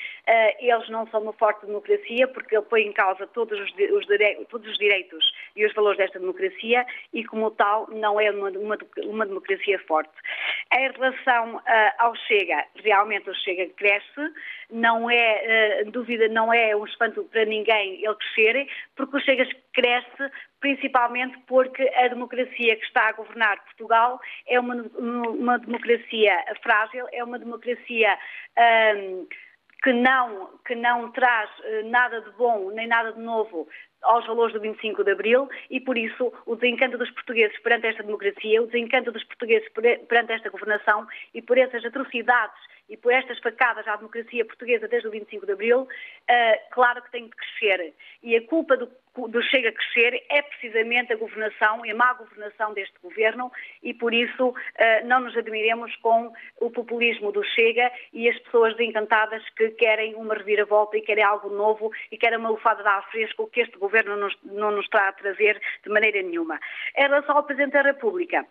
eles 0.60 0.89
não 0.89 1.08
são 1.08 1.22
uma 1.22 1.34
forte 1.34 1.66
democracia 1.66 2.28
porque 2.28 2.56
ele 2.56 2.66
põe 2.66 2.84
em 2.84 2.93
causa 2.93 3.28
todos 3.28 3.60
os, 3.60 3.72
os, 3.72 4.47
todos 4.49 4.70
os 4.70 4.78
direitos 4.78 5.32
e 5.56 5.66
os 5.66 5.74
valores 5.74 5.97
desta 5.97 6.20
democracia 6.20 6.86
e, 7.14 7.24
como 7.26 7.52
tal, 7.52 7.88
não 7.89 8.20
é 8.20 8.32
uma, 8.32 8.49
uma, 8.49 8.78
uma 9.04 9.26
democracia 9.26 9.80
forte. 9.88 10.12
Em 10.74 10.91
relação 10.91 11.62
ao 11.99 12.16
Chega, 12.16 12.66
realmente 12.76 13.30
o 13.30 13.36
Chega 13.36 13.68
cresce, 13.76 14.34
não 14.72 15.09
é, 15.09 15.84
dúvida, 15.86 16.28
não 16.28 16.53
é 16.53 16.76
um 16.76 16.86
espanto 16.86 17.24
para 17.26 17.45
ninguém 17.45 18.03
ele 18.03 18.15
crescer, 18.15 18.67
porque 18.95 19.17
o 19.17 19.19
Chega 19.19 19.47
cresce 19.74 20.32
principalmente 20.59 21.38
porque 21.47 21.91
a 21.95 22.07
democracia 22.07 22.76
que 22.76 22.86
está 22.86 23.09
a 23.09 23.13
governar 23.13 23.63
Portugal 23.63 24.19
é 24.47 24.59
uma, 24.59 24.76
uma 24.97 25.59
democracia 25.59 26.34
frágil, 26.61 27.07
é 27.11 27.24
uma 27.24 27.39
democracia 27.39 28.17
um, 28.95 29.28
que 29.84 29.91
não, 29.91 30.59
que 30.65 30.76
não 30.76 31.11
traz 31.11 31.49
uh, 31.59 31.89
nada 31.89 32.22
de 32.22 32.30
bom 32.32 32.69
nem 32.72 32.88
nada 32.88 33.11
de 33.13 33.19
novo 33.19 33.67
aos 34.04 34.26
valores 34.26 34.54
do 34.54 34.60
25 34.60 35.04
de 35.04 35.12
Abril 35.12 35.49
e, 35.70 35.80
por 35.80 35.97
isso, 35.97 36.34
o 36.45 36.56
desencanto 36.56 36.97
dos 36.97 37.10
portugueses 37.12 37.58
perante 37.62 37.88
esta 37.88 38.04
democracia, 38.04 38.62
o 38.62 38.68
desencanto 38.68 39.12
dos 39.12 39.24
portugueses 39.24 39.68
perante 40.08 40.34
esta 40.34 40.49
governação 40.49 41.08
e 41.34 41.41
por 41.41 41.58
essas 41.58 41.84
atrocidades 41.86 42.60
e 42.89 42.97
por 42.97 43.14
estas 43.14 43.39
facadas 43.39 43.88
à 43.88 43.95
democracia 43.95 44.45
portuguesa 44.45 44.88
desde 44.88 45.08
o 45.08 45.12
25 45.12 45.45
de 45.45 45.52
Abril, 45.54 45.82
uh, 45.82 45.88
claro 46.72 47.02
que 47.02 47.12
tem 47.12 47.26
de 47.26 47.32
crescer. 47.32 47.93
E 48.22 48.36
a 48.36 48.45
culpa 48.47 48.76
do, 48.76 48.89
do 49.16 49.41
Chega 49.43 49.70
a 49.70 49.72
crescer 49.72 50.24
é 50.30 50.41
precisamente 50.41 51.12
a 51.12 51.18
governação 51.18 51.86
e 51.86 51.91
a 51.91 51.95
má 51.95 52.14
governação 52.14 52.74
deste 52.74 52.93
governo 53.01 53.51
e 53.84 53.93
por 53.93 54.14
isso 54.14 54.49
uh, 54.49 55.05
não 55.05 55.22
nos 55.22 55.36
admiremos 55.36 55.95
com 55.97 56.32
o 56.59 56.72
populismo 56.72 57.32
do 57.32 57.43
Chega 57.43 57.91
e 58.14 58.30
as 58.30 58.38
pessoas 58.39 58.76
desencantadas 58.76 59.43
que 59.57 59.70
querem 59.72 60.16
uma 60.16 60.34
reviravolta 60.34 60.97
e 60.97 61.01
querem 61.01 61.24
algo 61.24 61.49
novo 61.49 61.91
e 62.12 62.18
querem 62.18 62.39
uma 62.39 62.49
lufada 62.49 62.82
de 62.82 62.89
ar 62.89 63.09
fresco 63.12 63.47
que 63.47 63.62
este 63.62 63.78
governo 63.78 64.30
não 64.43 64.72
nos 64.72 64.86
está 64.86 65.09
a 65.09 65.14
trazer 65.14 65.62
de 65.84 65.89
maneira 65.89 66.22
nenhuma. 66.22 66.59
Em 66.97 67.01
relação 67.01 67.36
ao 67.36 67.43
Presidente 67.43 67.74
da 67.74 67.82
República, 67.82 68.45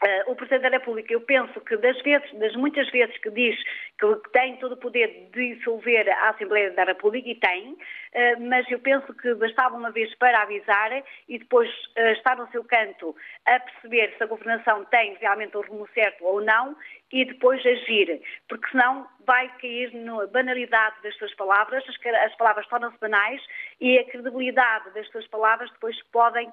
Uh, 0.00 0.30
o 0.30 0.36
Presidente 0.36 0.62
da 0.62 0.68
República, 0.68 1.12
eu 1.12 1.20
penso 1.20 1.60
que 1.60 1.76
das 1.76 2.00
vezes, 2.02 2.32
das 2.34 2.54
muitas 2.54 2.88
vezes 2.90 3.16
que 3.18 3.30
diz 3.30 3.56
que 3.98 4.30
tem 4.32 4.56
todo 4.58 4.72
o 4.72 4.76
poder 4.76 5.28
de 5.32 5.56
dissolver 5.56 6.08
a 6.08 6.30
Assembleia 6.30 6.70
da 6.70 6.84
República, 6.84 7.28
e 7.28 7.34
tem, 7.34 7.72
uh, 7.72 8.40
mas 8.48 8.70
eu 8.70 8.78
penso 8.78 9.12
que 9.14 9.34
bastava 9.34 9.76
uma 9.76 9.90
vez 9.90 10.14
para 10.14 10.42
avisar 10.42 11.02
e 11.28 11.38
depois 11.38 11.68
uh, 11.68 12.12
estar 12.12 12.36
no 12.36 12.48
seu 12.50 12.62
canto 12.62 13.16
a 13.44 13.58
perceber 13.58 14.14
se 14.16 14.22
a 14.22 14.26
governação 14.26 14.84
tem 14.84 15.16
realmente 15.20 15.56
o 15.56 15.62
rumo 15.62 15.88
certo 15.92 16.24
ou 16.24 16.40
não 16.40 16.76
e 17.12 17.24
depois 17.24 17.64
agir, 17.66 18.20
porque 18.48 18.70
senão 18.70 19.06
vai 19.28 19.46
cair 19.60 19.92
na 19.92 20.26
banalidade 20.26 20.96
das 21.02 21.14
suas 21.16 21.34
palavras, 21.34 21.84
as, 21.86 21.96
as 22.24 22.34
palavras 22.36 22.66
tornam-se 22.66 22.98
banais 22.98 23.42
e 23.78 23.98
a 23.98 24.04
credibilidade 24.04 24.90
das 24.94 25.06
suas 25.08 25.26
palavras 25.26 25.70
depois 25.72 26.02
podem 26.04 26.48
uh, 26.48 26.52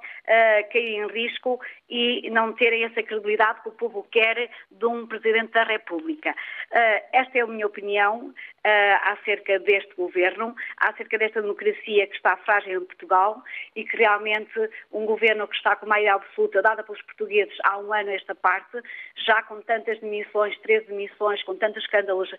cair 0.74 0.98
em 0.98 1.08
risco 1.08 1.58
e 1.90 2.30
não 2.32 2.52
terem 2.52 2.84
essa 2.84 3.02
credibilidade 3.02 3.62
que 3.62 3.70
o 3.70 3.72
povo 3.72 4.06
quer 4.12 4.50
de 4.70 4.86
um 4.86 5.08
Presidente 5.08 5.54
da 5.54 5.64
República. 5.64 6.32
Uh, 6.32 7.02
esta 7.14 7.38
é 7.38 7.42
a 7.42 7.48
minha 7.48 7.66
opinião 7.66 8.28
uh, 8.28 8.34
acerca 9.14 9.58
deste 9.60 9.96
governo, 9.96 10.54
acerca 10.76 11.18
desta 11.18 11.42
democracia 11.42 12.08
que 12.08 12.16
está 12.18 12.36
frágil 12.38 12.82
em 12.82 12.86
Portugal 12.86 13.42
e 13.74 13.86
que 13.86 13.96
realmente 13.96 14.70
um 14.92 15.06
governo 15.06 15.48
que 15.48 15.56
está 15.56 15.78
com 15.78 15.86
maioria 15.86 16.16
absoluta 16.16 16.62
dada 16.62 16.84
pelos 16.84 17.02
portugueses 17.04 17.56
há 17.64 17.78
um 17.78 17.94
ano 17.94 18.10
esta 18.10 18.36
parte, 18.36 18.82
já 19.26 19.42
com 19.44 19.62
tantas 19.62 19.98
demissões, 20.02 20.58
13 20.60 20.88
demissões, 20.88 21.42
com 21.44 21.56
tantos 21.56 21.82
escândalos 21.82 22.30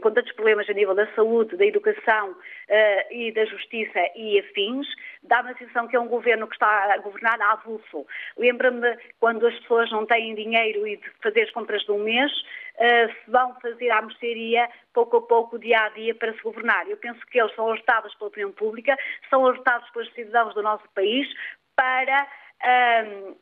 com 0.00 0.10
tantos 0.10 0.32
problemas 0.32 0.68
a 0.68 0.72
nível 0.72 0.94
da 0.94 1.06
saúde, 1.14 1.56
da 1.56 1.66
educação 1.66 2.30
uh, 2.30 3.12
e 3.12 3.32
da 3.32 3.44
justiça 3.44 3.98
e 4.16 4.38
afins, 4.40 4.86
dá-me 5.22 5.50
a 5.50 5.56
sensação 5.56 5.86
que 5.86 5.96
é 5.96 6.00
um 6.00 6.08
governo 6.08 6.46
que 6.46 6.54
está 6.54 6.92
a 6.92 6.98
governar 6.98 7.40
a 7.40 7.52
avulso. 7.52 8.06
Lembra-me 8.36 8.96
quando 9.20 9.46
as 9.46 9.58
pessoas 9.60 9.90
não 9.90 10.06
têm 10.06 10.34
dinheiro 10.34 10.86
e 10.86 10.96
de 10.96 11.10
fazer 11.22 11.42
as 11.42 11.50
compras 11.50 11.82
de 11.82 11.92
um 11.92 11.98
mês, 11.98 12.32
uh, 12.32 13.12
se 13.12 13.30
vão 13.30 13.54
fazer 13.60 13.90
à 13.90 14.00
mercearia 14.02 14.68
pouco 14.94 15.18
a 15.18 15.22
pouco, 15.22 15.58
dia 15.58 15.80
a 15.80 15.88
dia, 15.90 16.14
para 16.14 16.32
se 16.32 16.42
governar. 16.42 16.88
Eu 16.88 16.96
penso 16.96 17.20
que 17.26 17.38
eles 17.38 17.54
são 17.54 17.68
alertados 17.68 18.14
pela 18.14 18.28
opinião 18.28 18.52
pública, 18.52 18.96
são 19.28 19.44
alertados 19.44 19.88
pelos 19.90 20.12
cidadãos 20.14 20.54
do 20.54 20.62
nosso 20.62 20.88
país 20.94 21.28
para. 21.76 22.26
Uh, 22.64 23.36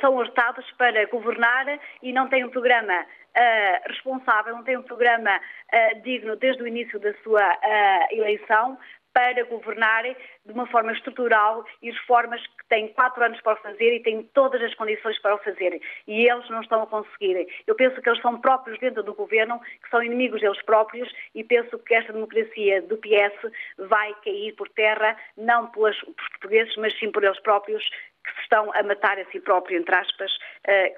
são 0.00 0.18
alertados 0.18 0.68
para 0.72 1.06
governar 1.06 1.78
e 2.02 2.12
não 2.12 2.28
têm 2.28 2.44
um 2.44 2.50
programa 2.50 3.06
uh, 3.36 3.88
responsável, 3.88 4.54
não 4.54 4.64
tem 4.64 4.76
um 4.76 4.82
programa 4.82 5.36
uh, 5.36 6.02
digno 6.02 6.36
desde 6.36 6.62
o 6.62 6.66
início 6.66 6.98
da 6.98 7.14
sua 7.22 7.42
uh, 7.42 8.14
eleição 8.14 8.78
para 9.12 9.44
governar 9.44 10.04
de 10.04 10.52
uma 10.52 10.66
forma 10.66 10.92
estrutural 10.92 11.64
e 11.82 11.90
reformas 11.90 12.40
que 12.46 12.66
têm 12.68 12.88
quatro 12.88 13.22
anos 13.22 13.40
para 13.42 13.52
o 13.52 13.62
fazer 13.62 13.96
e 13.96 14.02
têm 14.02 14.22
todas 14.34 14.62
as 14.62 14.74
condições 14.74 15.18
para 15.20 15.34
o 15.34 15.38
fazer. 15.38 15.80
E 16.06 16.26
eles 16.26 16.48
não 16.48 16.62
estão 16.62 16.82
a 16.82 16.86
conseguir. 16.86 17.46
Eu 17.66 17.74
penso 17.74 18.00
que 18.00 18.08
eles 18.08 18.22
são 18.22 18.40
próprios 18.40 18.78
dentro 18.78 19.02
do 19.02 19.12
governo, 19.12 19.60
que 19.82 19.90
são 19.90 20.02
inimigos 20.02 20.40
deles 20.40 20.62
próprios 20.62 21.12
e 21.34 21.44
penso 21.44 21.78
que 21.80 21.94
esta 21.94 22.12
democracia 22.12 22.80
do 22.82 22.96
PS 22.96 23.52
vai 23.78 24.14
cair 24.24 24.54
por 24.54 24.68
terra, 24.70 25.14
não 25.36 25.66
pelos 25.70 25.98
portugueses, 26.00 26.74
mas 26.76 26.98
sim 26.98 27.10
por 27.12 27.22
eles 27.22 27.40
próprios, 27.40 27.86
que 28.24 28.32
se 28.34 28.40
estão 28.42 28.72
a 28.72 28.82
matar 28.82 29.18
a 29.18 29.24
si 29.26 29.40
próprios, 29.40 29.80
entre 29.80 29.94
aspas, 29.94 30.32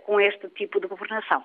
com 0.05 0.21
este 0.21 0.49
tipo 0.51 0.79
de 0.79 0.87
governação. 0.87 1.45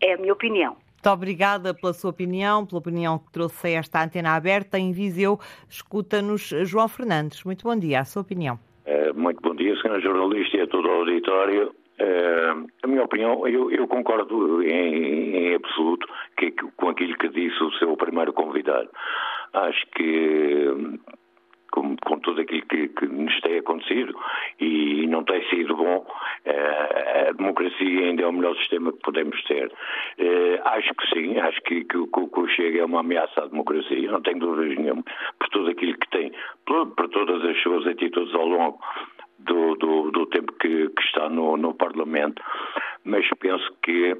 É 0.00 0.14
a 0.14 0.18
minha 0.18 0.32
opinião. 0.32 0.76
Muito 1.02 1.14
obrigada 1.14 1.72
pela 1.72 1.94
sua 1.94 2.10
opinião, 2.10 2.66
pela 2.66 2.78
opinião 2.78 3.18
que 3.18 3.32
trouxe 3.32 3.68
a 3.68 3.70
esta 3.70 4.04
antena 4.04 4.36
aberta 4.36 4.78
em 4.78 4.92
Viseu. 4.92 5.38
Escuta-nos 5.66 6.52
João 6.64 6.88
Fernandes. 6.88 7.42
Muito 7.42 7.64
bom 7.64 7.74
dia, 7.74 8.00
a 8.00 8.04
sua 8.04 8.20
opinião. 8.20 8.58
É, 8.84 9.10
muito 9.12 9.40
bom 9.40 9.54
dia, 9.54 9.74
senhor 9.80 10.00
jornalista 10.02 10.58
e 10.58 10.60
a 10.60 10.66
todo 10.66 10.86
o 10.86 10.92
auditório. 10.92 11.74
É, 11.98 12.50
a 12.82 12.86
minha 12.86 13.02
opinião, 13.02 13.46
eu, 13.48 13.70
eu 13.70 13.88
concordo 13.88 14.62
em, 14.62 15.36
em 15.36 15.54
absoluto 15.54 16.06
que, 16.36 16.50
com 16.50 16.88
aquilo 16.88 17.16
que 17.16 17.28
disse 17.28 17.62
o 17.62 17.72
seu 17.78 17.96
primeiro 17.96 18.32
convidado. 18.34 18.90
Acho 19.52 19.86
que 19.96 20.98
com, 21.70 21.96
com 22.04 22.18
tudo 22.20 22.40
aquilo 22.40 22.62
que, 22.62 22.88
que, 22.88 23.06
nos 23.06 23.38
tem 23.40 23.58
acontecido 23.58 24.14
e 24.60 25.06
não 25.06 25.24
tem 25.24 25.42
sido 25.48 25.76
bom, 25.76 26.06
eh, 26.44 27.26
a 27.28 27.32
democracia 27.32 28.06
ainda 28.06 28.22
é 28.22 28.26
o 28.26 28.32
melhor 28.32 28.56
sistema 28.56 28.92
que 28.92 28.98
podemos 29.00 29.42
ter. 29.44 29.72
Eh, 30.18 30.60
acho 30.64 30.94
que 30.94 31.14
sim, 31.14 31.38
acho 31.38 31.60
que, 31.62 31.84
que, 31.84 32.06
que 32.06 32.40
o 32.40 32.48
Chega 32.48 32.80
é 32.80 32.84
uma 32.84 33.00
ameaça 33.00 33.44
à 33.44 33.46
democracia, 33.46 34.10
não 34.10 34.20
tenho 34.20 34.38
dúvidas 34.38 34.76
nenhuma, 34.76 35.02
por 35.38 35.48
tudo 35.50 35.70
aquilo 35.70 35.96
que 35.98 36.10
tem, 36.10 36.32
por, 36.66 36.86
por 36.94 37.08
todas 37.08 37.44
as 37.44 37.60
suas 37.62 37.86
atitudes 37.86 38.34
ao 38.34 38.46
longo 38.46 38.78
do, 39.44 39.74
do, 39.76 40.10
do 40.10 40.26
tempo 40.26 40.52
que, 40.54 40.88
que 40.88 41.02
está 41.02 41.28
no, 41.28 41.56
no, 41.56 41.74
Parlamento, 41.74 42.42
mas 43.04 43.26
penso 43.38 43.72
que 43.82 44.16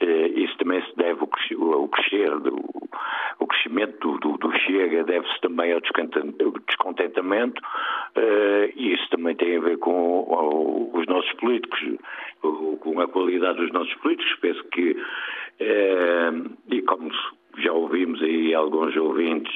eh, 0.00 0.28
isso 0.28 0.56
também 0.58 0.82
se 0.82 0.96
deve 0.96 1.20
ao 1.20 1.88
crescer, 1.88 2.30
do, 2.40 2.56
o 3.38 3.46
crescimento 3.46 4.18
do, 4.18 4.36
do 4.38 4.52
Chega 4.60 5.04
deve-se 5.04 5.40
também 5.40 5.72
ao 5.72 5.80
descontentamento 5.80 7.60
eh, 8.14 8.72
e 8.76 8.94
isso 8.94 9.08
também 9.10 9.34
tem 9.34 9.56
a 9.56 9.60
ver 9.60 9.78
com 9.78 10.90
os 10.92 11.06
nossos 11.06 11.32
políticos, 11.34 11.80
com 12.40 13.00
a 13.00 13.08
qualidade 13.08 13.58
dos 13.58 13.72
nossos 13.72 13.94
políticos. 13.96 14.34
Penso 14.40 14.64
que, 14.64 14.96
eh, 15.60 16.32
e 16.70 16.82
como 16.82 17.10
já 17.58 17.72
ouvimos 17.72 18.22
aí 18.22 18.54
alguns 18.54 18.96
ouvintes, 18.96 19.52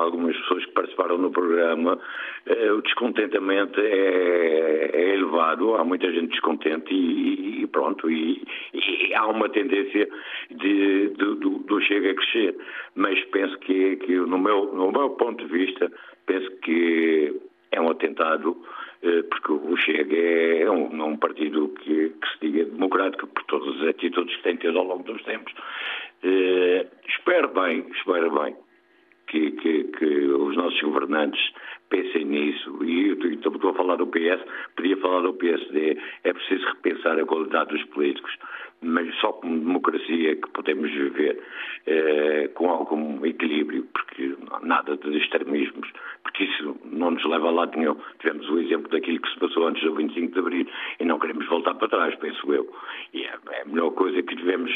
algumas 0.00 0.36
pessoas 0.36 0.64
que 0.64 0.72
participaram 0.72 1.18
no 1.18 1.30
programa, 1.30 1.98
uh, 2.46 2.74
o 2.74 2.82
descontentamento 2.82 3.80
é, 3.80 4.90
é, 4.92 5.14
elevado, 5.14 5.74
há 5.76 5.84
muita 5.84 6.10
gente 6.12 6.30
descontente 6.30 6.92
e, 6.92 7.62
e 7.62 7.66
pronto, 7.66 8.10
e, 8.10 8.42
e, 8.74 9.14
há 9.14 9.26
uma 9.26 9.48
tendência 9.48 10.08
de, 10.50 11.08
de, 11.08 11.14
do, 11.14 11.34
do 11.36 11.80
Chega 11.82 12.10
a 12.10 12.14
crescer. 12.14 12.56
Mas 12.94 13.22
penso 13.26 13.58
que, 13.58 13.96
que 13.96 14.16
no, 14.16 14.38
meu, 14.38 14.74
no 14.74 14.90
meu 14.90 15.10
ponto 15.10 15.44
de 15.44 15.52
vista, 15.52 15.90
penso 16.26 16.50
que 16.62 17.40
é 17.72 17.80
um 17.80 17.90
atentado 17.90 18.50
uh, 18.50 19.24
porque 19.30 19.52
o 19.52 19.76
Chega 19.76 20.16
é 20.16 20.70
um, 20.70 21.04
um 21.04 21.16
partido 21.16 21.68
que, 21.80 22.10
que, 22.10 22.28
se 22.28 22.38
diga 22.40 22.64
democrático 22.64 23.26
por 23.28 23.44
todas 23.44 23.80
as 23.80 23.88
atitudes 23.88 24.34
que 24.36 24.42
tem 24.42 24.56
tido 24.56 24.78
ao 24.78 24.84
longo 24.84 25.04
dos 25.04 25.22
tempos. 25.22 25.52
Uh, 26.22 26.86
espero 27.08 27.48
bem, 27.48 27.86
espero 27.94 28.30
bem 28.30 28.56
que, 29.30 29.52
que, 29.52 29.84
que 29.84 30.26
os 30.26 30.56
nossos 30.56 30.80
governantes 30.80 31.40
pensem 31.88 32.24
nisso. 32.24 32.84
E 32.84 33.10
então, 33.10 33.52
estou 33.52 33.70
a 33.70 33.74
falar 33.74 33.96
do 33.96 34.06
PS, 34.06 34.40
podia 34.76 34.96
falar 34.96 35.20
do 35.20 35.34
PSD. 35.34 35.96
É 36.24 36.32
preciso 36.32 36.66
repensar 36.66 37.18
a 37.18 37.24
qualidade 37.24 37.70
dos 37.70 37.84
políticos, 37.90 38.32
mas 38.82 39.14
só 39.20 39.32
com 39.32 39.58
democracia 39.58 40.36
que 40.36 40.50
podemos 40.50 40.90
viver 40.90 41.40
eh, 41.86 42.50
com 42.54 42.70
algum 42.70 43.24
equilíbrio, 43.24 43.86
porque 43.92 44.34
nada 44.62 44.96
de 44.96 45.16
extremismos, 45.16 45.88
porque 46.24 46.44
isso 46.44 46.76
não 46.84 47.12
nos 47.12 47.24
leva 47.24 47.48
a 47.48 47.52
lado 47.52 47.78
nenhum. 47.78 47.96
Tivemos 48.18 48.48
o 48.50 48.58
exemplo 48.58 48.90
daquilo 48.90 49.20
que 49.20 49.30
se 49.32 49.38
passou 49.38 49.68
antes 49.68 49.82
do 49.84 49.94
25 49.94 50.32
de 50.32 50.38
Abril 50.40 50.66
e 50.98 51.04
não 51.04 51.20
queremos 51.20 51.46
voltar 51.46 51.74
para 51.74 51.88
trás, 51.88 52.14
penso 52.16 52.52
eu. 52.52 52.68
E 53.14 53.22
é, 53.22 53.34
é 53.50 53.62
a 53.62 53.64
melhor 53.64 53.90
coisa 53.92 54.20
que 54.22 54.34
tivemos 54.34 54.72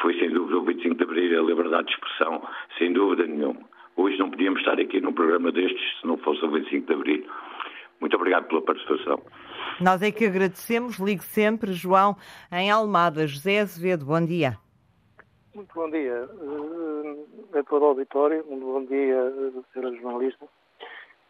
foi, 0.00 0.14
sem 0.18 0.30
dúvida, 0.30 0.58
o 0.58 0.64
25 0.64 0.94
de 0.94 1.04
Abril, 1.04 1.40
a 1.40 1.46
liberdade 1.46 1.88
de 1.88 1.94
expressão, 1.94 2.42
sem 2.78 2.92
dúvida 2.92 3.26
nenhuma. 3.26 3.75
Hoje 3.96 4.18
não 4.18 4.30
podíamos 4.30 4.60
estar 4.60 4.78
aqui 4.78 5.00
num 5.00 5.12
programa 5.12 5.50
destes 5.50 6.00
se 6.00 6.06
não 6.06 6.18
fosse 6.18 6.44
o 6.44 6.50
25 6.50 6.86
de 6.86 6.92
Abril. 6.92 7.26
Muito 8.00 8.14
obrigado 8.16 8.46
pela 8.46 8.60
participação. 8.60 9.22
Nós 9.80 10.02
é 10.02 10.12
que 10.12 10.26
agradecemos. 10.26 10.98
Ligue 10.98 11.24
sempre, 11.24 11.72
João, 11.72 12.16
em 12.52 12.70
Almada. 12.70 13.26
José 13.26 13.60
Azevedo, 13.60 14.04
bom 14.04 14.24
dia. 14.24 14.58
Muito 15.54 15.74
bom 15.74 15.88
dia 15.90 16.28
a 17.54 17.62
todo 17.64 17.82
o 17.82 17.86
auditório. 17.86 18.44
Muito 18.46 18.64
bom 18.66 18.84
dia, 18.84 19.62
senhora 19.72 19.96
jornalista. 19.96 20.46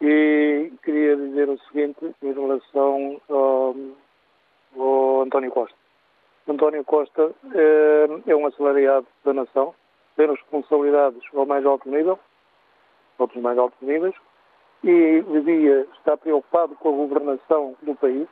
E 0.01 0.71
queria 0.83 1.15
dizer 1.15 1.49
o 1.49 1.57
seguinte 1.59 2.13
em 2.21 2.33
relação 2.33 3.21
ao, 3.29 3.75
ao 4.77 5.21
António 5.21 5.51
Costa. 5.51 5.75
António 6.47 6.83
Costa 6.83 7.33
é, 7.53 8.31
é 8.31 8.35
um 8.35 8.45
assalariado 8.45 9.07
da 9.25 9.33
nação, 9.33 9.73
tem 10.15 10.29
responsabilidades 10.29 11.21
ao 11.33 11.45
mais 11.45 11.65
alto 11.65 11.89
nível, 11.89 12.19
outros 13.17 13.41
mais 13.41 13.57
altos 13.57 13.79
níveis, 13.81 14.15
e 14.83 15.21
devia 15.21 15.87
estar 15.97 16.17
preocupado 16.17 16.75
com 16.75 16.89
a 16.89 16.97
governação 17.07 17.75
do 17.81 17.95
país, 17.95 18.27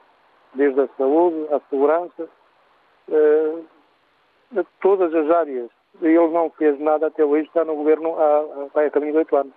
desde 0.54 0.82
a 0.82 0.88
saúde, 0.98 1.54
à 1.54 1.60
segurança, 1.70 2.30
uh, 3.10 3.66
todas 4.80 5.14
as 5.14 5.30
áreas. 5.30 5.70
Ele 6.02 6.28
não 6.28 6.50
fez 6.52 6.80
nada 6.80 7.08
até 7.08 7.24
hoje, 7.24 7.48
está 7.48 7.64
no 7.64 7.76
governo 7.76 8.16
há, 8.20 8.70
há, 8.76 8.86
há 8.86 8.92
caminho 8.92 9.14
de 9.14 9.18
oito 9.20 9.36
anos. 9.36 9.54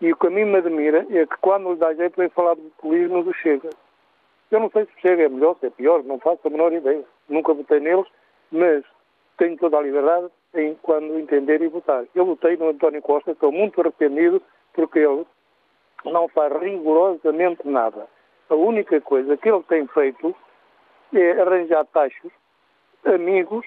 E 0.00 0.12
o 0.12 0.16
que 0.16 0.26
a 0.26 0.30
mim 0.30 0.44
me 0.44 0.56
admira 0.56 1.06
é 1.10 1.26
que 1.26 1.36
quando 1.40 1.72
lhe 1.72 1.78
dá 1.78 1.94
jeito 1.94 2.16
vem 2.16 2.28
falar 2.30 2.54
do 2.54 2.62
populismo 2.62 3.22
do 3.22 3.32
Chega. 3.32 3.70
Eu 4.50 4.60
não 4.60 4.70
sei 4.70 4.84
se 4.84 5.00
Chega 5.00 5.24
é 5.24 5.28
melhor, 5.28 5.56
se 5.58 5.66
é 5.66 5.70
pior, 5.70 6.02
não 6.04 6.18
faço 6.18 6.40
a 6.44 6.50
menor 6.50 6.72
ideia. 6.72 7.04
Nunca 7.28 7.54
votei 7.54 7.80
neles, 7.80 8.06
mas 8.50 8.84
tenho 9.38 9.56
toda 9.56 9.78
a 9.78 9.82
liberdade 9.82 10.28
em 10.56 10.74
quando 10.82 11.18
entender 11.18 11.60
e 11.62 11.68
votar. 11.68 12.04
Eu 12.14 12.26
votei 12.26 12.56
no 12.56 12.70
António 12.70 13.02
Costa, 13.02 13.32
estou 13.32 13.52
muito 13.52 13.80
arrependido 13.80 14.40
porque 14.72 14.98
ele 14.98 15.26
não 16.04 16.28
faz 16.28 16.52
rigorosamente 16.60 17.66
nada. 17.66 18.06
A 18.48 18.54
única 18.54 19.00
coisa 19.00 19.36
que 19.36 19.48
ele 19.48 19.62
tem 19.64 19.86
feito 19.88 20.34
é 21.14 21.40
arranjar 21.40 21.84
taxas, 21.86 22.32
amigos, 23.04 23.64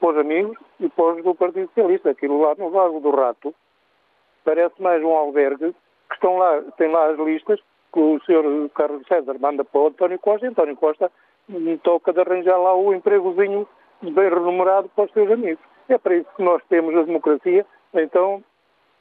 os 0.00 0.16
amigos 0.16 0.56
e 0.80 0.86
os 0.86 1.24
do 1.24 1.34
Partido 1.34 1.68
Socialista. 1.68 2.10
Aquilo 2.10 2.40
lá 2.40 2.54
no 2.56 2.68
Lago 2.68 3.00
do 3.00 3.10
Rato 3.10 3.54
parece 4.44 4.80
mais 4.80 5.02
um 5.02 5.12
albergue 5.12 5.74
que 6.08 6.14
estão 6.14 6.38
lá, 6.38 6.62
tem 6.76 6.90
lá 6.90 7.10
as 7.10 7.18
listas 7.18 7.60
que 7.92 8.00
o 8.00 8.20
Sr. 8.20 8.70
Carlos 8.74 9.06
César 9.06 9.36
manda 9.38 9.64
para 9.64 9.80
o 9.80 9.86
António 9.88 10.18
Costa 10.18 10.46
e 10.46 10.48
António 10.48 10.76
Costa 10.76 11.10
toca 11.82 12.12
de 12.12 12.20
arranjar 12.20 12.58
lá 12.58 12.74
o 12.74 12.92
empregozinho 12.92 13.66
bem 14.02 14.28
remunerado 14.28 14.88
para 14.90 15.04
os 15.04 15.12
seus 15.12 15.30
amigos. 15.30 15.64
É 15.88 15.98
para 15.98 16.16
isso 16.16 16.28
que 16.36 16.42
nós 16.42 16.62
temos 16.68 16.94
a 16.94 17.02
democracia, 17.02 17.64
então 17.94 18.42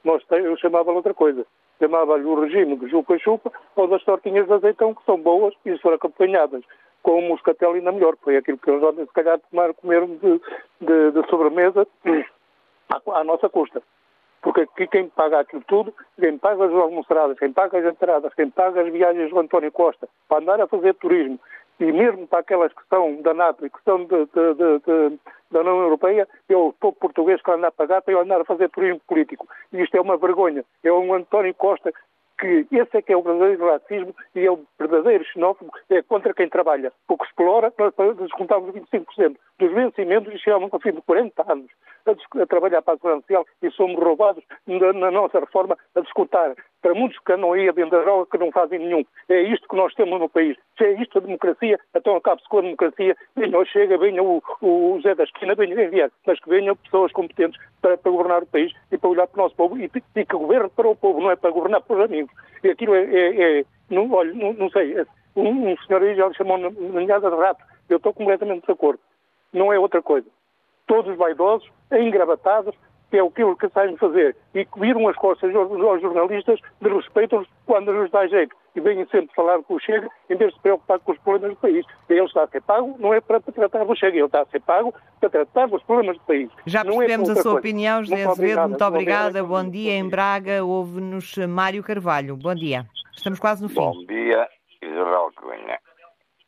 nós 0.03 0.23
tem, 0.25 0.39
eu 0.39 0.57
chamava 0.57 0.91
outra 0.91 1.13
coisa. 1.13 1.45
Chamava-lhe 1.79 2.25
o 2.25 2.39
regime 2.39 2.75
de 2.77 2.89
chupa-chupa 2.89 3.51
ou 3.75 3.87
das 3.87 4.03
tortinhas 4.03 4.47
de 4.47 4.53
azeitão, 4.53 4.95
que 4.95 5.03
são 5.05 5.21
boas 5.21 5.53
e 5.65 5.71
se 5.71 5.81
for 5.81 5.93
acompanhadas 5.93 6.63
com 7.03 7.19
o 7.19 7.21
moscatel 7.21 7.73
ainda 7.73 7.91
melhor. 7.91 8.15
Foi 8.21 8.37
aquilo 8.37 8.57
que 8.57 8.69
eles 8.69 8.83
ontem, 8.83 9.05
se 9.05 9.13
calhar, 9.13 9.39
tomaram, 9.51 9.73
comeram 9.73 10.07
de, 10.07 10.41
de, 10.81 11.11
de 11.11 11.29
sobremesa 11.29 11.85
à, 12.89 13.19
à 13.19 13.23
nossa 13.23 13.47
custa. 13.49 13.81
Porque 14.41 14.61
aqui 14.61 14.87
quem 14.87 15.09
paga 15.09 15.39
aquilo 15.39 15.63
tudo, 15.67 15.93
quem 16.19 16.37
paga 16.37 16.65
as 16.65 16.71
almoçaradas, 16.71 17.37
quem 17.37 17.51
paga 17.51 17.79
as 17.79 17.85
entradas, 17.85 18.33
quem 18.33 18.49
paga 18.49 18.81
as 18.81 18.91
viagens 18.91 19.29
do 19.29 19.39
António 19.39 19.71
Costa, 19.71 20.07
para 20.29 20.39
andar 20.39 20.61
a 20.61 20.67
fazer 20.67 20.93
turismo, 20.95 21.39
e 21.79 21.91
mesmo 21.91 22.27
para 22.27 22.39
aquelas 22.39 22.73
que 22.73 22.81
são 22.89 23.21
da 23.21 23.33
NATO 23.33 23.65
e 23.65 23.69
que 23.69 23.81
são 23.83 24.05
de, 24.05 24.25
de, 24.25 24.79
de, 24.79 25.19
da 25.51 25.59
União 25.61 25.81
Europeia, 25.81 26.27
o 26.49 26.73
povo 26.73 26.97
português 26.99 27.41
que 27.41 27.51
anda 27.51 27.67
a 27.67 27.71
pagar 27.71 28.01
para 28.01 28.19
andar 28.19 28.41
a 28.41 28.45
fazer 28.45 28.69
turismo 28.69 29.01
político. 29.07 29.47
E 29.71 29.81
isto 29.81 29.95
é 29.95 30.01
uma 30.01 30.17
vergonha. 30.17 30.63
É 30.83 30.91
um 30.91 31.13
António 31.13 31.53
Costa 31.53 31.93
que 32.39 32.67
esse 32.71 32.97
é 32.97 33.01
que 33.01 33.11
é 33.11 33.17
o 33.17 33.23
verdadeiro 33.23 33.69
racismo 33.69 34.15
e 34.35 34.45
é 34.45 34.51
o 34.51 34.63
verdadeiro 34.77 35.25
xenófobo, 35.25 35.71
é 35.89 36.01
contra 36.03 36.33
quem 36.33 36.47
trabalha. 36.47 36.93
Porque 37.07 37.25
explora, 37.25 37.73
nós 37.77 38.17
descontamos 38.17 38.75
25% 38.75 39.35
dos 39.59 39.73
vencimentos 39.73 40.33
e 40.33 40.37
chegamos 40.37 40.71
ao 40.71 40.79
fim 40.79 40.91
de 40.91 41.01
40 41.01 41.51
anos 41.51 41.71
a, 42.05 42.41
a 42.41 42.45
trabalhar 42.45 42.81
para 42.81 42.93
a 42.93 42.97
Segurança 42.97 43.21
Social 43.21 43.45
e 43.61 43.71
somos 43.71 43.99
roubados 43.99 44.43
na, 44.67 44.93
na, 44.93 45.11
nossa 45.11 45.39
reforma 45.39 45.77
a 45.95 46.01
discutir 46.01 46.55
para 46.87 46.95
muitos 46.95 47.19
que 47.19 47.33
andam 47.33 47.51
aí 47.51 47.67
a 47.67 47.73
vender 47.73 48.01
droga 48.01 48.31
que 48.31 48.37
não 48.37 48.49
fazem 48.49 48.79
nenhum. 48.79 49.03
É 49.27 49.41
isto 49.41 49.67
que 49.67 49.75
nós 49.75 49.93
temos 49.93 50.21
no 50.21 50.29
país. 50.29 50.55
Se 50.77 50.85
é 50.85 51.01
isto 51.01 51.17
a 51.17 51.21
democracia, 51.21 51.77
então 51.93 52.15
acabe-se 52.15 52.47
com 52.47 52.59
a 52.59 52.61
democracia. 52.61 53.13
Venha 53.35 53.59
o 53.59 53.65
Chega, 53.65 53.97
venha 53.97 54.23
o, 54.23 54.41
o 54.61 54.97
Zé 55.01 55.13
da 55.13 55.25
Esquina, 55.25 55.53
venha 55.53 55.75
quem 55.75 55.89
vier, 55.89 56.09
mas 56.25 56.39
que 56.39 56.47
venham 56.47 56.77
pessoas 56.77 57.11
competentes 57.11 57.59
para, 57.81 57.97
para, 57.97 58.09
governar 58.09 58.43
o 58.43 58.45
país 58.45 58.71
e 58.89 58.97
para 58.97 59.09
olhar 59.09 59.27
para 59.27 59.37
o 59.37 59.43
nosso 59.43 59.55
povo 59.57 59.77
e, 59.77 59.91
e 60.15 60.25
que 60.25 60.37
governe 60.37 60.69
para 60.69 60.87
o 60.87 60.95
povo, 60.95 61.19
não 61.19 61.29
é 61.29 61.35
para 61.35 61.51
governar 61.51 61.81
para 61.81 61.97
os 61.97 62.05
amigos. 62.05 62.33
E 62.63 62.69
aquilo 62.69 62.95
é, 62.95 63.03
é, 63.03 63.59
é 63.59 63.65
não, 63.89 64.09
olha, 64.13 64.33
não, 64.33 64.53
não 64.53 64.69
sei, 64.69 64.97
é, 64.97 65.05
um, 65.35 65.73
um 65.73 65.77
senhor 65.79 66.01
aí 66.01 66.15
já 66.15 66.31
chamou 66.35 66.57
ninhada 66.57 67.29
de 67.29 67.35
rato. 67.35 67.61
Eu 67.89 67.97
estou 67.97 68.13
completamente 68.13 68.65
de 68.65 68.71
acordo. 68.71 69.01
Não 69.51 69.73
é 69.73 69.77
outra 69.77 70.01
coisa. 70.01 70.27
Todos 70.87 71.17
vaidosos, 71.17 71.69
engravatados, 71.91 72.73
que 73.09 73.17
é 73.17 73.21
aquilo 73.21 73.55
que 73.55 73.69
sabem 73.69 73.95
fazer, 73.97 74.35
e 74.53 74.67
viram 74.77 75.07
as 75.07 75.15
costas 75.15 75.53
aos 75.55 76.01
jornalistas 76.01 76.59
de 76.81 76.89
respeito 76.89 77.47
quando 77.65 77.91
lhes 77.91 78.11
dá 78.11 78.27
jeito. 78.27 78.55
E 78.75 78.79
vêm 78.79 79.05
sempre 79.07 79.33
falar 79.35 79.61
com 79.63 79.75
o 79.75 79.79
Chega, 79.79 80.07
em 80.29 80.35
vez 80.35 80.51
de 80.51 80.57
se 80.57 80.61
preocupar 80.61 80.99
com 80.99 81.11
os 81.11 81.17
problemas 81.19 81.57
do 81.57 81.61
país. 81.61 81.85
Ele 82.07 82.23
está 82.23 82.43
a 82.43 82.47
ser 82.47 82.61
pago, 82.61 82.95
não 82.99 83.13
é 83.13 83.19
para 83.19 83.39
tratar 83.39 83.83
do 83.83 83.95
Chega, 83.95 84.17
ele 84.17 84.25
está 84.25 84.41
a 84.41 84.45
ser 84.45 84.61
pago 84.61 84.93
para 85.19 85.29
tratar 85.29 85.67
dos 85.67 85.81
problemas 85.83 86.17
do 86.17 86.23
país. 86.25 86.51
Já 86.65 86.83
não 86.83 86.97
percebemos 86.97 87.29
é 87.29 87.31
a 87.31 87.35
sua 87.35 87.43
coisa. 87.43 87.59
opinião, 87.59 88.03
José 88.03 88.15
muito 88.17 88.29
Azevedo, 88.29 88.59
obrigada, 88.59 88.67
muito 88.67 88.85
obrigada. 88.85 89.43
Bom 89.43 89.69
dia. 89.69 89.93
Em 89.93 90.07
Braga, 90.07 90.63
ouve-nos 90.63 91.37
Mário 91.47 91.83
Carvalho. 91.83 92.37
Bom 92.37 92.53
dia. 92.53 92.85
Estamos 93.15 93.39
quase 93.39 93.63
no 93.63 93.69
fim. 93.69 93.75
Bom 93.75 94.05
dia, 94.05 94.47
Isabel 94.83 95.31
Cunha. 95.37 95.79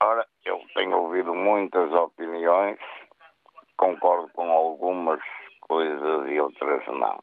Ora, 0.02 0.26
eu 0.46 0.60
tenho 0.76 0.96
ouvido 0.98 1.34
muitas 1.34 1.92
opiniões, 1.92 2.78
concordo 3.76 4.30
com 4.34 4.50
algumas 4.52 5.20
coisas 5.70 6.28
e 6.30 6.40
outras 6.42 6.86
não. 6.88 7.20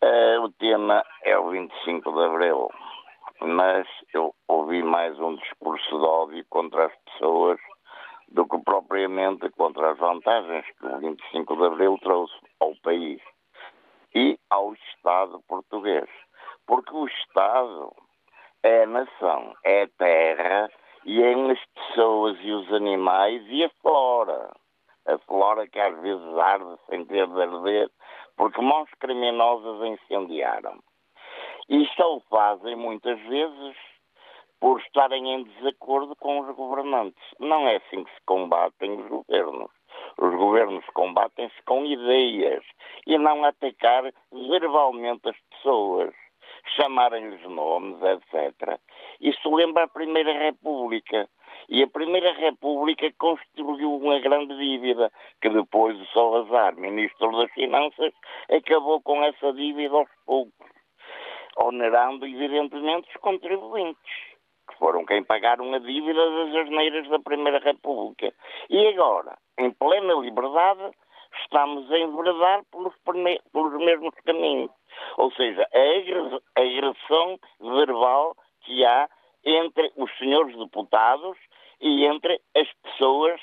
Uh, 0.00 0.44
o 0.44 0.52
tema 0.52 1.02
é 1.24 1.36
o 1.36 1.50
25 1.50 2.12
de 2.12 2.24
Abril, 2.24 2.68
mas 3.40 3.88
eu 4.14 4.32
ouvi 4.46 4.82
mais 4.82 5.18
um 5.18 5.34
discurso 5.36 5.88
de 5.88 6.06
ódio 6.06 6.44
contra 6.50 6.86
as 6.86 6.92
pessoas 7.06 7.58
do 8.28 8.46
que 8.46 8.58
propriamente 8.58 9.48
contra 9.50 9.90
as 9.90 9.98
vantagens 9.98 10.66
que 10.78 10.86
o 10.86 10.98
25 10.98 11.56
de 11.56 11.64
Abril 11.64 11.98
trouxe 12.02 12.34
ao 12.60 12.76
país 12.82 13.20
e 14.14 14.38
ao 14.50 14.74
Estado 14.74 15.42
português. 15.48 16.08
Porque 16.66 16.94
o 16.94 17.06
Estado 17.06 17.92
é 18.62 18.82
a 18.82 18.86
nação, 18.86 19.54
é 19.64 19.82
a 19.82 19.88
terra 19.98 20.70
e 21.04 21.22
é 21.22 21.32
as 21.50 21.64
pessoas 21.74 22.36
e 22.42 22.52
os 22.52 22.70
animais 22.72 23.42
e 23.48 23.64
a 23.64 23.70
flora 23.80 24.50
a 25.08 25.18
flora 25.26 25.66
que 25.66 25.78
às 25.80 25.98
vezes 26.00 26.38
arde 26.38 26.78
sem 26.88 27.04
ter 27.06 27.26
de 27.26 27.42
arder, 27.42 27.90
porque 28.36 28.60
mãos 28.60 28.88
criminosas 29.00 29.82
incendiaram. 29.86 30.78
E 31.68 31.82
isto 31.82 32.02
o 32.02 32.20
fazem 32.30 32.76
muitas 32.76 33.18
vezes 33.22 33.76
por 34.60 34.80
estarem 34.80 35.34
em 35.34 35.44
desacordo 35.44 36.14
com 36.16 36.40
os 36.40 36.54
governantes. 36.56 37.22
Não 37.38 37.66
é 37.66 37.76
assim 37.76 38.04
que 38.04 38.14
se 38.14 38.20
combatem 38.26 39.00
os 39.00 39.08
governos. 39.08 39.70
Os 40.18 40.34
governos 40.34 40.84
combatem-se 40.94 41.62
com 41.64 41.84
ideias 41.84 42.64
e 43.06 43.16
não 43.18 43.44
atacar 43.44 44.12
verbalmente 44.32 45.28
as 45.28 45.36
pessoas, 45.50 46.12
chamarem-lhes 46.76 47.42
nomes, 47.48 47.98
etc. 48.02 48.80
Isso 49.20 49.54
lembra 49.54 49.84
a 49.84 49.88
Primeira 49.88 50.32
República. 50.32 51.28
E 51.68 51.82
a 51.82 51.86
Primeira 51.86 52.32
República 52.32 53.12
construiu 53.18 53.94
uma 53.96 54.18
grande 54.20 54.56
dívida, 54.56 55.12
que 55.40 55.50
depois 55.50 56.00
o 56.00 56.06
Salazar, 56.06 56.74
Ministro 56.76 57.30
das 57.36 57.52
Finanças, 57.52 58.12
acabou 58.50 59.02
com 59.02 59.22
essa 59.22 59.52
dívida 59.52 59.94
aos 59.94 60.08
poucos, 60.24 60.66
onerando 61.58 62.26
evidentemente 62.26 63.10
os 63.10 63.20
contribuintes, 63.20 64.14
que 64.66 64.78
foram 64.78 65.04
quem 65.04 65.22
pagaram 65.22 65.74
a 65.74 65.78
dívida 65.78 66.30
das 66.30 66.54
asneiras 66.56 67.06
da 67.10 67.18
Primeira 67.18 67.58
República. 67.58 68.32
E 68.70 68.86
agora, 68.88 69.36
em 69.58 69.70
plena 69.70 70.14
liberdade, 70.14 70.90
estamos 71.42 71.90
a 71.92 71.98
enveredar 71.98 72.62
pelos, 72.72 72.94
pelos 73.52 73.72
mesmos 73.84 74.14
caminhos. 74.24 74.70
Ou 75.18 75.30
seja, 75.32 75.68
a 75.74 76.60
agressão 76.60 77.38
verbal 77.60 78.34
que 78.62 78.86
há 78.86 79.06
entre 79.44 79.92
os 79.96 80.10
senhores 80.18 80.56
deputados 80.56 81.36
e 81.80 82.04
entre 82.04 82.40
as 82.56 82.68
pessoas, 82.82 83.40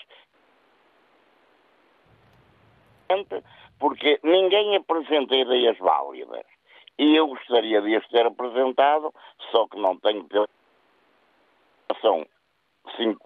porque 3.79 4.19
ninguém 4.23 4.75
apresenta 4.75 5.35
ideias 5.35 5.77
válidas. 5.77 6.45
E 6.97 7.15
eu 7.15 7.27
gostaria 7.27 7.81
de 7.81 7.95
as 7.95 8.07
ter 8.07 8.25
apresentado, 8.25 9.13
só 9.51 9.67
que 9.67 9.77
não 9.77 9.97
tenho 9.99 10.25
são 12.01 12.25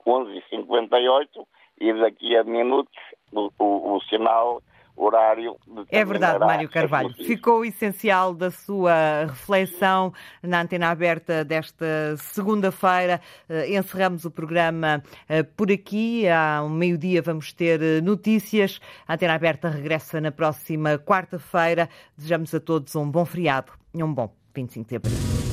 11h58 0.07 1.47
e 1.79 1.93
daqui 1.93 2.35
a 2.35 2.43
minutos 2.43 2.93
o, 3.31 3.49
o, 3.59 3.95
o 3.95 4.01
sinal 4.03 4.61
horário. 4.99 5.57
É 5.89 6.03
verdade, 6.03 6.39
Mário 6.39 6.69
Carvalho. 6.69 7.13
Ficou 7.13 7.59
o 7.59 7.65
essencial 7.65 8.33
da 8.33 8.51
sua 8.51 9.25
reflexão 9.27 10.13
na 10.43 10.61
antena 10.61 10.89
aberta 10.89 11.43
desta 11.43 11.85
segunda-feira. 12.17 13.21
Eh, 13.47 13.77
encerramos 13.77 14.25
o 14.25 14.31
programa 14.31 15.01
eh, 15.27 15.43
por 15.43 15.71
aqui. 15.71 16.27
Ao 16.27 16.69
meio-dia 16.69 17.21
vamos 17.21 17.53
ter 17.53 17.81
eh, 17.81 18.01
notícias. 18.01 18.79
A 19.07 19.13
antena 19.13 19.33
aberta 19.33 19.69
regressa 19.69 20.19
na 20.19 20.31
próxima 20.31 20.97
quarta-feira. 20.97 21.89
Desejamos 22.17 22.53
a 22.53 22.59
todos 22.59 22.95
um 22.95 23.09
bom 23.09 23.25
feriado 23.25 23.71
e 23.93 24.03
um 24.03 24.13
bom 24.13 24.31
25 24.53 24.89
de 24.89 24.95
abril. 24.97 25.48